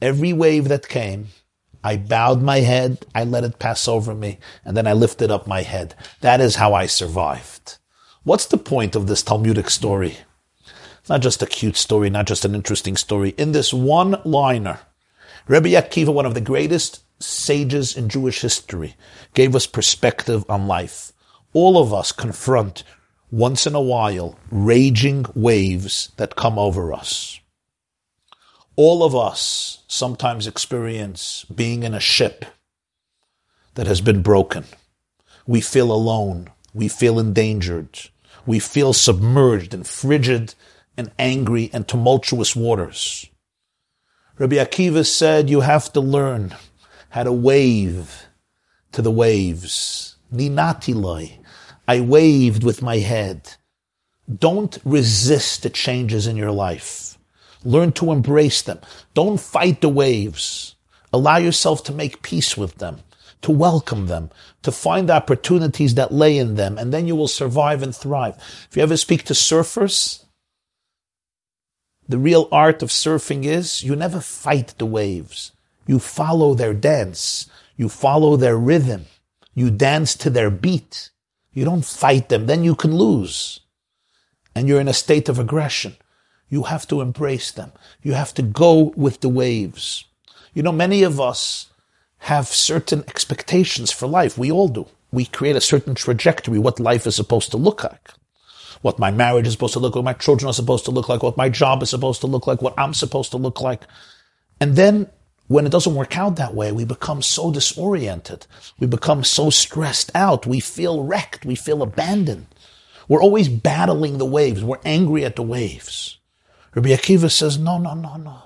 Every 0.00 0.32
wave 0.32 0.68
that 0.68 0.88
came, 0.88 1.28
I 1.82 1.96
bowed 1.96 2.42
my 2.42 2.60
head, 2.60 2.98
I 3.14 3.24
let 3.24 3.44
it 3.44 3.58
pass 3.58 3.88
over 3.88 4.14
me, 4.14 4.38
and 4.64 4.76
then 4.76 4.86
I 4.86 4.92
lifted 4.92 5.30
up 5.30 5.46
my 5.46 5.62
head. 5.62 5.94
That 6.20 6.40
is 6.40 6.56
how 6.56 6.74
I 6.74 6.86
survived. 6.86 7.78
What's 8.24 8.46
the 8.46 8.58
point 8.58 8.94
of 8.94 9.06
this 9.06 9.22
Talmudic 9.22 9.70
story? 9.70 10.18
Not 11.08 11.22
just 11.22 11.42
a 11.42 11.46
cute 11.46 11.76
story, 11.76 12.10
not 12.10 12.26
just 12.26 12.44
an 12.44 12.54
interesting 12.54 12.96
story. 12.96 13.30
In 13.38 13.52
this 13.52 13.72
one 13.72 14.20
liner, 14.24 14.80
Rabbi 15.46 15.70
Akiva, 15.70 16.12
one 16.12 16.26
of 16.26 16.34
the 16.34 16.40
greatest 16.40 17.02
sages 17.20 17.96
in 17.96 18.08
Jewish 18.08 18.42
history, 18.42 18.94
gave 19.32 19.56
us 19.56 19.66
perspective 19.66 20.44
on 20.48 20.66
life. 20.66 21.12
All 21.54 21.78
of 21.78 21.94
us 21.94 22.12
confront 22.12 22.84
once 23.30 23.66
in 23.66 23.74
a 23.74 23.80
while 23.80 24.38
raging 24.50 25.24
waves 25.34 26.12
that 26.16 26.36
come 26.36 26.58
over 26.58 26.92
us. 26.92 27.40
All 28.76 29.02
of 29.02 29.16
us 29.16 29.82
sometimes 29.88 30.46
experience 30.46 31.44
being 31.52 31.82
in 31.82 31.94
a 31.94 32.00
ship 32.00 32.44
that 33.74 33.86
has 33.86 34.00
been 34.00 34.22
broken. 34.22 34.64
We 35.46 35.60
feel 35.60 35.90
alone. 35.90 36.50
We 36.74 36.88
feel 36.88 37.18
endangered. 37.18 37.98
We 38.46 38.58
feel 38.58 38.92
submerged 38.92 39.74
in 39.74 39.84
frigid 39.84 40.54
and 40.98 41.12
angry 41.18 41.70
and 41.72 41.86
tumultuous 41.86 42.54
waters. 42.56 43.30
Rabbi 44.36 44.56
Akiva 44.56 45.06
said 45.06 45.48
you 45.48 45.60
have 45.60 45.92
to 45.92 46.00
learn 46.00 46.54
how 47.10 47.22
to 47.22 47.32
wave 47.32 48.26
to 48.92 49.00
the 49.00 49.10
waves. 49.10 50.16
Ninatiloi. 50.34 51.38
I 51.86 52.00
waved 52.00 52.64
with 52.64 52.82
my 52.82 52.98
head. 52.98 53.54
Don't 54.32 54.76
resist 54.84 55.62
the 55.62 55.70
changes 55.70 56.26
in 56.26 56.36
your 56.36 56.50
life. 56.50 57.16
Learn 57.64 57.92
to 57.92 58.12
embrace 58.12 58.60
them. 58.60 58.80
Don't 59.14 59.40
fight 59.40 59.80
the 59.80 59.88
waves. 59.88 60.74
Allow 61.12 61.38
yourself 61.38 61.82
to 61.84 61.92
make 61.94 62.22
peace 62.22 62.56
with 62.56 62.76
them, 62.76 63.00
to 63.42 63.50
welcome 63.50 64.06
them, 64.06 64.30
to 64.62 64.70
find 64.70 65.08
the 65.08 65.14
opportunities 65.14 65.94
that 65.94 66.12
lay 66.12 66.36
in 66.36 66.56
them, 66.56 66.76
and 66.76 66.92
then 66.92 67.06
you 67.06 67.16
will 67.16 67.28
survive 67.28 67.82
and 67.82 67.96
thrive. 67.96 68.36
If 68.68 68.76
you 68.76 68.82
ever 68.82 68.98
speak 68.98 69.24
to 69.24 69.32
surfers, 69.32 70.24
the 72.08 72.18
real 72.18 72.48
art 72.50 72.82
of 72.82 72.88
surfing 72.88 73.44
is 73.44 73.82
you 73.82 73.94
never 73.94 74.20
fight 74.20 74.74
the 74.78 74.86
waves. 74.86 75.52
You 75.86 75.98
follow 75.98 76.54
their 76.54 76.72
dance. 76.72 77.50
You 77.76 77.88
follow 77.88 78.36
their 78.36 78.56
rhythm. 78.56 79.06
You 79.54 79.70
dance 79.70 80.16
to 80.16 80.30
their 80.30 80.50
beat. 80.50 81.10
You 81.52 81.64
don't 81.64 81.84
fight 81.84 82.30
them. 82.30 82.46
Then 82.46 82.64
you 82.64 82.74
can 82.74 82.96
lose. 82.96 83.60
And 84.54 84.68
you're 84.68 84.80
in 84.80 84.88
a 84.88 84.94
state 84.94 85.28
of 85.28 85.38
aggression. 85.38 85.96
You 86.48 86.64
have 86.64 86.88
to 86.88 87.02
embrace 87.02 87.50
them. 87.50 87.72
You 88.02 88.14
have 88.14 88.32
to 88.34 88.42
go 88.42 88.92
with 88.96 89.20
the 89.20 89.28
waves. 89.28 90.04
You 90.54 90.62
know, 90.62 90.72
many 90.72 91.02
of 91.02 91.20
us 91.20 91.66
have 92.20 92.48
certain 92.48 93.04
expectations 93.06 93.92
for 93.92 94.06
life. 94.06 94.38
We 94.38 94.50
all 94.50 94.68
do. 94.68 94.86
We 95.12 95.26
create 95.26 95.56
a 95.56 95.60
certain 95.60 95.94
trajectory, 95.94 96.58
what 96.58 96.80
life 96.80 97.06
is 97.06 97.16
supposed 97.16 97.50
to 97.50 97.56
look 97.56 97.84
like. 97.84 98.10
What 98.82 98.98
my 98.98 99.10
marriage 99.10 99.46
is 99.46 99.52
supposed 99.52 99.72
to 99.74 99.80
look 99.80 99.94
like, 99.94 100.04
what 100.04 100.12
my 100.12 100.18
children 100.18 100.48
are 100.48 100.54
supposed 100.54 100.84
to 100.84 100.90
look 100.90 101.08
like, 101.08 101.22
what 101.22 101.36
my 101.36 101.48
job 101.48 101.82
is 101.82 101.90
supposed 101.90 102.20
to 102.20 102.26
look 102.26 102.46
like, 102.46 102.62
what 102.62 102.74
I'm 102.78 102.94
supposed 102.94 103.30
to 103.32 103.36
look 103.36 103.60
like. 103.60 103.82
And 104.60 104.76
then 104.76 105.08
when 105.48 105.64
it 105.66 105.72
doesn't 105.72 105.94
work 105.94 106.16
out 106.16 106.36
that 106.36 106.54
way, 106.54 106.72
we 106.72 106.84
become 106.84 107.22
so 107.22 107.50
disoriented. 107.50 108.46
We 108.78 108.86
become 108.86 109.24
so 109.24 109.50
stressed 109.50 110.10
out. 110.14 110.46
We 110.46 110.60
feel 110.60 111.04
wrecked. 111.04 111.44
We 111.44 111.54
feel 111.54 111.82
abandoned. 111.82 112.46
We're 113.08 113.22
always 113.22 113.48
battling 113.48 114.18
the 114.18 114.26
waves. 114.26 114.62
We're 114.62 114.78
angry 114.84 115.24
at 115.24 115.36
the 115.36 115.42
waves. 115.42 116.18
Rabbi 116.74 116.90
Akiva 116.90 117.30
says, 117.30 117.58
no, 117.58 117.78
no, 117.78 117.94
no, 117.94 118.16
no. 118.16 118.42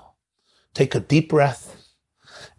Take 0.73 0.95
a 0.95 1.01
deep 1.01 1.29
breath 1.29 1.75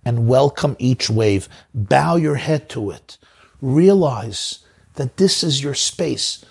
and 0.04 0.28
welcome 0.28 0.76
each 0.78 1.08
wave. 1.08 1.48
Bow 1.72 2.16
your 2.16 2.36
head 2.36 2.68
to 2.70 2.90
it. 2.90 3.16
Realize 3.62 4.58
that 4.94 5.16
this 5.16 5.42
is 5.42 5.62
your 5.62 5.74
space. 5.74 6.44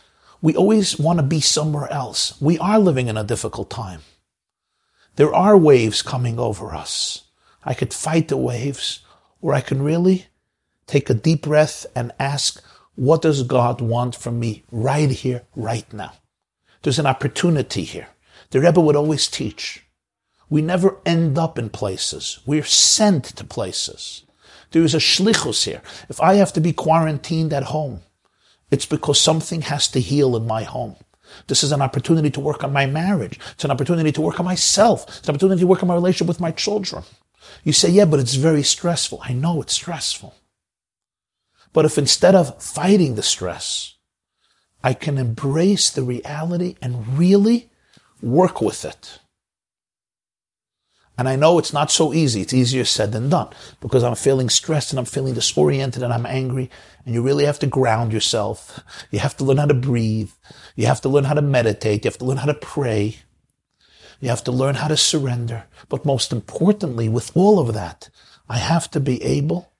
We 0.44 0.58
always 0.58 1.00
want 1.00 1.20
to 1.20 1.24
be 1.24 1.40
somewhere 1.40 1.90
else. 1.90 2.40
We 2.42 2.60
are 2.60 2.78
living 2.78 3.08
in 3.08 3.16
a 3.16 3.24
difficult 3.24 3.70
time. 3.70 4.02
There 5.16 5.34
are 5.34 5.58
waves 5.58 6.02
coming 6.02 6.38
over 6.38 6.76
us. 6.76 7.22
I 7.64 7.74
could 7.74 7.94
fight 7.94 8.28
the 8.28 8.36
waves, 8.36 9.00
or 9.42 9.54
I 9.54 9.62
can 9.62 9.82
really 9.82 10.26
take 10.86 11.10
a 11.10 11.14
deep 11.14 11.44
breath 11.44 11.86
and 11.96 12.12
ask, 12.20 12.62
what 12.96 13.22
does 13.22 13.44
God 13.44 13.80
want 13.80 14.18
from 14.18 14.38
me 14.38 14.66
right 14.70 15.10
here, 15.10 15.44
right 15.56 15.92
now? 15.94 16.12
There's 16.82 17.00
an 17.00 17.08
opportunity 17.08 17.86
here. 17.86 18.10
The 18.50 18.60
Rebbe 18.60 18.82
would 18.82 18.98
always 18.98 19.30
teach. 19.30 19.86
We 20.50 20.62
never 20.62 20.98
end 21.06 21.38
up 21.40 21.58
in 21.58 21.70
places. 21.70 22.40
We're 22.46 22.66
sent 22.66 23.24
to 23.38 23.46
places. 23.46 24.26
There 24.72 24.84
is 24.84 24.94
a 24.94 24.98
shlichus 24.98 25.64
here. 25.64 25.82
If 26.10 26.20
I 26.20 26.34
have 26.34 26.52
to 26.52 26.60
be 26.60 26.74
quarantined 26.74 27.54
at 27.54 27.64
home, 27.64 28.02
it's 28.74 28.88
because 28.88 29.20
something 29.20 29.62
has 29.62 29.88
to 29.90 30.02
heal 30.02 30.36
in 30.36 30.48
my 30.48 30.64
home. 30.64 30.96
This 31.48 31.64
is 31.64 31.72
an 31.72 31.82
opportunity 31.82 32.32
to 32.32 32.40
work 32.40 32.64
on 32.64 32.74
my 32.74 32.86
marriage. 32.88 33.40
It's 33.52 33.64
an 33.64 33.72
opportunity 33.72 34.12
to 34.12 34.22
work 34.22 34.40
on 34.40 34.46
myself. 34.46 35.06
It's 35.08 35.28
an 35.28 35.36
opportunity 35.36 35.62
to 35.62 35.68
work 35.68 35.84
on 35.84 35.90
my 35.90 35.94
relationship 35.94 36.28
with 36.28 36.40
my 36.40 36.52
children. 36.52 37.04
You 37.64 37.72
say, 37.72 37.90
yeah, 37.90 38.06
but 38.06 38.20
it's 38.20 38.34
very 38.34 38.64
stressful. 38.64 39.22
I 39.24 39.34
know 39.34 39.62
it's 39.62 39.74
stressful. 39.74 40.34
But 41.72 41.86
if 41.86 41.98
instead 41.98 42.36
of 42.36 42.62
fighting 42.62 43.16
the 43.16 43.24
stress, 43.24 43.96
I 44.84 44.94
can 44.94 45.18
embrace 45.18 45.90
the 45.90 46.04
reality 46.04 46.76
and 46.82 47.18
really 47.18 47.70
work 48.22 48.60
with 48.60 48.86
it. 48.86 49.20
And 51.18 51.30
I 51.30 51.36
know 51.36 51.60
it's 51.60 51.74
not 51.74 51.92
so 51.92 52.12
easy. 52.12 52.42
It's 52.42 52.54
easier 52.54 52.86
said 52.86 53.12
than 53.12 53.30
done 53.30 53.50
because 53.82 54.04
I'm 54.04 54.16
feeling 54.16 54.50
stressed 54.50 54.92
and 54.92 55.00
I'm 55.00 55.06
feeling 55.06 55.36
disoriented 55.36 56.02
and 56.02 56.12
I'm 56.12 56.26
angry. 56.26 56.72
And 57.06 57.14
you 57.14 57.22
really 57.22 57.46
have 57.46 57.60
to 57.60 57.68
ground 57.68 58.12
yourself. 58.12 58.80
You 59.12 59.20
have 59.20 59.38
to 59.38 59.44
learn 59.44 59.58
how 59.58 59.68
to 59.68 59.76
breathe. 59.76 60.32
You 60.76 60.88
have 60.88 61.02
to 61.02 61.10
learn 61.10 61.26
how 61.26 61.36
to 61.36 61.42
meditate. 61.42 62.04
You 62.04 62.10
have 62.10 62.18
to 62.18 62.26
learn 62.26 62.38
how 62.38 62.48
to 62.48 62.56
pray. 62.56 63.18
You 64.20 64.30
have 64.30 64.44
to 64.46 64.52
learn 64.52 64.76
how 64.76 64.88
to 64.88 64.98
surrender. 64.98 65.66
But 65.88 66.06
most 66.06 66.32
importantly, 66.32 67.10
with 67.10 67.36
all 67.36 67.60
of 67.60 67.74
that, 67.74 68.10
I 68.50 68.58
have 68.58 68.90
to 68.92 69.00
be 69.00 69.22
able 69.24 69.72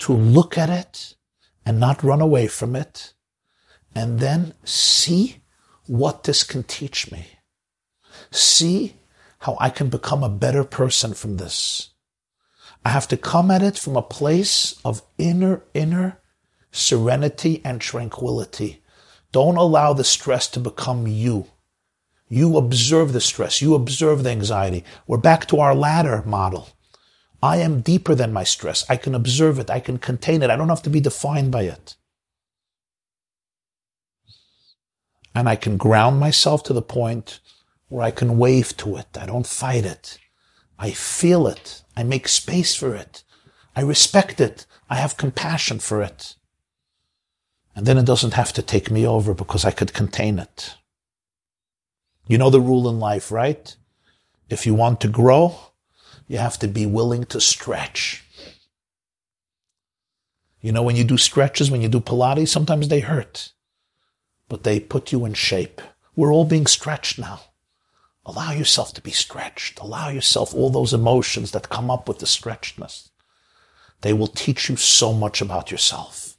to 0.00 0.12
look 0.12 0.58
at 0.58 0.70
it 0.70 1.14
and 1.64 1.78
not 1.78 2.02
run 2.02 2.20
away 2.20 2.48
from 2.48 2.74
it 2.74 3.14
and 3.94 4.18
then 4.18 4.54
see 4.64 5.42
what 5.86 6.24
this 6.24 6.42
can 6.42 6.64
teach 6.64 7.10
me. 7.12 7.26
See 8.30 8.94
how 9.38 9.56
I 9.60 9.70
can 9.70 9.88
become 9.88 10.22
a 10.22 10.28
better 10.28 10.64
person 10.64 11.14
from 11.14 11.36
this. 11.36 11.90
I 12.84 12.90
have 12.90 13.08
to 13.08 13.16
come 13.16 13.50
at 13.50 13.62
it 13.62 13.78
from 13.78 13.96
a 13.96 14.02
place 14.02 14.80
of 14.84 15.02
inner, 15.18 15.64
inner 15.74 16.20
serenity 16.70 17.60
and 17.64 17.80
tranquility. 17.80 18.82
Don't 19.32 19.56
allow 19.56 19.92
the 19.92 20.04
stress 20.04 20.48
to 20.48 20.60
become 20.60 21.06
you. 21.06 21.46
You 22.28 22.56
observe 22.56 23.12
the 23.12 23.20
stress. 23.20 23.62
You 23.62 23.74
observe 23.74 24.22
the 24.22 24.30
anxiety. 24.30 24.84
We're 25.06 25.18
back 25.18 25.46
to 25.46 25.60
our 25.60 25.74
ladder 25.74 26.22
model. 26.26 26.68
I 27.42 27.58
am 27.58 27.80
deeper 27.80 28.14
than 28.14 28.32
my 28.32 28.44
stress. 28.44 28.84
I 28.88 28.96
can 28.96 29.14
observe 29.14 29.58
it. 29.58 29.70
I 29.70 29.80
can 29.80 29.98
contain 29.98 30.42
it. 30.42 30.50
I 30.50 30.56
don't 30.56 30.68
have 30.68 30.82
to 30.82 30.90
be 30.90 31.00
defined 31.00 31.52
by 31.52 31.62
it. 31.62 31.96
And 35.34 35.48
I 35.48 35.56
can 35.56 35.76
ground 35.76 36.18
myself 36.18 36.62
to 36.64 36.72
the 36.72 36.82
point 36.82 37.40
where 37.88 38.04
I 38.04 38.10
can 38.10 38.38
wave 38.38 38.76
to 38.78 38.96
it. 38.96 39.16
I 39.18 39.26
don't 39.26 39.46
fight 39.46 39.84
it. 39.84 40.18
I 40.78 40.90
feel 40.90 41.46
it. 41.46 41.82
I 41.96 42.02
make 42.02 42.28
space 42.28 42.74
for 42.74 42.94
it. 42.94 43.22
I 43.74 43.82
respect 43.82 44.40
it. 44.40 44.66
I 44.90 44.96
have 44.96 45.16
compassion 45.16 45.78
for 45.78 46.02
it. 46.02 46.34
And 47.74 47.86
then 47.86 47.98
it 47.98 48.06
doesn't 48.06 48.34
have 48.34 48.52
to 48.54 48.62
take 48.62 48.90
me 48.90 49.06
over 49.06 49.34
because 49.34 49.64
I 49.64 49.70
could 49.70 49.92
contain 49.92 50.38
it. 50.38 50.76
You 52.26 52.38
know 52.38 52.50
the 52.50 52.60
rule 52.60 52.88
in 52.88 52.98
life, 52.98 53.30
right? 53.30 53.76
If 54.48 54.66
you 54.66 54.74
want 54.74 55.00
to 55.02 55.08
grow, 55.08 55.58
you 56.26 56.38
have 56.38 56.58
to 56.60 56.68
be 56.68 56.86
willing 56.86 57.24
to 57.26 57.40
stretch. 57.40 58.24
You 60.60 60.72
know, 60.72 60.82
when 60.82 60.96
you 60.96 61.04
do 61.04 61.18
stretches, 61.18 61.70
when 61.70 61.82
you 61.82 61.88
do 61.88 62.00
Pilates, 62.00 62.48
sometimes 62.48 62.88
they 62.88 63.00
hurt, 63.00 63.52
but 64.48 64.64
they 64.64 64.80
put 64.80 65.12
you 65.12 65.24
in 65.24 65.34
shape. 65.34 65.80
We're 66.16 66.32
all 66.32 66.44
being 66.44 66.66
stretched 66.66 67.18
now. 67.18 67.40
Allow 68.26 68.50
yourself 68.50 68.92
to 68.94 69.00
be 69.00 69.12
stretched. 69.12 69.78
Allow 69.78 70.08
yourself 70.08 70.52
all 70.52 70.68
those 70.68 70.92
emotions 70.92 71.52
that 71.52 71.68
come 71.68 71.90
up 71.92 72.08
with 72.08 72.18
the 72.18 72.26
stretchedness. 72.26 73.08
They 74.00 74.12
will 74.12 74.26
teach 74.26 74.68
you 74.68 74.74
so 74.74 75.12
much 75.12 75.40
about 75.40 75.70
yourself. 75.70 76.36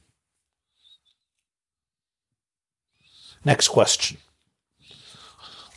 Next 3.44 3.68
question. 3.68 4.18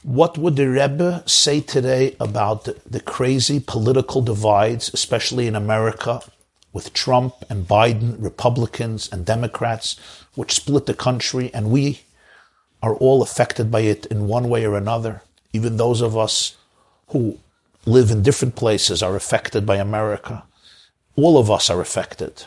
What 0.03 0.37
would 0.37 0.57
the 0.57 0.67
Rebbe 0.67 1.23
say 1.25 1.61
today 1.61 2.17
about 2.19 2.65
the, 2.65 2.75
the 2.85 2.99
crazy 2.99 3.61
political 3.65 4.21
divides, 4.21 4.91
especially 4.93 5.47
in 5.47 5.55
America, 5.55 6.21
with 6.73 6.91
Trump 6.91 7.35
and 7.49 7.67
Biden, 7.67 8.15
Republicans 8.21 9.07
and 9.11 9.25
Democrats, 9.25 9.95
which 10.35 10.53
split 10.53 10.87
the 10.87 10.93
country, 10.93 11.53
and 11.53 11.71
we 11.71 12.01
are 12.81 12.95
all 12.95 13.21
affected 13.21 13.71
by 13.71 13.81
it 13.81 14.05
in 14.07 14.27
one 14.27 14.49
way 14.49 14.65
or 14.65 14.75
another? 14.75 15.21
Even 15.53 15.77
those 15.77 16.01
of 16.01 16.17
us 16.17 16.57
who 17.07 17.37
live 17.85 18.11
in 18.11 18.21
different 18.21 18.55
places 18.55 19.01
are 19.01 19.15
affected 19.15 19.65
by 19.65 19.77
America. 19.77 20.43
All 21.15 21.37
of 21.37 21.49
us 21.49 21.69
are 21.69 21.81
affected. 21.81 22.45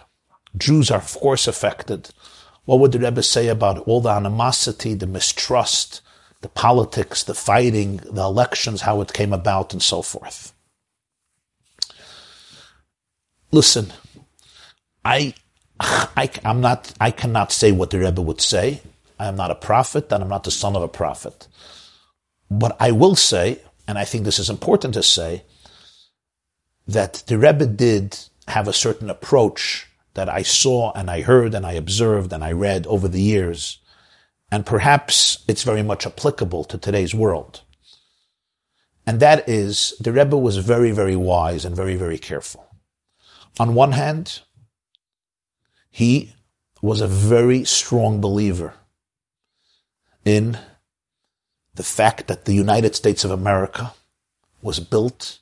Jews 0.57 0.91
are, 0.91 1.01
of 1.01 1.15
course, 1.15 1.47
affected. 1.47 2.11
What 2.65 2.79
would 2.81 2.93
the 2.93 2.99
Rebbe 2.99 3.23
say 3.23 3.49
about 3.49 3.79
all 3.81 4.01
the 4.01 4.11
animosity, 4.11 4.95
the 4.95 5.07
mistrust, 5.07 6.01
the 6.41 6.49
politics, 6.49 7.23
the 7.23 7.35
fighting, 7.35 7.97
the 8.11 8.23
elections, 8.23 8.83
how 8.83 9.01
it 9.01 9.13
came 9.13 9.33
about, 9.33 9.73
and 9.73 9.83
so 9.83 10.03
forth? 10.03 10.53
Listen, 13.51 13.93
I, 15.05 15.35
I, 15.81 16.31
I'm 16.45 16.61
not, 16.61 16.93
I 17.01 17.11
cannot 17.11 17.53
say 17.53 17.73
what 17.73 17.91
the 17.91 17.99
Rebbe 17.99 18.23
would 18.23 18.41
say. 18.41 18.81
I 19.19 19.27
am 19.27 19.37
not 19.37 19.51
a 19.51 19.57
prophet, 19.57 20.11
and 20.11 20.23
I'm 20.23 20.31
not 20.31 20.45
the 20.45 20.51
son 20.51 20.75
of 20.75 20.83
a 20.83 20.89
prophet. 20.89 21.49
But 22.51 22.77
I 22.81 22.91
will 22.93 23.17
say, 23.17 23.61
and 23.87 23.99
I 23.99 24.05
think 24.05 24.25
this 24.25 24.39
is 24.39 24.51
important 24.51 24.95
to 24.95 25.03
say, 25.03 25.45
that 26.87 27.25
the 27.27 27.39
Rebbe 27.39 27.67
did 27.67 28.19
have 28.49 28.69
a 28.69 28.73
certain 28.73 29.09
approach 29.09 29.87
that 30.15 30.29
I 30.29 30.43
saw 30.43 30.93
and 30.93 31.11
I 31.11 31.23
heard 31.23 31.55
and 31.55 31.67
I 31.67 31.73
observed 31.73 32.33
and 32.33 32.45
I 32.45 32.53
read 32.53 32.87
over 32.87 33.09
the 33.09 33.21
years. 33.21 33.79
And 34.51 34.67
perhaps 34.67 35.43
it's 35.49 35.63
very 35.63 35.83
much 35.83 36.07
applicable 36.07 36.65
to 36.65 36.79
today's 36.79 37.15
world. 37.15 37.63
And 39.07 39.21
that 39.21 39.49
is, 39.49 39.95
the 40.01 40.13
Rebbe 40.13 40.37
was 40.37 40.59
very, 40.59 40.91
very 40.93 41.17
wise 41.17 41.65
and 41.65 41.75
very, 41.75 41.97
very 41.97 42.19
careful. 42.19 42.67
On 43.59 43.75
one 43.75 43.93
hand, 43.93 44.41
he 45.91 46.35
was 46.81 47.01
a 47.01 47.07
very 47.07 47.65
strong 47.65 48.21
believer 48.21 48.75
in 50.25 50.59
the 51.75 51.83
fact 51.83 52.29
that 52.29 52.45
the 52.45 52.55
United 52.55 52.95
States 52.95 53.25
of 53.25 53.31
America 53.31 53.95
was 54.63 54.81
built 54.81 55.41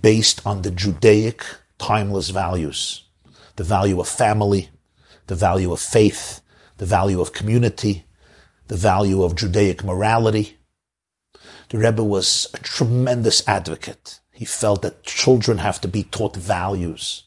based 0.00 0.44
on 0.46 0.62
the 0.62 0.70
Judaic 0.70 1.44
timeless 1.78 2.30
values, 2.30 3.04
the 3.56 3.64
value 3.64 4.00
of 4.00 4.08
family, 4.08 4.70
the 5.26 5.34
value 5.34 5.72
of 5.72 5.80
faith, 5.80 6.40
the 6.78 6.86
value 6.86 7.20
of 7.20 7.32
community, 7.32 8.06
the 8.68 8.76
value 8.76 9.22
of 9.22 9.36
Judaic 9.36 9.84
morality. 9.84 10.56
The 11.68 11.78
Rebbe 11.78 12.02
was 12.02 12.46
a 12.54 12.58
tremendous 12.58 13.46
advocate. 13.46 14.20
He 14.32 14.44
felt 14.44 14.82
that 14.82 15.04
children 15.04 15.58
have 15.58 15.80
to 15.82 15.88
be 15.88 16.04
taught 16.04 16.36
values. 16.36 17.24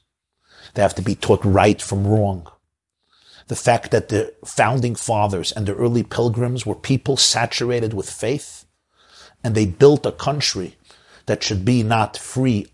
They 0.73 0.81
have 0.81 0.95
to 0.95 1.01
be 1.01 1.15
taught 1.15 1.43
right 1.45 1.81
from 1.81 2.07
wrong 2.07 2.47
the 3.49 3.55
fact 3.55 3.89
that 3.89 4.09
the 4.09 4.31
founding 4.45 4.93
fathers 4.93 5.51
and 5.51 5.65
the 5.65 5.75
early 5.75 6.03
pilgrims 6.03 6.67
were 6.67 6.75
people 6.75 7.17
saturated 7.17 7.95
with 7.95 8.09
faith, 8.09 8.65
and 9.43 9.55
they 9.55 9.65
built 9.65 10.05
a 10.05 10.11
country 10.11 10.77
that 11.25 11.43
should 11.43 11.65
be 11.65 11.81
not 11.81 12.15
free 12.15 12.67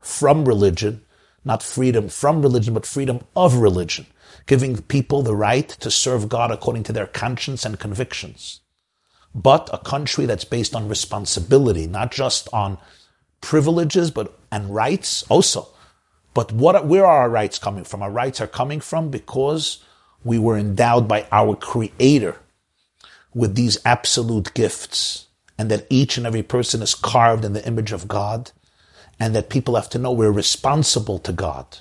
from 0.00 0.46
religion, 0.46 1.02
not 1.44 1.62
freedom 1.62 2.08
from 2.08 2.40
religion, 2.40 2.72
but 2.72 2.86
freedom 2.86 3.20
of 3.36 3.56
religion, 3.56 4.06
giving 4.46 4.80
people 4.80 5.20
the 5.20 5.36
right 5.36 5.68
to 5.68 5.90
serve 5.90 6.30
God 6.30 6.50
according 6.50 6.84
to 6.84 6.92
their 6.92 7.06
conscience 7.06 7.66
and 7.66 7.78
convictions. 7.78 8.60
But 9.34 9.68
a 9.74 9.78
country 9.78 10.24
that's 10.24 10.44
based 10.44 10.74
on 10.74 10.88
responsibility, 10.88 11.86
not 11.86 12.12
just 12.12 12.48
on 12.50 12.78
privileges, 13.42 14.10
but 14.10 14.38
and 14.50 14.74
rights 14.74 15.22
also. 15.28 15.68
But 16.32 16.50
what, 16.50 16.86
where 16.86 17.04
are 17.04 17.22
our 17.22 17.28
rights 17.28 17.58
coming 17.58 17.84
from? 17.84 18.02
Our 18.02 18.10
rights 18.10 18.40
are 18.40 18.46
coming 18.46 18.80
from 18.80 19.10
because 19.10 19.84
we 20.24 20.38
were 20.38 20.58
endowed 20.58 21.06
by 21.06 21.26
our 21.30 21.54
Creator 21.54 22.36
with 23.34 23.54
these 23.54 23.78
absolute 23.84 24.52
gifts, 24.54 25.26
and 25.56 25.70
that 25.70 25.86
each 25.90 26.16
and 26.16 26.26
every 26.26 26.42
person 26.42 26.82
is 26.82 26.94
carved 26.94 27.44
in 27.44 27.52
the 27.52 27.66
image 27.66 27.92
of 27.92 28.08
God, 28.08 28.50
and 29.20 29.34
that 29.34 29.50
people 29.50 29.74
have 29.74 29.90
to 29.90 29.98
know 29.98 30.12
we're 30.12 30.30
responsible 30.30 31.18
to 31.18 31.32
God. 31.32 31.78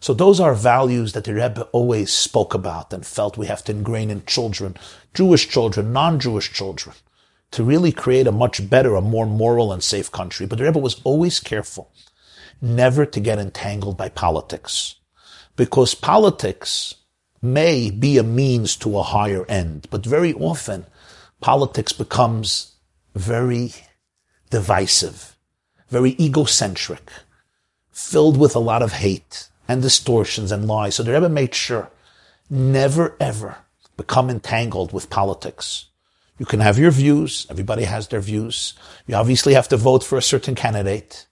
So 0.00 0.12
those 0.12 0.40
are 0.40 0.54
values 0.54 1.14
that 1.14 1.24
the 1.24 1.34
Rebbe 1.34 1.62
always 1.72 2.12
spoke 2.12 2.52
about 2.52 2.92
and 2.92 3.04
felt 3.04 3.38
we 3.38 3.46
have 3.46 3.64
to 3.64 3.72
ingrain 3.72 4.10
in 4.10 4.24
children, 4.26 4.76
Jewish 5.14 5.48
children, 5.48 5.92
non-Jewish 5.92 6.52
children, 6.52 6.94
to 7.52 7.64
really 7.64 7.92
create 7.92 8.26
a 8.26 8.32
much 8.32 8.68
better, 8.68 8.94
a 8.94 9.00
more 9.00 9.26
moral 9.26 9.72
and 9.72 9.82
safe 9.82 10.12
country. 10.12 10.46
But 10.46 10.58
the 10.58 10.64
Rebbe 10.64 10.78
was 10.78 11.00
always 11.04 11.40
careful 11.40 11.90
never 12.60 13.06
to 13.06 13.20
get 13.20 13.38
entangled 13.38 13.96
by 13.96 14.08
politics. 14.10 14.96
Because 15.56 15.94
politics 15.94 16.94
may 17.42 17.90
be 17.90 18.18
a 18.18 18.22
means 18.22 18.76
to 18.76 18.98
a 18.98 19.02
higher 19.02 19.44
end, 19.46 19.86
but 19.90 20.04
very 20.04 20.32
often 20.34 20.86
politics 21.40 21.92
becomes 21.92 22.76
very 23.14 23.72
divisive, 24.50 25.36
very 25.88 26.16
egocentric, 26.20 27.10
filled 27.90 28.36
with 28.36 28.54
a 28.54 28.60
lot 28.60 28.82
of 28.82 28.92
hate 28.92 29.48
and 29.68 29.82
distortions 29.82 30.52
and 30.52 30.66
lies. 30.66 30.96
So 30.96 31.02
the 31.02 31.12
Rebbe 31.12 31.28
made 31.28 31.54
sure 31.54 31.90
never 32.48 33.16
ever 33.20 33.56
become 33.96 34.30
entangled 34.30 34.92
with 34.92 35.10
politics. 35.10 35.86
You 36.38 36.46
can 36.46 36.60
have 36.60 36.78
your 36.78 36.90
views. 36.90 37.46
Everybody 37.48 37.84
has 37.84 38.08
their 38.08 38.20
views. 38.20 38.74
You 39.06 39.14
obviously 39.14 39.54
have 39.54 39.68
to 39.68 39.76
vote 39.76 40.04
for 40.04 40.18
a 40.18 40.22
certain 40.22 40.54
candidate. 40.54 41.26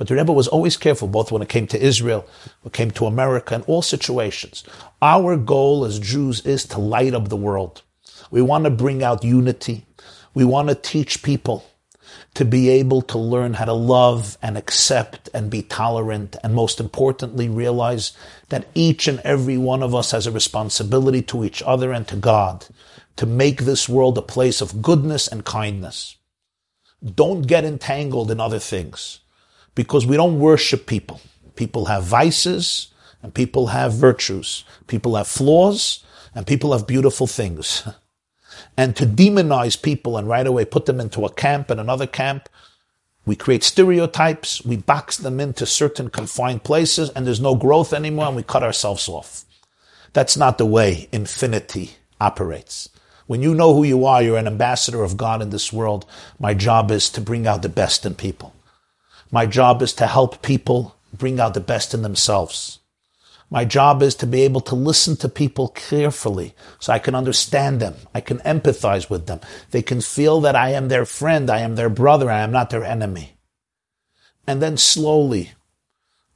But 0.00 0.08
the 0.08 0.14
Rebbe 0.14 0.32
was 0.32 0.48
always 0.48 0.78
careful, 0.78 1.08
both 1.08 1.30
when 1.30 1.42
it 1.42 1.50
came 1.50 1.66
to 1.66 1.78
Israel, 1.78 2.26
when 2.62 2.70
it 2.70 2.72
came 2.72 2.90
to 2.92 3.04
America, 3.04 3.54
in 3.54 3.60
all 3.64 3.82
situations. 3.82 4.64
Our 5.02 5.36
goal 5.36 5.84
as 5.84 5.98
Jews 5.98 6.40
is 6.46 6.64
to 6.68 6.80
light 6.80 7.12
up 7.12 7.28
the 7.28 7.36
world. 7.36 7.82
We 8.30 8.40
want 8.40 8.64
to 8.64 8.70
bring 8.70 9.02
out 9.02 9.24
unity. 9.24 9.84
We 10.32 10.42
want 10.42 10.70
to 10.70 10.74
teach 10.74 11.22
people 11.22 11.66
to 12.32 12.46
be 12.46 12.70
able 12.70 13.02
to 13.02 13.18
learn 13.18 13.52
how 13.52 13.66
to 13.66 13.74
love 13.74 14.38
and 14.40 14.56
accept 14.56 15.28
and 15.34 15.50
be 15.50 15.60
tolerant, 15.60 16.34
and 16.42 16.54
most 16.54 16.80
importantly, 16.80 17.50
realize 17.50 18.12
that 18.48 18.68
each 18.74 19.06
and 19.06 19.20
every 19.20 19.58
one 19.58 19.82
of 19.82 19.94
us 19.94 20.12
has 20.12 20.26
a 20.26 20.32
responsibility 20.32 21.20
to 21.20 21.44
each 21.44 21.62
other 21.66 21.92
and 21.92 22.08
to 22.08 22.16
God 22.16 22.64
to 23.16 23.26
make 23.26 23.64
this 23.64 23.86
world 23.86 24.16
a 24.16 24.22
place 24.22 24.62
of 24.62 24.80
goodness 24.80 25.28
and 25.28 25.44
kindness. 25.44 26.16
Don't 27.04 27.42
get 27.42 27.66
entangled 27.66 28.30
in 28.30 28.40
other 28.40 28.58
things 28.58 29.20
because 29.80 30.04
we 30.04 30.14
don't 30.14 30.38
worship 30.38 30.84
people. 30.84 31.22
People 31.56 31.86
have 31.86 32.04
vices 32.04 32.88
and 33.22 33.32
people 33.32 33.68
have 33.68 33.94
virtues. 33.94 34.62
People 34.88 35.16
have 35.16 35.26
flaws 35.26 36.04
and 36.34 36.46
people 36.46 36.72
have 36.72 36.86
beautiful 36.86 37.26
things. 37.26 37.88
and 38.76 38.94
to 38.94 39.06
demonize 39.06 39.80
people 39.80 40.18
and 40.18 40.28
right 40.28 40.46
away 40.46 40.66
put 40.66 40.84
them 40.84 41.00
into 41.00 41.24
a 41.24 41.32
camp 41.32 41.70
and 41.70 41.80
another 41.80 42.06
camp, 42.06 42.50
we 43.24 43.34
create 43.34 43.64
stereotypes, 43.64 44.62
we 44.66 44.76
box 44.76 45.16
them 45.16 45.40
into 45.40 45.64
certain 45.64 46.10
confined 46.10 46.62
places, 46.62 47.08
and 47.16 47.26
there's 47.26 47.40
no 47.40 47.54
growth 47.54 47.94
anymore, 47.94 48.26
and 48.26 48.36
we 48.36 48.42
cut 48.42 48.62
ourselves 48.62 49.08
off. 49.08 49.46
That's 50.12 50.36
not 50.36 50.58
the 50.58 50.66
way 50.66 51.08
infinity 51.10 51.92
operates. 52.20 52.90
When 53.26 53.40
you 53.40 53.54
know 53.54 53.74
who 53.74 53.84
you 53.84 54.04
are, 54.04 54.22
you're 54.22 54.36
an 54.36 54.46
ambassador 54.46 55.02
of 55.02 55.16
God 55.16 55.40
in 55.40 55.48
this 55.48 55.72
world. 55.72 56.04
My 56.38 56.52
job 56.52 56.90
is 56.90 57.08
to 57.10 57.22
bring 57.22 57.46
out 57.46 57.62
the 57.62 57.70
best 57.70 58.04
in 58.04 58.14
people. 58.14 58.54
My 59.30 59.46
job 59.46 59.82
is 59.82 59.92
to 59.94 60.06
help 60.06 60.42
people 60.42 60.96
bring 61.12 61.38
out 61.38 61.54
the 61.54 61.60
best 61.60 61.94
in 61.94 62.02
themselves. 62.02 62.80
My 63.50 63.64
job 63.64 64.02
is 64.02 64.14
to 64.16 64.26
be 64.26 64.42
able 64.42 64.60
to 64.62 64.76
listen 64.76 65.16
to 65.16 65.28
people 65.28 65.68
carefully 65.68 66.54
so 66.78 66.92
I 66.92 67.00
can 67.00 67.16
understand 67.16 67.80
them. 67.80 67.94
I 68.14 68.20
can 68.20 68.38
empathize 68.38 69.10
with 69.10 69.26
them. 69.26 69.40
They 69.72 69.82
can 69.82 70.00
feel 70.00 70.40
that 70.42 70.54
I 70.54 70.70
am 70.70 70.88
their 70.88 71.04
friend. 71.04 71.50
I 71.50 71.58
am 71.58 71.74
their 71.74 71.88
brother. 71.88 72.30
I 72.30 72.40
am 72.40 72.52
not 72.52 72.70
their 72.70 72.84
enemy. 72.84 73.36
And 74.46 74.62
then 74.62 74.76
slowly, 74.76 75.52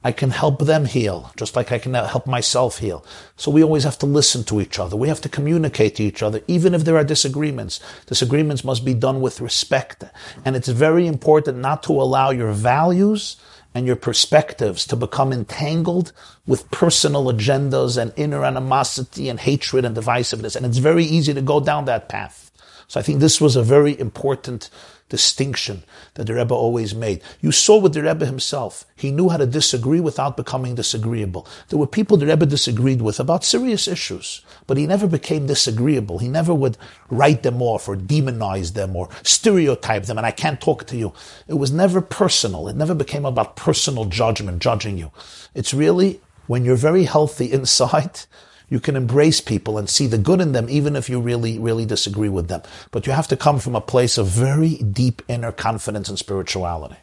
I 0.05 0.11
can 0.11 0.29
help 0.29 0.59
them 0.59 0.85
heal, 0.85 1.31
just 1.35 1.55
like 1.55 1.71
I 1.71 1.79
can 1.79 1.95
help 1.95 2.27
myself 2.27 2.77
heal. 2.77 3.03
So 3.37 3.49
we 3.49 3.63
always 3.63 3.85
have 3.85 3.97
to 3.97 4.05
listen 4.05 4.43
to 4.43 4.61
each 4.61 4.77
other. 4.77 4.95
We 4.95 5.07
have 5.07 5.21
to 5.21 5.29
communicate 5.29 5.95
to 5.95 6.03
each 6.03 6.21
other, 6.21 6.41
even 6.47 6.75
if 6.75 6.83
there 6.83 6.95
are 6.95 7.03
disagreements. 7.03 7.79
Disagreements 8.05 8.63
must 8.63 8.85
be 8.85 8.93
done 8.93 9.19
with 9.19 9.41
respect. 9.41 10.03
And 10.45 10.55
it's 10.55 10.67
very 10.67 11.07
important 11.07 11.57
not 11.57 11.81
to 11.83 11.93
allow 11.93 12.29
your 12.29 12.51
values 12.51 13.37
and 13.73 13.87
your 13.87 13.95
perspectives 13.95 14.85
to 14.85 14.95
become 14.95 15.33
entangled 15.33 16.13
with 16.45 16.69
personal 16.69 17.25
agendas 17.25 17.97
and 17.99 18.13
inner 18.15 18.45
animosity 18.45 19.27
and 19.27 19.39
hatred 19.39 19.85
and 19.85 19.97
divisiveness. 19.97 20.55
And 20.55 20.67
it's 20.67 20.77
very 20.77 21.03
easy 21.03 21.33
to 21.33 21.41
go 21.41 21.59
down 21.59 21.85
that 21.85 22.09
path. 22.09 22.51
So 22.87 22.99
I 22.99 23.03
think 23.03 23.21
this 23.21 23.41
was 23.41 23.55
a 23.55 23.63
very 23.63 23.99
important 23.99 24.69
distinction 25.09 25.83
that 26.15 26.25
the 26.25 26.33
Rebbe 26.33 26.53
always 26.53 26.95
made. 26.95 27.21
You 27.39 27.51
saw 27.51 27.77
with 27.77 27.93
the 27.93 28.01
Rebbe 28.01 28.25
himself. 28.25 28.85
He 28.95 29.11
knew 29.11 29.29
how 29.29 29.37
to 29.37 29.45
disagree 29.45 29.99
without 29.99 30.35
becoming 30.35 30.75
disagreeable. 30.75 31.47
There 31.69 31.77
were 31.77 31.87
people 31.87 32.17
the 32.17 32.25
Rebbe 32.25 32.45
disagreed 32.45 33.01
with 33.01 33.19
about 33.19 33.43
serious 33.43 33.87
issues, 33.87 34.41
but 34.65 34.77
he 34.77 34.87
never 34.87 35.07
became 35.07 35.45
disagreeable. 35.45 36.19
He 36.19 36.27
never 36.27 36.53
would 36.53 36.77
write 37.09 37.43
them 37.43 37.61
off 37.61 37.87
or 37.87 37.95
demonize 37.95 38.73
them 38.73 38.95
or 38.95 39.09
stereotype 39.23 40.05
them, 40.05 40.17
and 40.17 40.25
I 40.25 40.31
can't 40.31 40.59
talk 40.59 40.85
to 40.87 40.97
you. 40.97 41.13
It 41.47 41.55
was 41.55 41.71
never 41.71 42.01
personal. 42.01 42.67
It 42.67 42.75
never 42.75 42.95
became 42.95 43.25
about 43.25 43.55
personal 43.55 44.05
judgment, 44.05 44.61
judging 44.61 44.97
you. 44.97 45.11
It's 45.53 45.73
really 45.73 46.19
when 46.47 46.65
you're 46.65 46.75
very 46.75 47.03
healthy 47.03 47.51
inside, 47.51 48.21
you 48.69 48.79
can 48.79 48.95
embrace 48.95 49.41
people 49.41 49.77
and 49.77 49.89
see 49.89 50.07
the 50.07 50.17
good 50.17 50.41
in 50.41 50.51
them, 50.51 50.67
even 50.69 50.95
if 50.95 51.09
you 51.09 51.19
really, 51.19 51.59
really 51.59 51.85
disagree 51.85 52.29
with 52.29 52.47
them. 52.47 52.61
But 52.91 53.05
you 53.05 53.13
have 53.13 53.27
to 53.29 53.37
come 53.37 53.59
from 53.59 53.75
a 53.75 53.81
place 53.81 54.17
of 54.17 54.27
very 54.27 54.77
deep 54.77 55.21
inner 55.27 55.51
confidence 55.51 56.09
and 56.09 56.17
spirituality. 56.17 56.97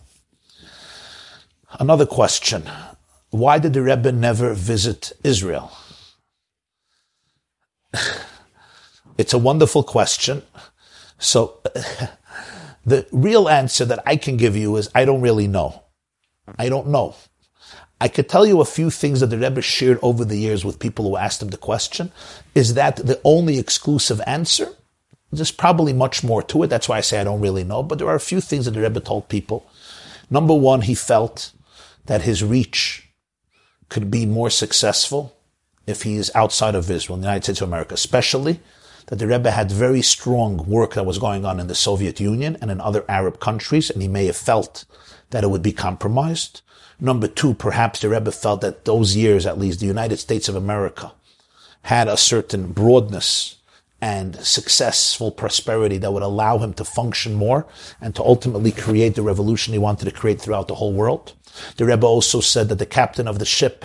Another 1.79 2.07
question. 2.07 2.65
Why 3.31 3.59
did 3.59 3.73
the 3.73 3.83
Rebbe 3.83 4.13
never 4.13 4.53
visit 4.53 5.13
Israel? 5.25 5.73
it's 9.19 9.33
a 9.33 9.39
wonderful 9.39 9.83
question. 9.83 10.43
So, 11.19 11.61
the 12.85 13.07
real 13.13 13.49
answer 13.49 13.85
that 13.85 14.03
I 14.05 14.17
can 14.17 14.37
give 14.37 14.57
you 14.57 14.77
is 14.77 14.91
I 14.95 15.05
don't 15.05 15.21
really 15.21 15.47
know. 15.47 15.83
I 16.59 16.69
don't 16.69 16.89
know. 16.89 17.15
I 18.03 18.09
could 18.09 18.29
tell 18.29 18.45
you 18.45 18.61
a 18.61 18.65
few 18.65 18.91
things 18.91 19.21
that 19.21 19.29
the 19.29 19.39
Rebbe 19.39 19.63
shared 19.63 20.01
over 20.03 20.25
the 20.25 20.37
years 20.37 20.65
with 20.65 20.81
people 20.81 21.05
who 21.05 21.17
asked 21.17 21.41
him 21.41 21.51
the 21.51 21.57
question. 21.57 22.11
Is 22.53 22.75
that 22.75 22.97
the 22.97 23.21
only 23.23 23.61
exclusive 23.61 24.21
answer? 24.27 24.71
There's 25.31 25.53
probably 25.53 25.93
much 25.93 26.25
more 26.25 26.43
to 26.43 26.65
it. 26.65 26.67
That's 26.67 26.89
why 26.89 26.99
I 26.99 27.01
say 27.01 27.21
I 27.21 27.25
don't 27.25 27.41
really 27.41 27.63
know. 27.63 27.85
But 27.85 28.01
there 28.01 28.09
are 28.09 28.17
a 28.17 28.31
few 28.33 28.41
things 28.41 28.65
that 28.65 28.73
the 28.73 28.81
Rebbe 28.81 28.99
told 28.99 29.29
people. 29.29 29.71
Number 30.31 30.53
one, 30.53 30.81
he 30.81 30.97
felt 30.97 31.53
that 32.07 32.23
his 32.23 32.43
reach 32.43 33.09
could 33.89 34.11
be 34.11 34.27
more 34.27 34.51
successful 34.51 35.37
if 35.87 36.03
he 36.03 36.17
is 36.17 36.33
outside 36.35 36.75
of 36.75 36.91
Israel, 36.91 37.15
in 37.15 37.21
the 37.21 37.29
United 37.29 37.45
States 37.45 37.61
of 37.61 37.69
America, 37.69 37.95
especially 37.95 38.59
that 39.07 39.21
the 39.21 39.29
Rebbe 39.29 39.53
had 39.53 39.71
very 39.71 40.03
strong 40.03 40.57
work 40.69 40.95
that 40.95 41.07
was 41.07 41.19
going 41.19 41.45
on 41.45 41.61
in 41.61 41.69
the 41.69 41.77
Soviet 41.77 42.19
Union 42.19 42.57
and 42.61 42.69
in 42.69 42.81
other 42.81 43.05
Arab 43.09 43.39
countries, 43.39 43.91
and 43.91 44.03
he 44.03 44.09
may 44.09 44.27
have 44.27 44.37
felt 44.37 44.87
that 45.31 45.45
it 45.45 45.51
would 45.51 45.63
be 45.63 45.73
compromised. 45.73 46.63
Number 47.01 47.29
two, 47.29 47.55
perhaps 47.55 48.01
the 48.01 48.09
Rebbe 48.09 48.33
felt 48.33 48.61
that 48.61 48.85
those 48.85 49.17
years, 49.17 49.47
at 49.47 49.59
least, 49.59 49.81
the 49.81 49.87
United 49.87 50.19
States 50.19 50.49
of 50.49 50.57
America 50.57 51.13
had 51.83 52.09
a 52.09 52.17
certain 52.17 52.73
broadness 52.73 53.57
and 54.01 54.37
successful 54.45 55.31
prosperity 55.31 55.97
that 55.99 56.13
would 56.13 56.25
allow 56.25 56.59
him 56.59 56.75
to 56.75 56.85
function 56.85 57.35
more 57.35 57.67
and 58.01 58.17
to 58.17 58.23
ultimately 58.23 58.73
create 58.73 59.15
the 59.15 59.23
revolution 59.23 59.73
he 59.73 59.79
wanted 59.79 60.05
to 60.05 60.11
create 60.11 60.41
throughout 60.41 60.67
the 60.67 60.75
whole 60.75 60.93
world. 60.93 61.35
The 61.77 61.85
Rebbe 61.85 62.05
also 62.07 62.41
said 62.41 62.69
that 62.69 62.79
the 62.79 62.87
captain 62.87 63.29
of 63.29 63.39
the 63.39 63.45
ship 63.45 63.85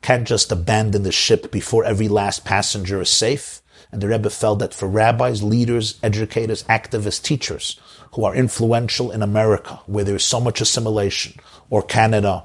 can't 0.00 0.26
just 0.26 0.50
abandon 0.50 1.02
the 1.02 1.12
ship 1.12 1.50
before 1.50 1.84
every 1.84 2.08
last 2.08 2.44
passenger 2.44 3.00
is 3.00 3.10
safe. 3.10 3.60
And 3.92 4.00
the 4.00 4.08
Rebbe 4.08 4.30
felt 4.30 4.58
that 4.60 4.72
for 4.72 4.88
rabbis, 4.88 5.42
leaders, 5.42 5.98
educators, 6.02 6.64
activists, 6.64 7.22
teachers 7.22 7.78
who 8.12 8.24
are 8.24 8.34
influential 8.34 9.10
in 9.10 9.22
America, 9.22 9.80
where 9.86 10.04
there 10.04 10.16
is 10.16 10.24
so 10.24 10.40
much 10.40 10.60
assimilation, 10.62 11.34
or 11.72 11.82
Canada, 11.82 12.44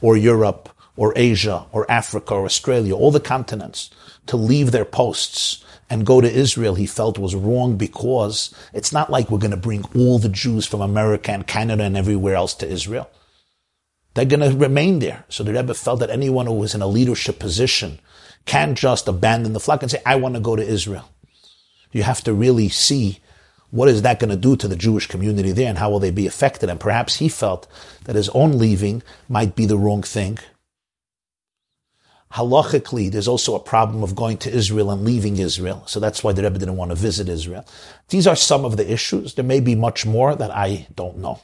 or 0.00 0.16
Europe, 0.16 0.70
or 0.96 1.12
Asia, 1.16 1.66
or 1.70 1.84
Africa, 1.90 2.32
or 2.32 2.46
Australia, 2.46 2.96
all 2.96 3.10
the 3.10 3.20
continents, 3.20 3.90
to 4.24 4.38
leave 4.38 4.70
their 4.70 4.86
posts 4.86 5.62
and 5.90 6.06
go 6.06 6.22
to 6.22 6.32
Israel, 6.32 6.74
he 6.74 6.86
felt 6.86 7.18
was 7.18 7.34
wrong 7.34 7.76
because 7.76 8.54
it's 8.72 8.90
not 8.90 9.10
like 9.10 9.30
we're 9.30 9.36
going 9.36 9.50
to 9.50 9.58
bring 9.58 9.84
all 9.94 10.18
the 10.18 10.30
Jews 10.30 10.66
from 10.66 10.80
America 10.80 11.30
and 11.30 11.46
Canada 11.46 11.82
and 11.82 11.94
everywhere 11.94 12.36
else 12.36 12.54
to 12.54 12.66
Israel. 12.66 13.10
They're 14.14 14.24
going 14.24 14.40
to 14.40 14.56
remain 14.56 15.00
there. 15.00 15.26
So 15.28 15.44
the 15.44 15.52
Rebbe 15.52 15.74
felt 15.74 16.00
that 16.00 16.08
anyone 16.08 16.46
who 16.46 16.54
was 16.54 16.74
in 16.74 16.80
a 16.80 16.86
leadership 16.86 17.38
position 17.38 18.00
can't 18.46 18.78
just 18.78 19.08
abandon 19.08 19.52
the 19.52 19.60
flock 19.60 19.82
and 19.82 19.90
say, 19.90 20.00
I 20.06 20.16
want 20.16 20.36
to 20.36 20.40
go 20.40 20.56
to 20.56 20.66
Israel. 20.66 21.06
You 21.92 22.02
have 22.02 22.24
to 22.24 22.32
really 22.32 22.70
see 22.70 23.20
what 23.70 23.88
is 23.88 24.02
that 24.02 24.20
going 24.20 24.30
to 24.30 24.36
do 24.36 24.56
to 24.56 24.68
the 24.68 24.76
Jewish 24.76 25.06
community 25.06 25.52
there 25.52 25.68
and 25.68 25.78
how 25.78 25.90
will 25.90 25.98
they 25.98 26.10
be 26.10 26.26
affected? 26.26 26.70
And 26.70 26.78
perhaps 26.78 27.16
he 27.16 27.28
felt 27.28 27.66
that 28.04 28.16
his 28.16 28.28
own 28.30 28.58
leaving 28.58 29.02
might 29.28 29.56
be 29.56 29.66
the 29.66 29.78
wrong 29.78 30.02
thing. 30.02 30.38
Halachically, 32.34 33.10
there's 33.10 33.28
also 33.28 33.54
a 33.54 33.60
problem 33.60 34.02
of 34.02 34.16
going 34.16 34.38
to 34.38 34.50
Israel 34.52 34.90
and 34.90 35.04
leaving 35.04 35.38
Israel. 35.38 35.84
So 35.86 36.00
that's 36.00 36.24
why 36.24 36.32
the 36.32 36.42
Rebbe 36.42 36.58
didn't 36.58 36.76
want 36.76 36.90
to 36.90 36.96
visit 36.96 37.28
Israel. 37.28 37.64
These 38.08 38.26
are 38.26 38.36
some 38.36 38.64
of 38.64 38.76
the 38.76 38.92
issues. 38.92 39.34
There 39.34 39.44
may 39.44 39.60
be 39.60 39.74
much 39.76 40.04
more 40.04 40.34
that 40.34 40.50
I 40.50 40.88
don't 40.96 41.18
know. 41.18 41.40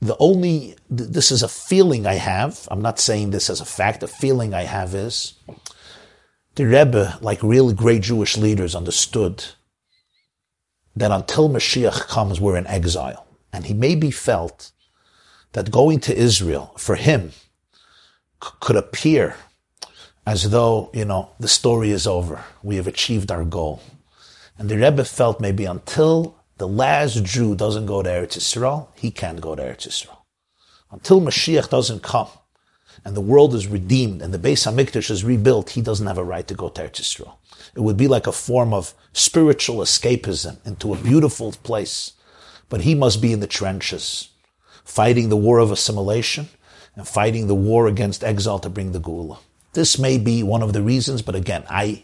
The 0.00 0.16
only, 0.20 0.76
this 0.88 1.32
is 1.32 1.42
a 1.42 1.48
feeling 1.48 2.06
I 2.06 2.14
have. 2.14 2.68
I'm 2.70 2.80
not 2.80 3.00
saying 3.00 3.30
this 3.30 3.50
as 3.50 3.60
a 3.60 3.64
fact. 3.64 4.02
A 4.02 4.08
feeling 4.08 4.54
I 4.54 4.62
have 4.62 4.94
is 4.94 5.34
The 6.58 6.66
Rebbe, 6.66 7.16
like 7.20 7.40
real 7.44 7.72
great 7.72 8.02
Jewish 8.02 8.36
leaders, 8.36 8.74
understood 8.74 9.44
that 10.96 11.12
until 11.12 11.48
Mashiach 11.48 12.08
comes, 12.08 12.40
we're 12.40 12.56
in 12.56 12.66
exile. 12.66 13.28
And 13.52 13.66
he 13.66 13.74
maybe 13.74 14.10
felt 14.10 14.72
that 15.52 15.70
going 15.70 16.00
to 16.00 16.16
Israel 16.16 16.74
for 16.76 16.96
him 16.96 17.30
c- 18.42 18.50
could 18.58 18.74
appear 18.74 19.36
as 20.26 20.50
though, 20.50 20.90
you 20.92 21.04
know, 21.04 21.30
the 21.38 21.46
story 21.46 21.92
is 21.92 22.08
over. 22.08 22.42
We 22.64 22.74
have 22.74 22.88
achieved 22.88 23.30
our 23.30 23.44
goal. 23.44 23.80
And 24.58 24.68
the 24.68 24.78
Rebbe 24.78 25.04
felt 25.04 25.40
maybe 25.40 25.64
until 25.64 26.34
the 26.56 26.66
last 26.66 27.22
Jew 27.22 27.54
doesn't 27.54 27.86
go 27.86 28.02
to 28.02 28.10
Eretz 28.10 28.36
Yisrael, 28.36 28.88
he 28.96 29.12
can't 29.12 29.40
go 29.40 29.54
to 29.54 29.62
Eretz 29.62 29.86
Yisrael. 29.86 30.18
Until 30.90 31.20
Mashiach 31.20 31.70
doesn't 31.70 32.02
come 32.02 32.30
and 33.04 33.16
the 33.16 33.20
world 33.20 33.54
is 33.54 33.66
redeemed 33.66 34.22
and 34.22 34.32
the 34.32 34.38
Beis 34.38 34.66
Hamikdash 34.66 35.10
is 35.10 35.24
rebuilt, 35.24 35.70
he 35.70 35.80
doesn't 35.80 36.06
have 36.06 36.18
a 36.18 36.24
right 36.24 36.46
to 36.48 36.54
go 36.54 36.68
to 36.68 36.82
Eretz 36.82 37.00
Yisrael. 37.00 37.34
It 37.74 37.80
would 37.80 37.96
be 37.96 38.08
like 38.08 38.26
a 38.26 38.32
form 38.32 38.72
of 38.72 38.94
spiritual 39.12 39.78
escapism 39.78 40.64
into 40.66 40.92
a 40.92 40.98
beautiful 40.98 41.52
place. 41.62 42.12
But 42.68 42.82
he 42.82 42.94
must 42.94 43.22
be 43.22 43.32
in 43.32 43.40
the 43.40 43.46
trenches, 43.46 44.28
fighting 44.84 45.28
the 45.28 45.36
war 45.36 45.58
of 45.58 45.70
assimilation 45.70 46.48
and 46.96 47.08
fighting 47.08 47.46
the 47.46 47.54
war 47.54 47.86
against 47.86 48.24
exile 48.24 48.58
to 48.58 48.68
bring 48.68 48.92
the 48.92 49.00
Geulah. 49.00 49.38
This 49.72 49.98
may 49.98 50.18
be 50.18 50.42
one 50.42 50.62
of 50.62 50.72
the 50.72 50.82
reasons, 50.82 51.22
but 51.22 51.34
again, 51.34 51.64
I, 51.70 52.02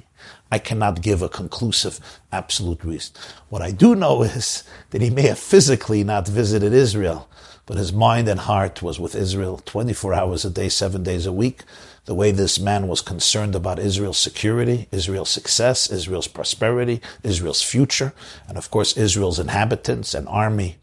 I 0.51 0.59
cannot 0.59 1.03
give 1.03 1.23
a 1.23 1.29
conclusive, 1.29 1.99
absolute 2.33 2.85
reason. 2.85 3.15
What 3.49 3.62
I 3.62 3.73
do 3.73 3.95
know 3.95 4.23
is 4.23 4.65
that 4.91 5.03
he 5.03 5.11
may 5.11 5.23
have 5.23 5.39
physically 5.39 6.05
not 6.05 6.29
visited 6.29 6.73
Israel, 6.73 7.29
but 7.66 7.77
his 7.77 7.93
mind 7.93 8.28
and 8.28 8.41
heart 8.41 8.82
was 8.82 9.01
with 9.01 9.15
Israel 9.15 9.61
24 9.65 10.12
hours 10.15 10.45
a 10.45 10.51
day, 10.51 10.69
seven 10.69 11.03
days 11.03 11.27
a 11.27 11.32
week. 11.32 11.62
The 12.05 12.15
way 12.15 12.31
this 12.31 12.59
man 12.59 12.86
was 12.86 13.01
concerned 13.01 13.55
about 13.55 13.78
Israel's 13.78 14.19
security, 14.19 14.89
Israel's 14.93 15.31
success, 15.31 15.91
Israel's 15.91 16.28
prosperity, 16.28 17.01
Israel's 17.23 17.62
future, 17.62 18.12
and 18.47 18.59
of 18.59 18.70
course 18.70 18.97
Israel's 18.97 19.39
inhabitants 19.39 20.12
and 20.15 20.28
army 20.28 20.77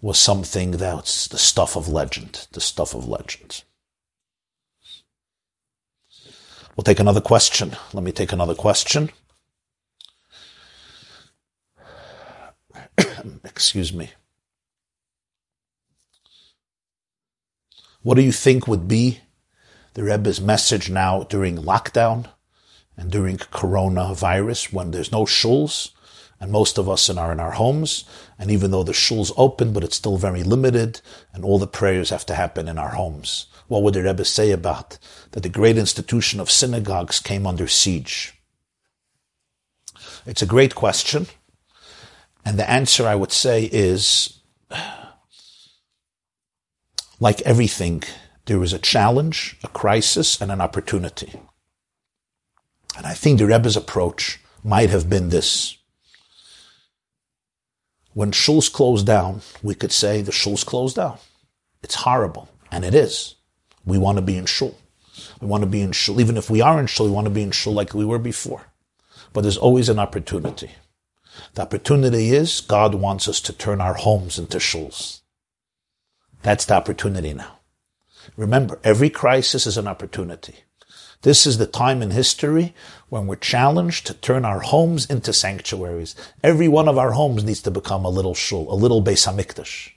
was 0.00 0.18
something 0.18 0.72
that's 0.72 1.28
the 1.28 1.38
stuff 1.38 1.76
of 1.76 1.88
legend, 1.88 2.46
the 2.52 2.60
stuff 2.60 2.94
of 2.94 3.06
legend. 3.06 3.64
We'll 6.76 6.84
take 6.84 7.00
another 7.00 7.22
question. 7.22 7.76
Let 7.92 8.04
me 8.04 8.12
take 8.12 8.32
another 8.32 8.54
question. 8.54 9.10
Excuse 13.44 13.92
me. 13.92 14.10
What 18.06 18.14
do 18.14 18.22
you 18.22 18.30
think 18.30 18.68
would 18.68 18.86
be 18.86 19.18
the 19.94 20.04
Rebbe's 20.04 20.40
message 20.40 20.88
now 20.88 21.24
during 21.24 21.56
lockdown 21.56 22.28
and 22.96 23.10
during 23.10 23.36
coronavirus 23.36 24.72
when 24.72 24.92
there's 24.92 25.10
no 25.10 25.24
shuls 25.24 25.90
and 26.38 26.52
most 26.52 26.78
of 26.78 26.88
us 26.88 27.10
are 27.10 27.32
in 27.32 27.40
our 27.40 27.50
homes 27.50 28.04
and 28.38 28.48
even 28.48 28.70
though 28.70 28.84
the 28.84 28.92
shul's 28.92 29.32
open 29.36 29.72
but 29.72 29.82
it's 29.82 29.96
still 29.96 30.18
very 30.18 30.44
limited 30.44 31.00
and 31.32 31.44
all 31.44 31.58
the 31.58 31.66
prayers 31.66 32.10
have 32.10 32.24
to 32.26 32.36
happen 32.36 32.68
in 32.68 32.78
our 32.78 32.90
homes? 32.90 33.46
What 33.66 33.82
would 33.82 33.94
the 33.94 34.04
Rebbe 34.04 34.24
say 34.24 34.52
about 34.52 34.98
that 35.32 35.42
the 35.42 35.48
great 35.48 35.76
institution 35.76 36.38
of 36.38 36.48
synagogues 36.48 37.18
came 37.18 37.44
under 37.44 37.66
siege? 37.66 38.40
It's 40.24 40.42
a 40.42 40.46
great 40.46 40.76
question. 40.76 41.26
And 42.44 42.56
the 42.56 42.70
answer 42.70 43.04
I 43.04 43.16
would 43.16 43.32
say 43.32 43.64
is 43.64 44.38
like 47.18 47.40
everything, 47.42 48.02
there 48.46 48.62
is 48.62 48.72
a 48.72 48.78
challenge, 48.78 49.58
a 49.64 49.68
crisis, 49.68 50.40
and 50.40 50.52
an 50.52 50.60
opportunity. 50.60 51.32
And 52.96 53.06
I 53.06 53.14
think 53.14 53.38
the 53.38 53.46
Rebbe's 53.46 53.76
approach 53.76 54.40
might 54.62 54.90
have 54.90 55.08
been 55.08 55.28
this. 55.28 55.76
When 58.14 58.32
shuls 58.32 58.72
closed 58.72 59.06
down, 59.06 59.42
we 59.62 59.74
could 59.74 59.92
say 59.92 60.22
the 60.22 60.32
shul's 60.32 60.64
closed 60.64 60.96
down. 60.96 61.18
It's 61.82 61.96
horrible, 61.96 62.48
and 62.70 62.84
it 62.84 62.94
is. 62.94 63.34
We 63.84 63.98
want 63.98 64.16
to 64.16 64.22
be 64.22 64.36
in 64.36 64.46
shul. 64.46 64.76
We 65.40 65.46
want 65.46 65.62
to 65.62 65.68
be 65.68 65.82
in 65.82 65.92
shul. 65.92 66.20
Even 66.20 66.36
if 66.36 66.48
we 66.48 66.60
are 66.60 66.80
in 66.80 66.86
shul, 66.86 67.06
we 67.06 67.12
want 67.12 67.26
to 67.26 67.30
be 67.30 67.42
in 67.42 67.50
shul 67.50 67.74
like 67.74 67.94
we 67.94 68.04
were 68.04 68.18
before. 68.18 68.66
But 69.32 69.42
there's 69.42 69.58
always 69.58 69.88
an 69.88 69.98
opportunity. 69.98 70.70
The 71.54 71.62
opportunity 71.62 72.34
is 72.34 72.60
God 72.60 72.94
wants 72.94 73.28
us 73.28 73.40
to 73.42 73.52
turn 73.52 73.80
our 73.80 73.94
homes 73.94 74.38
into 74.38 74.58
shuls. 74.58 75.20
That's 76.42 76.64
the 76.64 76.74
opportunity 76.74 77.34
now. 77.34 77.60
Remember, 78.36 78.78
every 78.84 79.10
crisis 79.10 79.66
is 79.66 79.76
an 79.76 79.86
opportunity. 79.86 80.56
This 81.22 81.46
is 81.46 81.58
the 81.58 81.66
time 81.66 82.02
in 82.02 82.10
history 82.10 82.74
when 83.08 83.26
we're 83.26 83.36
challenged 83.36 84.06
to 84.06 84.14
turn 84.14 84.44
our 84.44 84.60
homes 84.60 85.06
into 85.06 85.32
sanctuaries. 85.32 86.14
Every 86.42 86.68
one 86.68 86.88
of 86.88 86.98
our 86.98 87.12
homes 87.12 87.42
needs 87.42 87.62
to 87.62 87.70
become 87.70 88.04
a 88.04 88.10
little 88.10 88.34
shul, 88.34 88.72
a 88.72 88.74
little 88.74 89.02
Beis 89.02 89.26
Hamikdash. 89.26 89.90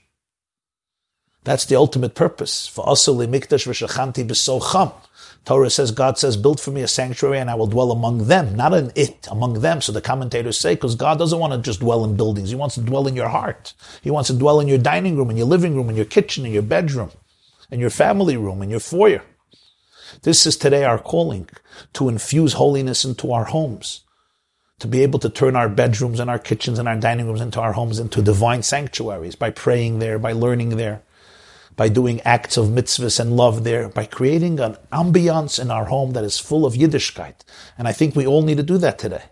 That's 1.44 1.64
the 1.64 1.76
ultimate 1.76 2.14
purpose. 2.14 2.68
V'asu 2.74 3.16
li 3.16 3.26
mikdash 3.26 3.66
v'shachanti 3.66 4.26
b'socham. 4.26 4.92
Torah 5.44 5.70
says, 5.70 5.90
God 5.90 6.18
says, 6.18 6.36
build 6.36 6.60
for 6.60 6.70
me 6.70 6.82
a 6.82 6.88
sanctuary 6.88 7.38
and 7.38 7.50
I 7.50 7.54
will 7.54 7.66
dwell 7.66 7.90
among 7.90 8.26
them, 8.26 8.54
not 8.54 8.74
in 8.74 8.92
it, 8.94 9.26
among 9.30 9.60
them. 9.60 9.80
So 9.80 9.90
the 9.90 10.00
commentators 10.00 10.58
say, 10.58 10.74
because 10.74 10.94
God 10.94 11.18
doesn't 11.18 11.38
want 11.38 11.52
to 11.52 11.58
just 11.58 11.80
dwell 11.80 12.04
in 12.04 12.16
buildings. 12.16 12.50
He 12.50 12.56
wants 12.56 12.74
to 12.74 12.82
dwell 12.82 13.06
in 13.06 13.16
your 13.16 13.28
heart. 13.28 13.72
He 14.02 14.10
wants 14.10 14.28
to 14.28 14.36
dwell 14.36 14.60
in 14.60 14.68
your 14.68 14.78
dining 14.78 15.16
room, 15.16 15.30
in 15.30 15.36
your 15.36 15.46
living 15.46 15.74
room, 15.74 15.88
in 15.88 15.96
your 15.96 16.04
kitchen, 16.04 16.44
in 16.44 16.52
your 16.52 16.62
bedroom, 16.62 17.10
in 17.70 17.80
your 17.80 17.90
family 17.90 18.36
room, 18.36 18.62
in 18.62 18.70
your 18.70 18.80
foyer. 18.80 19.22
This 20.22 20.46
is 20.46 20.56
today 20.56 20.84
our 20.84 20.98
calling 20.98 21.48
to 21.94 22.08
infuse 22.08 22.54
holiness 22.54 23.04
into 23.04 23.32
our 23.32 23.44
homes, 23.44 24.04
to 24.78 24.86
be 24.86 25.02
able 25.02 25.18
to 25.20 25.30
turn 25.30 25.56
our 25.56 25.68
bedrooms 25.68 26.20
and 26.20 26.28
our 26.28 26.38
kitchens 26.38 26.78
and 26.78 26.88
our 26.88 26.96
dining 26.96 27.26
rooms 27.26 27.40
into 27.40 27.60
our 27.60 27.72
homes 27.72 27.98
into 27.98 28.20
divine 28.20 28.62
sanctuaries 28.62 29.36
by 29.36 29.50
praying 29.50 29.98
there, 29.98 30.18
by 30.18 30.32
learning 30.32 30.76
there, 30.76 31.02
by 31.80 31.88
doing 31.88 32.20
acts 32.26 32.58
of 32.58 32.66
mitzvahs 32.66 33.18
and 33.18 33.34
love 33.34 33.64
there, 33.64 33.88
by 33.88 34.04
creating 34.04 34.60
an 34.60 34.76
ambiance 34.92 35.58
in 35.58 35.70
our 35.70 35.86
home 35.86 36.10
that 36.12 36.22
is 36.22 36.38
full 36.38 36.66
of 36.66 36.74
Yiddishkeit. 36.74 37.36
And 37.78 37.88
I 37.88 37.92
think 37.92 38.14
we 38.14 38.26
all 38.26 38.42
need 38.42 38.58
to 38.58 38.62
do 38.62 38.76
that 38.76 38.98
today. 38.98 39.22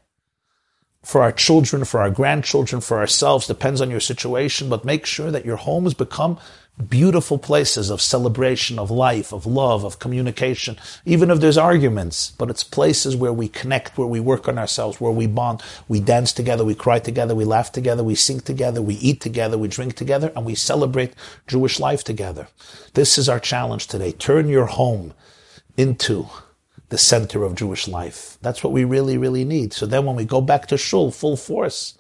For 1.09 1.23
our 1.23 1.33
children, 1.33 1.87
for 1.87 2.03
our 2.03 2.11
grandchildren, 2.11 2.83
for 2.83 2.99
ourselves, 2.99 3.47
depends 3.47 3.81
on 3.81 3.91
your 3.91 3.99
situation, 3.99 4.69
but 4.69 4.85
make 4.85 5.07
sure 5.07 5.31
that 5.31 5.47
your 5.47 5.57
homes 5.57 5.95
become 5.95 6.39
beautiful 6.87 7.39
places 7.39 7.89
of 7.89 8.03
celebration, 8.03 8.79
of 8.79 8.91
life, 8.91 9.33
of 9.33 9.47
love, 9.47 9.85
of 9.85 10.01
communication, 10.01 10.77
even 11.07 11.31
if 11.31 11.41
there's 11.41 11.57
arguments, 11.57 12.33
but 12.33 12.51
it's 12.51 12.63
places 12.63 13.17
where 13.17 13.33
we 13.33 13.49
connect, 13.49 13.97
where 13.97 14.07
we 14.07 14.21
work 14.21 14.49
on 14.49 14.59
ourselves, 14.59 15.01
where 15.01 15.11
we 15.11 15.27
bond, 15.27 15.63
we 15.89 15.99
dance 15.99 16.31
together, 16.31 16.63
we 16.63 16.75
cry 16.75 16.99
together, 16.99 17.35
we 17.35 17.47
laugh 17.47 17.73
together, 17.73 18.05
we 18.05 18.15
sing 18.15 18.41
together, 18.41 18.83
we 18.83 18.97
eat 18.97 19.23
together, 19.23 19.57
we 19.57 19.67
drink 19.67 19.97
together, 19.97 20.31
and 20.37 20.45
we 20.45 20.55
celebrate 20.55 21.15
Jewish 21.47 21.81
life 21.81 22.05
together. 22.05 22.49
This 22.93 23.17
is 23.17 23.31
our 23.31 23.41
challenge 23.41 23.87
today. 23.87 24.13
Turn 24.13 24.47
your 24.47 24.67
home 24.67 25.15
into 25.75 26.29
the 26.91 26.99
center 26.99 27.45
of 27.45 27.55
Jewish 27.55 27.89
life. 27.89 28.39
That's 28.43 28.65
what 28.65 28.73
we 28.73 28.85
really, 28.85 29.19
really 29.19 29.45
need. 29.45 29.73
So 29.73 29.87
then 29.87 30.05
when 30.05 30.17
we 30.17 30.25
go 30.25 30.41
back 30.41 30.67
to 30.69 30.79
shul 30.79 31.11
full 31.11 31.37
force, 31.37 31.99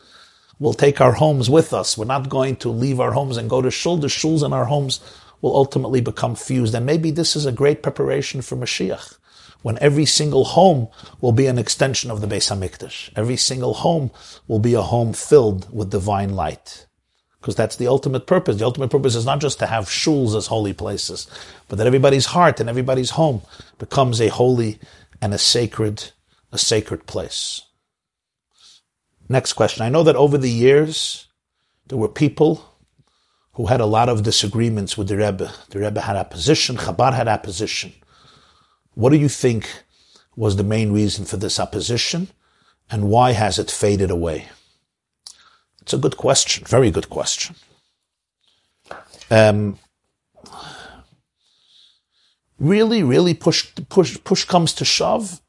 We'll 0.60 0.74
take 0.74 1.00
our 1.00 1.12
homes 1.12 1.48
with 1.48 1.72
us. 1.72 1.96
We're 1.96 2.06
not 2.06 2.28
going 2.28 2.56
to 2.56 2.68
leave 2.68 2.98
our 2.98 3.12
homes 3.12 3.36
and 3.36 3.48
go 3.48 3.62
to 3.62 3.70
shul. 3.70 3.96
The 3.96 4.08
shuls 4.08 4.42
and 4.42 4.52
our 4.52 4.64
homes 4.64 5.00
will 5.40 5.54
ultimately 5.54 6.00
become 6.00 6.34
fused. 6.34 6.74
And 6.74 6.84
maybe 6.84 7.12
this 7.12 7.36
is 7.36 7.46
a 7.46 7.52
great 7.52 7.80
preparation 7.80 8.42
for 8.42 8.56
Mashiach, 8.56 9.18
when 9.62 9.78
every 9.80 10.04
single 10.04 10.44
home 10.44 10.88
will 11.20 11.30
be 11.30 11.46
an 11.46 11.58
extension 11.58 12.10
of 12.10 12.20
the 12.20 12.26
Beis 12.26 12.50
Hamikdash. 12.50 13.12
Every 13.14 13.36
single 13.36 13.74
home 13.74 14.10
will 14.48 14.58
be 14.58 14.74
a 14.74 14.82
home 14.82 15.12
filled 15.12 15.72
with 15.72 15.90
divine 15.90 16.34
light. 16.34 16.87
Because 17.48 17.56
that's 17.56 17.76
the 17.76 17.86
ultimate 17.86 18.26
purpose. 18.26 18.58
The 18.58 18.66
ultimate 18.66 18.90
purpose 18.90 19.14
is 19.14 19.24
not 19.24 19.40
just 19.40 19.58
to 19.60 19.66
have 19.66 19.86
shuls 19.86 20.36
as 20.36 20.48
holy 20.48 20.74
places, 20.74 21.26
but 21.66 21.78
that 21.78 21.86
everybody's 21.86 22.26
heart 22.26 22.60
and 22.60 22.68
everybody's 22.68 23.12
home 23.12 23.40
becomes 23.78 24.20
a 24.20 24.28
holy 24.28 24.78
and 25.22 25.32
a 25.32 25.38
sacred, 25.38 26.10
a 26.52 26.58
sacred 26.58 27.06
place. 27.06 27.62
Next 29.30 29.54
question. 29.54 29.82
I 29.82 29.88
know 29.88 30.02
that 30.02 30.14
over 30.14 30.36
the 30.36 30.50
years, 30.50 31.26
there 31.86 31.96
were 31.96 32.10
people 32.10 32.62
who 33.54 33.64
had 33.64 33.80
a 33.80 33.86
lot 33.86 34.10
of 34.10 34.24
disagreements 34.24 34.98
with 34.98 35.08
the 35.08 35.16
Rebbe. 35.16 35.50
The 35.70 35.78
Rebbe 35.78 36.02
had 36.02 36.16
opposition, 36.16 36.76
Chabad 36.76 37.14
had 37.14 37.28
opposition. 37.28 37.94
What 38.92 39.08
do 39.08 39.16
you 39.16 39.30
think 39.30 39.84
was 40.36 40.56
the 40.56 40.64
main 40.64 40.92
reason 40.92 41.24
for 41.24 41.38
this 41.38 41.58
opposition, 41.58 42.28
and 42.90 43.08
why 43.08 43.32
has 43.32 43.58
it 43.58 43.70
faded 43.70 44.10
away? 44.10 44.48
It's 45.88 45.94
a 45.94 45.96
good 45.96 46.18
question, 46.18 46.66
very 46.66 46.90
good 46.90 47.08
question. 47.08 47.56
Um, 49.30 49.78
really, 52.58 53.02
really 53.02 53.32
push, 53.32 53.74
push, 53.88 54.22
push 54.22 54.44
comes 54.44 54.74
to 54.74 54.84
shove. 54.84 55.40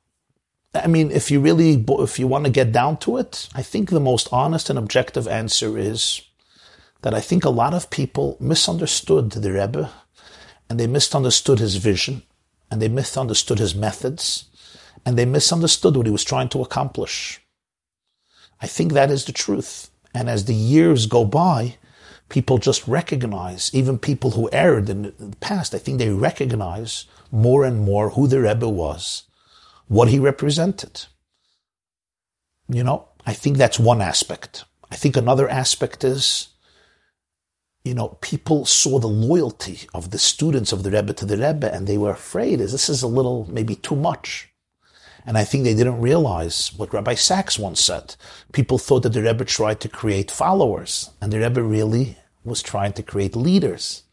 I 0.74 0.88
mean, 0.88 1.11
if 1.11 1.30
you 1.30 1.41
really, 1.41 1.86
if 1.90 2.18
you 2.20 2.26
want 2.26 2.45
to 2.45 2.49
get 2.49 2.72
down 2.72 2.95
to 2.99 3.18
it, 3.18 3.49
I 3.53 3.61
think 3.61 3.90
the 3.90 3.99
most 3.99 4.30
honest 4.32 4.70
and 4.70 4.80
objective 4.80 5.28
answer 5.28 5.78
is 5.78 6.22
that 7.02 7.14
I 7.14 7.20
think 7.20 7.44
a 7.44 7.49
lot 7.49 7.74
of 7.74 7.90
people 7.90 8.38
misunderstood 8.40 9.32
the 9.32 9.52
Rebbe 9.52 9.91
and 10.70 10.80
they 10.80 10.88
misunderstood 10.88 11.60
his 11.60 11.76
vision 11.76 12.24
and 12.72 12.82
they 12.82 12.88
misunderstood 12.88 13.60
his 13.60 13.76
methods 13.76 14.45
and 15.06 15.18
they 15.18 15.26
misunderstood 15.26 15.98
what 15.98 16.06
he 16.06 16.14
was 16.14 16.24
trying 16.24 16.48
to 16.48 16.61
accomplish. 16.61 17.41
I 18.61 18.68
think 18.68 18.94
that 18.94 19.11
is 19.11 19.26
the 19.26 19.34
truth. 19.34 19.89
And 20.14 20.30
as 20.30 20.45
the 20.45 20.53
years 20.53 21.06
go 21.06 21.26
by, 21.26 21.77
people 22.30 22.57
just 22.57 22.88
recognize, 22.88 23.72
even 23.73 23.98
people 23.98 24.31
who 24.31 24.49
erred 24.52 24.90
in 24.90 25.14
the 25.18 25.36
past, 25.40 25.73
I 25.73 25.77
think 25.77 25.98
they 25.98 26.10
recognize 26.10 27.06
more 27.31 27.64
and 27.65 27.81
more 27.81 28.11
who 28.11 28.27
the 28.27 28.41
Rebbe 28.41 28.69
was, 28.69 29.23
what 29.88 30.10
he 30.10 30.19
represented. 30.19 31.06
You 32.68 32.84
know, 32.84 33.07
I 33.26 33.34
think 33.34 33.57
that's 33.57 33.80
one 33.80 34.02
aspect. 34.02 34.65
I 34.91 34.95
think 34.95 35.15
another 35.15 35.49
aspect 35.49 36.03
is, 36.03 36.49
you 37.84 37.94
know, 37.94 38.18
people 38.22 38.65
saw 38.65 38.99
the 38.99 39.07
loyalty 39.07 39.88
of 39.94 40.11
the 40.11 40.19
students 40.19 40.72
of 40.72 40.84
the 40.84 40.91
Rebbe 40.91 41.14
to 41.14 41.26
the 41.26 41.38
Rebbe 41.38 41.73
and 41.73 41.88
they 41.88 41.98
were 41.98 42.11
afraid, 42.11 42.61
is 42.61 42.72
this 42.72 42.90
is 42.90 43.02
a 43.02 43.07
little, 43.07 43.48
maybe 43.49 43.76
too 43.76 43.95
much. 43.95 44.48
And 45.26 45.38
I 45.38 45.44
think 45.44 45.64
they 45.64 45.76
didn't 45.76 46.02
realize 46.02 46.72
what 46.76 46.94
Rabbi 46.94 47.16
Sacks 47.16 47.60
once 47.60 47.82
said. 47.82 48.16
People 48.52 48.78
thought 48.78 49.04
that 49.04 49.14
the 49.14 49.22
Rebbe 49.22 49.46
tried 49.46 49.80
to 49.82 49.90
create 49.90 50.32
followers, 50.32 51.10
and 51.22 51.32
the 51.32 51.40
Rebbe 51.40 51.62
really 51.62 52.18
was 52.44 52.62
trying 52.62 52.94
to 52.94 53.04
create 53.04 53.36
leaders. 53.36 54.04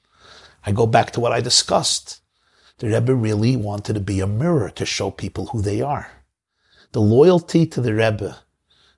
I 0.65 0.73
go 0.73 0.87
back 0.87 1.13
to 1.13 1.21
what 1.21 1.33
I 1.33 1.41
discussed. 1.41 2.21
The 2.79 2.89
Rebbe 2.89 3.15
really 3.15 3.57
wanted 3.57 3.95
to 3.95 4.01
be 4.01 4.21
a 4.21 4.27
mirror 4.27 4.69
to 4.71 4.85
show 4.85 5.11
people 5.11 5.47
who 5.47 5.63
they 5.63 5.81
are. 5.81 6.11
The 6.93 7.01
loyalty 7.01 7.67
to 7.67 7.81
the 7.81 7.95
Rebbe 7.95 8.39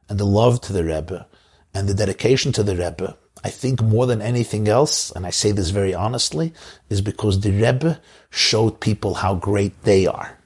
and 0.09 0.19
the 0.19 0.25
love 0.25 0.61
to 0.63 0.73
the 0.73 0.85
Rebbe 0.85 1.27
and 1.75 1.89
the 1.89 1.95
dedication 1.95 2.53
to 2.53 2.63
the 2.63 2.75
Rebbe, 2.75 3.17
I 3.45 3.51
think 3.51 3.83
more 3.83 4.07
than 4.07 4.23
anything 4.23 4.67
else, 4.67 5.11
and 5.11 5.27
I 5.27 5.31
say 5.31 5.53
this 5.53 5.71
very 5.71 5.95
honestly, 5.95 6.53
is 6.89 7.01
because 7.01 7.41
the 7.41 7.53
Rebbe 7.53 8.01
showed 8.31 8.81
people 8.81 9.15
how 9.15 9.35
great 9.35 9.83
they 9.83 10.07
are. 10.07 10.38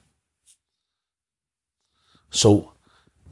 So 2.32 2.72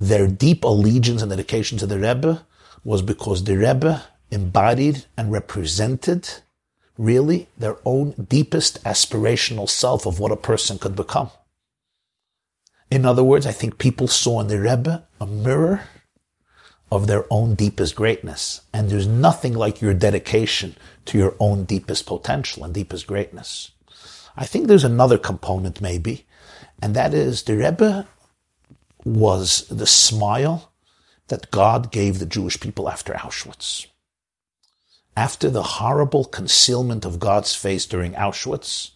their 0.00 0.28
deep 0.28 0.62
allegiance 0.62 1.22
and 1.22 1.30
dedication 1.30 1.78
to 1.78 1.86
the 1.86 1.98
Rebbe 1.98 2.46
was 2.84 3.02
because 3.02 3.42
the 3.44 3.58
Rebbe 3.58 4.04
embodied 4.30 5.04
and 5.16 5.32
represented 5.32 6.28
really 6.96 7.48
their 7.58 7.76
own 7.84 8.12
deepest 8.28 8.82
aspirational 8.84 9.68
self 9.68 10.06
of 10.06 10.20
what 10.20 10.30
a 10.30 10.36
person 10.36 10.78
could 10.78 10.94
become. 10.94 11.30
In 12.90 13.06
other 13.06 13.24
words, 13.24 13.46
I 13.46 13.52
think 13.52 13.78
people 13.78 14.06
saw 14.06 14.40
in 14.40 14.48
the 14.48 14.60
Rebbe 14.60 15.06
a 15.20 15.26
mirror 15.26 15.88
of 16.92 17.06
their 17.06 17.24
own 17.30 17.54
deepest 17.54 17.94
greatness. 17.94 18.62
And 18.72 18.90
there's 18.90 19.06
nothing 19.06 19.54
like 19.54 19.80
your 19.80 19.94
dedication 19.94 20.76
to 21.06 21.16
your 21.16 21.36
own 21.38 21.64
deepest 21.64 22.06
potential 22.06 22.64
and 22.64 22.74
deepest 22.74 23.06
greatness. 23.06 23.70
I 24.36 24.44
think 24.44 24.66
there's 24.66 24.84
another 24.84 25.18
component 25.18 25.80
maybe, 25.80 26.26
and 26.82 26.94
that 26.94 27.14
is 27.14 27.42
the 27.44 27.56
Rebbe 27.56 28.06
was 29.04 29.66
the 29.68 29.86
smile 29.86 30.72
that 31.28 31.50
God 31.50 31.90
gave 31.90 32.18
the 32.18 32.26
Jewish 32.26 32.58
people 32.60 32.88
after 32.88 33.14
Auschwitz. 33.14 33.86
After 35.16 35.50
the 35.50 35.62
horrible 35.62 36.24
concealment 36.24 37.04
of 37.04 37.18
God's 37.18 37.54
face 37.54 37.86
during 37.86 38.14
Auschwitz, 38.14 38.90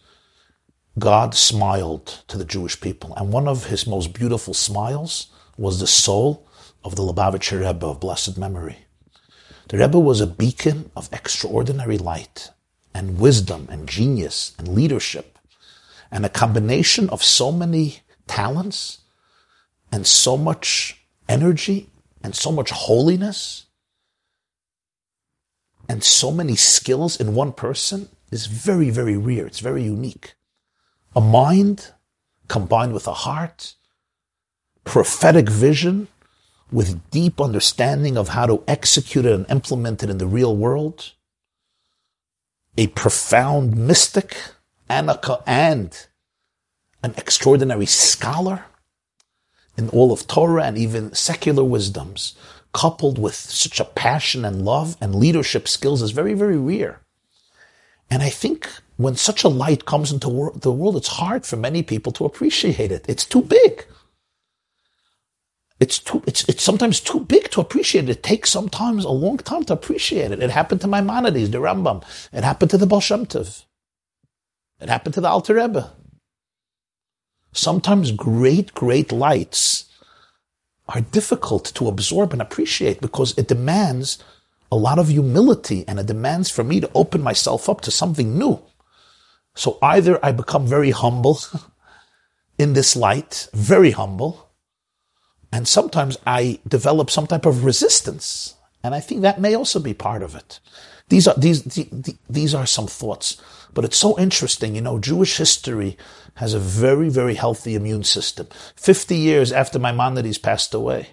God 0.97 1.35
smiled 1.35 2.23
to 2.27 2.37
the 2.37 2.45
Jewish 2.45 2.79
people. 2.79 3.13
And 3.15 3.31
one 3.31 3.47
of 3.47 3.65
his 3.65 3.85
most 3.85 4.13
beautiful 4.13 4.53
smiles 4.53 5.27
was 5.57 5.79
the 5.79 5.87
soul 5.87 6.47
of 6.83 6.95
the 6.95 7.03
Lubavitcher 7.03 7.59
Rebbe 7.65 7.85
of 7.85 7.99
blessed 7.99 8.37
memory. 8.37 8.85
The 9.69 9.77
Rebbe 9.77 9.99
was 9.99 10.21
a 10.21 10.27
beacon 10.27 10.91
of 10.95 11.09
extraordinary 11.11 11.97
light 11.97 12.51
and 12.93 13.19
wisdom 13.19 13.67
and 13.69 13.89
genius 13.89 14.53
and 14.57 14.69
leadership 14.69 15.37
and 16.11 16.25
a 16.25 16.29
combination 16.29 17.09
of 17.09 17.23
so 17.23 17.51
many 17.51 17.99
talents 18.27 18.99
and 19.91 20.05
so 20.05 20.37
much 20.37 21.05
energy 21.27 21.89
and 22.23 22.35
so 22.35 22.51
much 22.51 22.71
holiness 22.71 23.65
and 25.87 26.03
so 26.03 26.31
many 26.31 26.55
skills 26.55 27.19
in 27.19 27.35
one 27.35 27.53
person 27.53 28.09
is 28.31 28.47
very, 28.47 28.89
very 28.89 29.17
rare. 29.17 29.45
It's 29.45 29.59
very 29.59 29.83
unique. 29.83 30.35
A 31.15 31.21
mind 31.21 31.91
combined 32.47 32.93
with 32.93 33.07
a 33.07 33.13
heart, 33.13 33.75
prophetic 34.83 35.49
vision 35.49 36.07
with 36.71 37.09
deep 37.11 37.39
understanding 37.39 38.17
of 38.17 38.29
how 38.29 38.45
to 38.45 38.63
execute 38.67 39.25
it 39.25 39.33
and 39.33 39.49
implement 39.49 40.03
it 40.03 40.09
in 40.09 40.17
the 40.17 40.27
real 40.27 40.55
world, 40.55 41.13
a 42.77 42.87
profound 42.87 43.75
mystic 43.77 44.35
and, 44.89 45.09
and 45.45 46.07
an 47.03 47.13
extraordinary 47.17 47.85
scholar 47.85 48.65
in 49.77 49.89
all 49.89 50.11
of 50.11 50.27
Torah 50.27 50.65
and 50.65 50.77
even 50.77 51.13
secular 51.13 51.63
wisdoms, 51.63 52.35
coupled 52.73 53.17
with 53.17 53.35
such 53.35 53.79
a 53.79 53.85
passion 53.85 54.45
and 54.45 54.65
love 54.65 54.97
and 54.99 55.15
leadership 55.15 55.67
skills 55.67 56.01
is 56.01 56.11
very, 56.11 56.33
very 56.33 56.57
rare. 56.57 57.01
And 58.09 58.21
I 58.21 58.29
think 58.29 58.69
when 58.97 59.15
such 59.15 59.43
a 59.43 59.49
light 59.49 59.85
comes 59.85 60.11
into 60.11 60.51
the 60.55 60.71
world, 60.71 60.95
it's 60.95 61.07
hard 61.07 61.45
for 61.45 61.55
many 61.55 61.83
people 61.83 62.11
to 62.13 62.25
appreciate 62.25 62.91
it. 62.91 63.05
It's 63.07 63.25
too 63.25 63.41
big. 63.41 63.85
It's 65.79 65.99
too, 65.99 66.23
it's, 66.25 66.47
it's 66.47 66.63
sometimes 66.63 67.01
too 67.01 67.19
big 67.21 67.49
to 67.51 67.61
appreciate 67.61 68.05
it. 68.05 68.11
It 68.17 68.23
takes 68.23 68.49
sometimes 68.49 69.03
a 69.03 69.09
long 69.09 69.37
time 69.37 69.65
to 69.65 69.73
appreciate 69.73 70.31
it. 70.31 70.41
It 70.41 70.49
happened 70.49 70.81
to 70.81 70.87
Maimonides, 70.87 71.49
the 71.49 71.57
Rambam. 71.57 72.03
It 72.31 72.43
happened 72.45 72.71
to 72.71 72.77
the 72.77 72.87
Baal 72.87 73.01
Shem 73.01 73.25
Tov. 73.25 73.65
It 74.79 74.87
happened 74.87 75.15
to 75.15 75.21
the 75.21 75.29
Alter 75.29 75.55
Rebbe. 75.55 75.91
Sometimes 77.55 78.11
great, 78.11 78.73
great 78.73 79.13
lights 79.13 79.85
are 80.89 80.99
difficult 80.99 81.71
to 81.75 81.87
absorb 81.87 82.33
and 82.33 82.41
appreciate 82.41 82.99
because 82.99 83.35
it 83.37 83.47
demands 83.47 84.21
a 84.69 84.75
lot 84.75 84.99
of 84.99 85.07
humility 85.07 85.85
and 85.87 85.97
it 85.97 86.05
demands 86.05 86.49
for 86.49 86.65
me 86.65 86.81
to 86.81 86.91
open 86.93 87.21
myself 87.21 87.69
up 87.69 87.79
to 87.81 87.91
something 87.91 88.37
new. 88.37 88.61
So 89.55 89.77
either 89.81 90.23
I 90.23 90.33
become 90.33 90.67
very 90.67 90.91
humble 90.91 91.39
in 92.59 92.73
this 92.73 92.93
light, 92.93 93.47
very 93.53 93.91
humble, 93.91 94.49
and 95.49 95.65
sometimes 95.65 96.17
I 96.27 96.59
develop 96.67 97.09
some 97.09 97.25
type 97.25 97.45
of 97.45 97.63
resistance. 97.63 98.55
And 98.83 98.93
I 98.93 98.99
think 98.99 99.21
that 99.21 99.39
may 99.39 99.55
also 99.55 99.79
be 99.79 99.93
part 99.93 100.23
of 100.23 100.35
it. 100.35 100.59
These 101.09 101.27
are, 101.27 101.35
these, 101.37 101.63
these 102.29 102.55
are 102.55 102.65
some 102.65 102.87
thoughts. 102.87 103.41
But 103.73 103.85
it's 103.85 103.97
so 103.97 104.17
interesting. 104.17 104.75
You 104.75 104.81
know, 104.81 104.99
Jewish 104.99 105.37
history 105.37 105.97
has 106.35 106.53
a 106.53 106.59
very, 106.59 107.09
very 107.09 107.35
healthy 107.35 107.75
immune 107.75 108.03
system. 108.03 108.47
50 108.75 109.15
years 109.15 109.51
after 109.51 109.77
Maimonides 109.77 110.37
passed 110.37 110.73
away, 110.73 111.09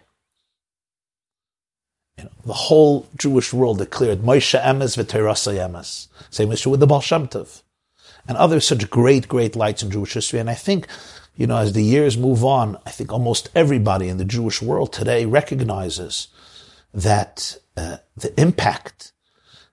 you 2.17 2.25
know, 2.25 2.31
the 2.45 2.53
whole 2.53 3.09
Jewish 3.17 3.53
world 3.53 3.79
declared 3.79 4.21
Moshe 4.21 4.61
Emes 4.61 4.97
v'Toraso 4.97 5.55
Emes. 5.55 6.09
Same 6.31 6.53
issue 6.53 6.71
with 6.71 6.81
the 6.81 6.87
Baal 6.87 7.01
Shem 7.01 7.29
Tov. 7.29 7.63
And 8.29 8.37
other 8.37 8.61
such 8.61 8.89
great, 8.91 9.27
great 9.29 9.57
lights 9.57 9.83
in 9.83 9.91
Jewish 9.91 10.15
history. 10.15 10.39
And 10.39 10.49
I 10.49 10.55
think, 10.55 10.87
you 11.37 11.47
know, 11.47 11.57
as 11.57 11.73
the 11.73 11.83
years 11.83 12.17
move 12.17 12.45
on, 12.45 12.79
I 12.87 12.91
think 12.91 13.13
almost 13.13 13.51
everybody 13.55 14.09
in 14.09 14.19
the 14.19 14.25
Jewish 14.25 14.63
world 14.63 14.93
today 14.93 15.25
recognizes 15.25 16.29
that 16.95 17.57
uh, 17.77 17.97
the 18.17 18.39
impact 18.41 19.12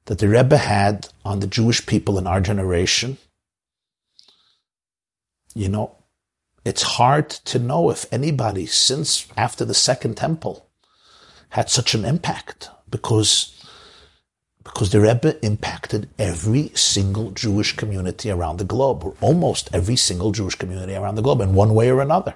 that 0.06 0.20
the 0.20 0.28
Rebbe 0.28 0.58
had 0.58 1.10
on 1.24 1.40
the 1.40 1.48
Jewish 1.48 1.86
people 1.86 2.18
in 2.18 2.26
our 2.26 2.42
generation 2.42 3.18
you 5.56 5.70
know, 5.70 5.96
it's 6.66 6.82
hard 6.82 7.30
to 7.30 7.60
know 7.60 7.90
if 7.90 8.06
anybody 8.14 8.66
since 8.66 9.28
after 9.36 9.66
the 9.66 9.74
Second 9.74 10.16
Temple 10.16 10.70
had 11.50 11.70
such 11.70 11.94
an 11.94 12.06
impact 12.06 12.70
because 12.90 13.56
because 14.64 14.92
the 14.92 15.02
Rebbe 15.02 15.44
impacted 15.44 16.10
every 16.20 16.70
single 16.76 17.32
Jewish 17.32 17.76
community 17.76 18.30
around 18.30 18.58
the 18.58 18.66
globe, 18.66 19.04
or 19.04 19.16
almost 19.20 19.70
every 19.74 19.96
single 19.96 20.32
Jewish 20.32 20.56
community 20.56 20.94
around 20.94 21.16
the 21.16 21.24
globe 21.24 21.42
in 21.42 21.56
one 21.56 21.74
way 21.74 21.90
or 21.90 22.02
another. 22.02 22.36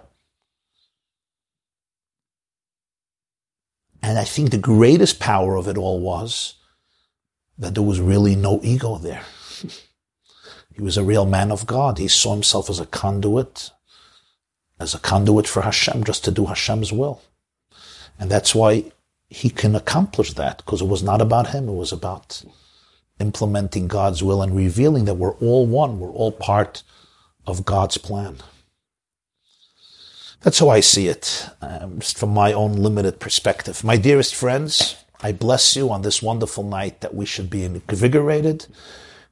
And 4.01 4.17
I 4.17 4.23
think 4.23 4.49
the 4.49 4.57
greatest 4.57 5.19
power 5.19 5.55
of 5.57 5.67
it 5.67 5.77
all 5.77 5.99
was 5.99 6.55
that 7.57 7.73
there 7.73 7.83
was 7.83 7.99
really 7.99 8.35
no 8.35 8.59
ego 8.63 8.97
there. 8.97 9.23
He 10.75 10.81
was 10.81 10.97
a 10.97 11.03
real 11.03 11.27
man 11.27 11.51
of 11.51 11.67
God. 11.67 11.99
He 11.99 12.07
saw 12.07 12.33
himself 12.33 12.67
as 12.67 12.79
a 12.79 12.87
conduit, 12.87 13.69
as 14.79 14.95
a 14.95 14.99
conduit 14.99 15.47
for 15.47 15.61
Hashem, 15.61 16.03
just 16.03 16.23
to 16.25 16.31
do 16.31 16.47
Hashem's 16.47 16.91
will. 16.91 17.21
And 18.19 18.31
that's 18.31 18.55
why 18.55 18.85
he 19.29 19.51
can 19.51 19.75
accomplish 19.75 20.33
that, 20.33 20.57
because 20.57 20.81
it 20.81 20.87
was 20.87 21.03
not 21.03 21.21
about 21.21 21.49
him. 21.49 21.69
It 21.69 21.73
was 21.73 21.91
about 21.91 22.43
implementing 23.19 23.87
God's 23.87 24.23
will 24.23 24.41
and 24.41 24.55
revealing 24.55 25.05
that 25.05 25.15
we're 25.15 25.35
all 25.35 25.67
one. 25.67 25.99
We're 25.99 26.09
all 26.09 26.31
part 26.31 26.81
of 27.45 27.65
God's 27.65 27.97
plan. 27.97 28.37
That's 30.41 30.59
how 30.59 30.69
I 30.69 30.81
see 30.81 31.07
it, 31.07 31.49
um, 31.61 31.99
just 31.99 32.17
from 32.17 32.33
my 32.33 32.51
own 32.51 32.73
limited 32.73 33.19
perspective. 33.19 33.83
My 33.83 33.95
dearest 33.95 34.35
friends, 34.35 35.02
I 35.23 35.31
bless 35.31 35.75
you 35.75 35.89
on 35.89 36.01
this 36.01 36.21
wonderful 36.21 36.63
night 36.63 37.01
that 37.01 37.15
we 37.15 37.25
should 37.25 37.49
be 37.49 37.63
invigorated 37.63 38.67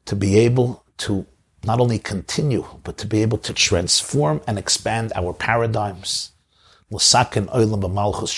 to 0.06 0.16
be 0.16 0.40
able 0.40 0.84
to 0.98 1.26
not 1.64 1.80
only 1.80 2.00
continue, 2.00 2.66
but 2.84 2.98
to 2.98 3.08
be 3.08 3.22
able 3.22 3.38
to 3.40 3.54
transform 3.54 4.42
and 4.48 4.58
expand 4.58 5.12
our 5.16 5.34
paradigms 5.34 6.32
b'malchus 6.92 8.34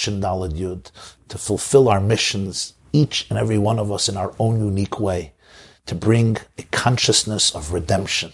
yud, 0.53 0.91
to 1.27 1.37
fulfill 1.37 1.89
our 1.89 1.99
missions, 1.99 2.73
each 2.91 3.25
and 3.29 3.39
every 3.39 3.57
one 3.57 3.79
of 3.79 3.91
us 3.91 4.07
in 4.07 4.17
our 4.17 4.33
own 4.39 4.59
unique 4.59 4.99
way, 4.99 5.33
to 5.85 5.95
bring 5.95 6.37
a 6.57 6.63
consciousness 6.63 7.53
of 7.55 7.73
redemption 7.73 8.33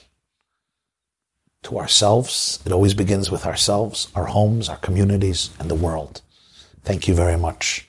to 1.64 1.78
ourselves. 1.78 2.60
It 2.66 2.72
always 2.72 2.94
begins 2.94 3.32
with 3.32 3.46
ourselves, 3.46 4.10
our 4.16 4.26
homes, 4.26 4.70
our 4.70 4.78
communities, 4.78 5.50
and 5.60 5.70
the 5.70 5.76
world. 5.76 6.22
Thank 6.84 7.08
you 7.08 7.14
very 7.14 7.38
much. 7.38 7.89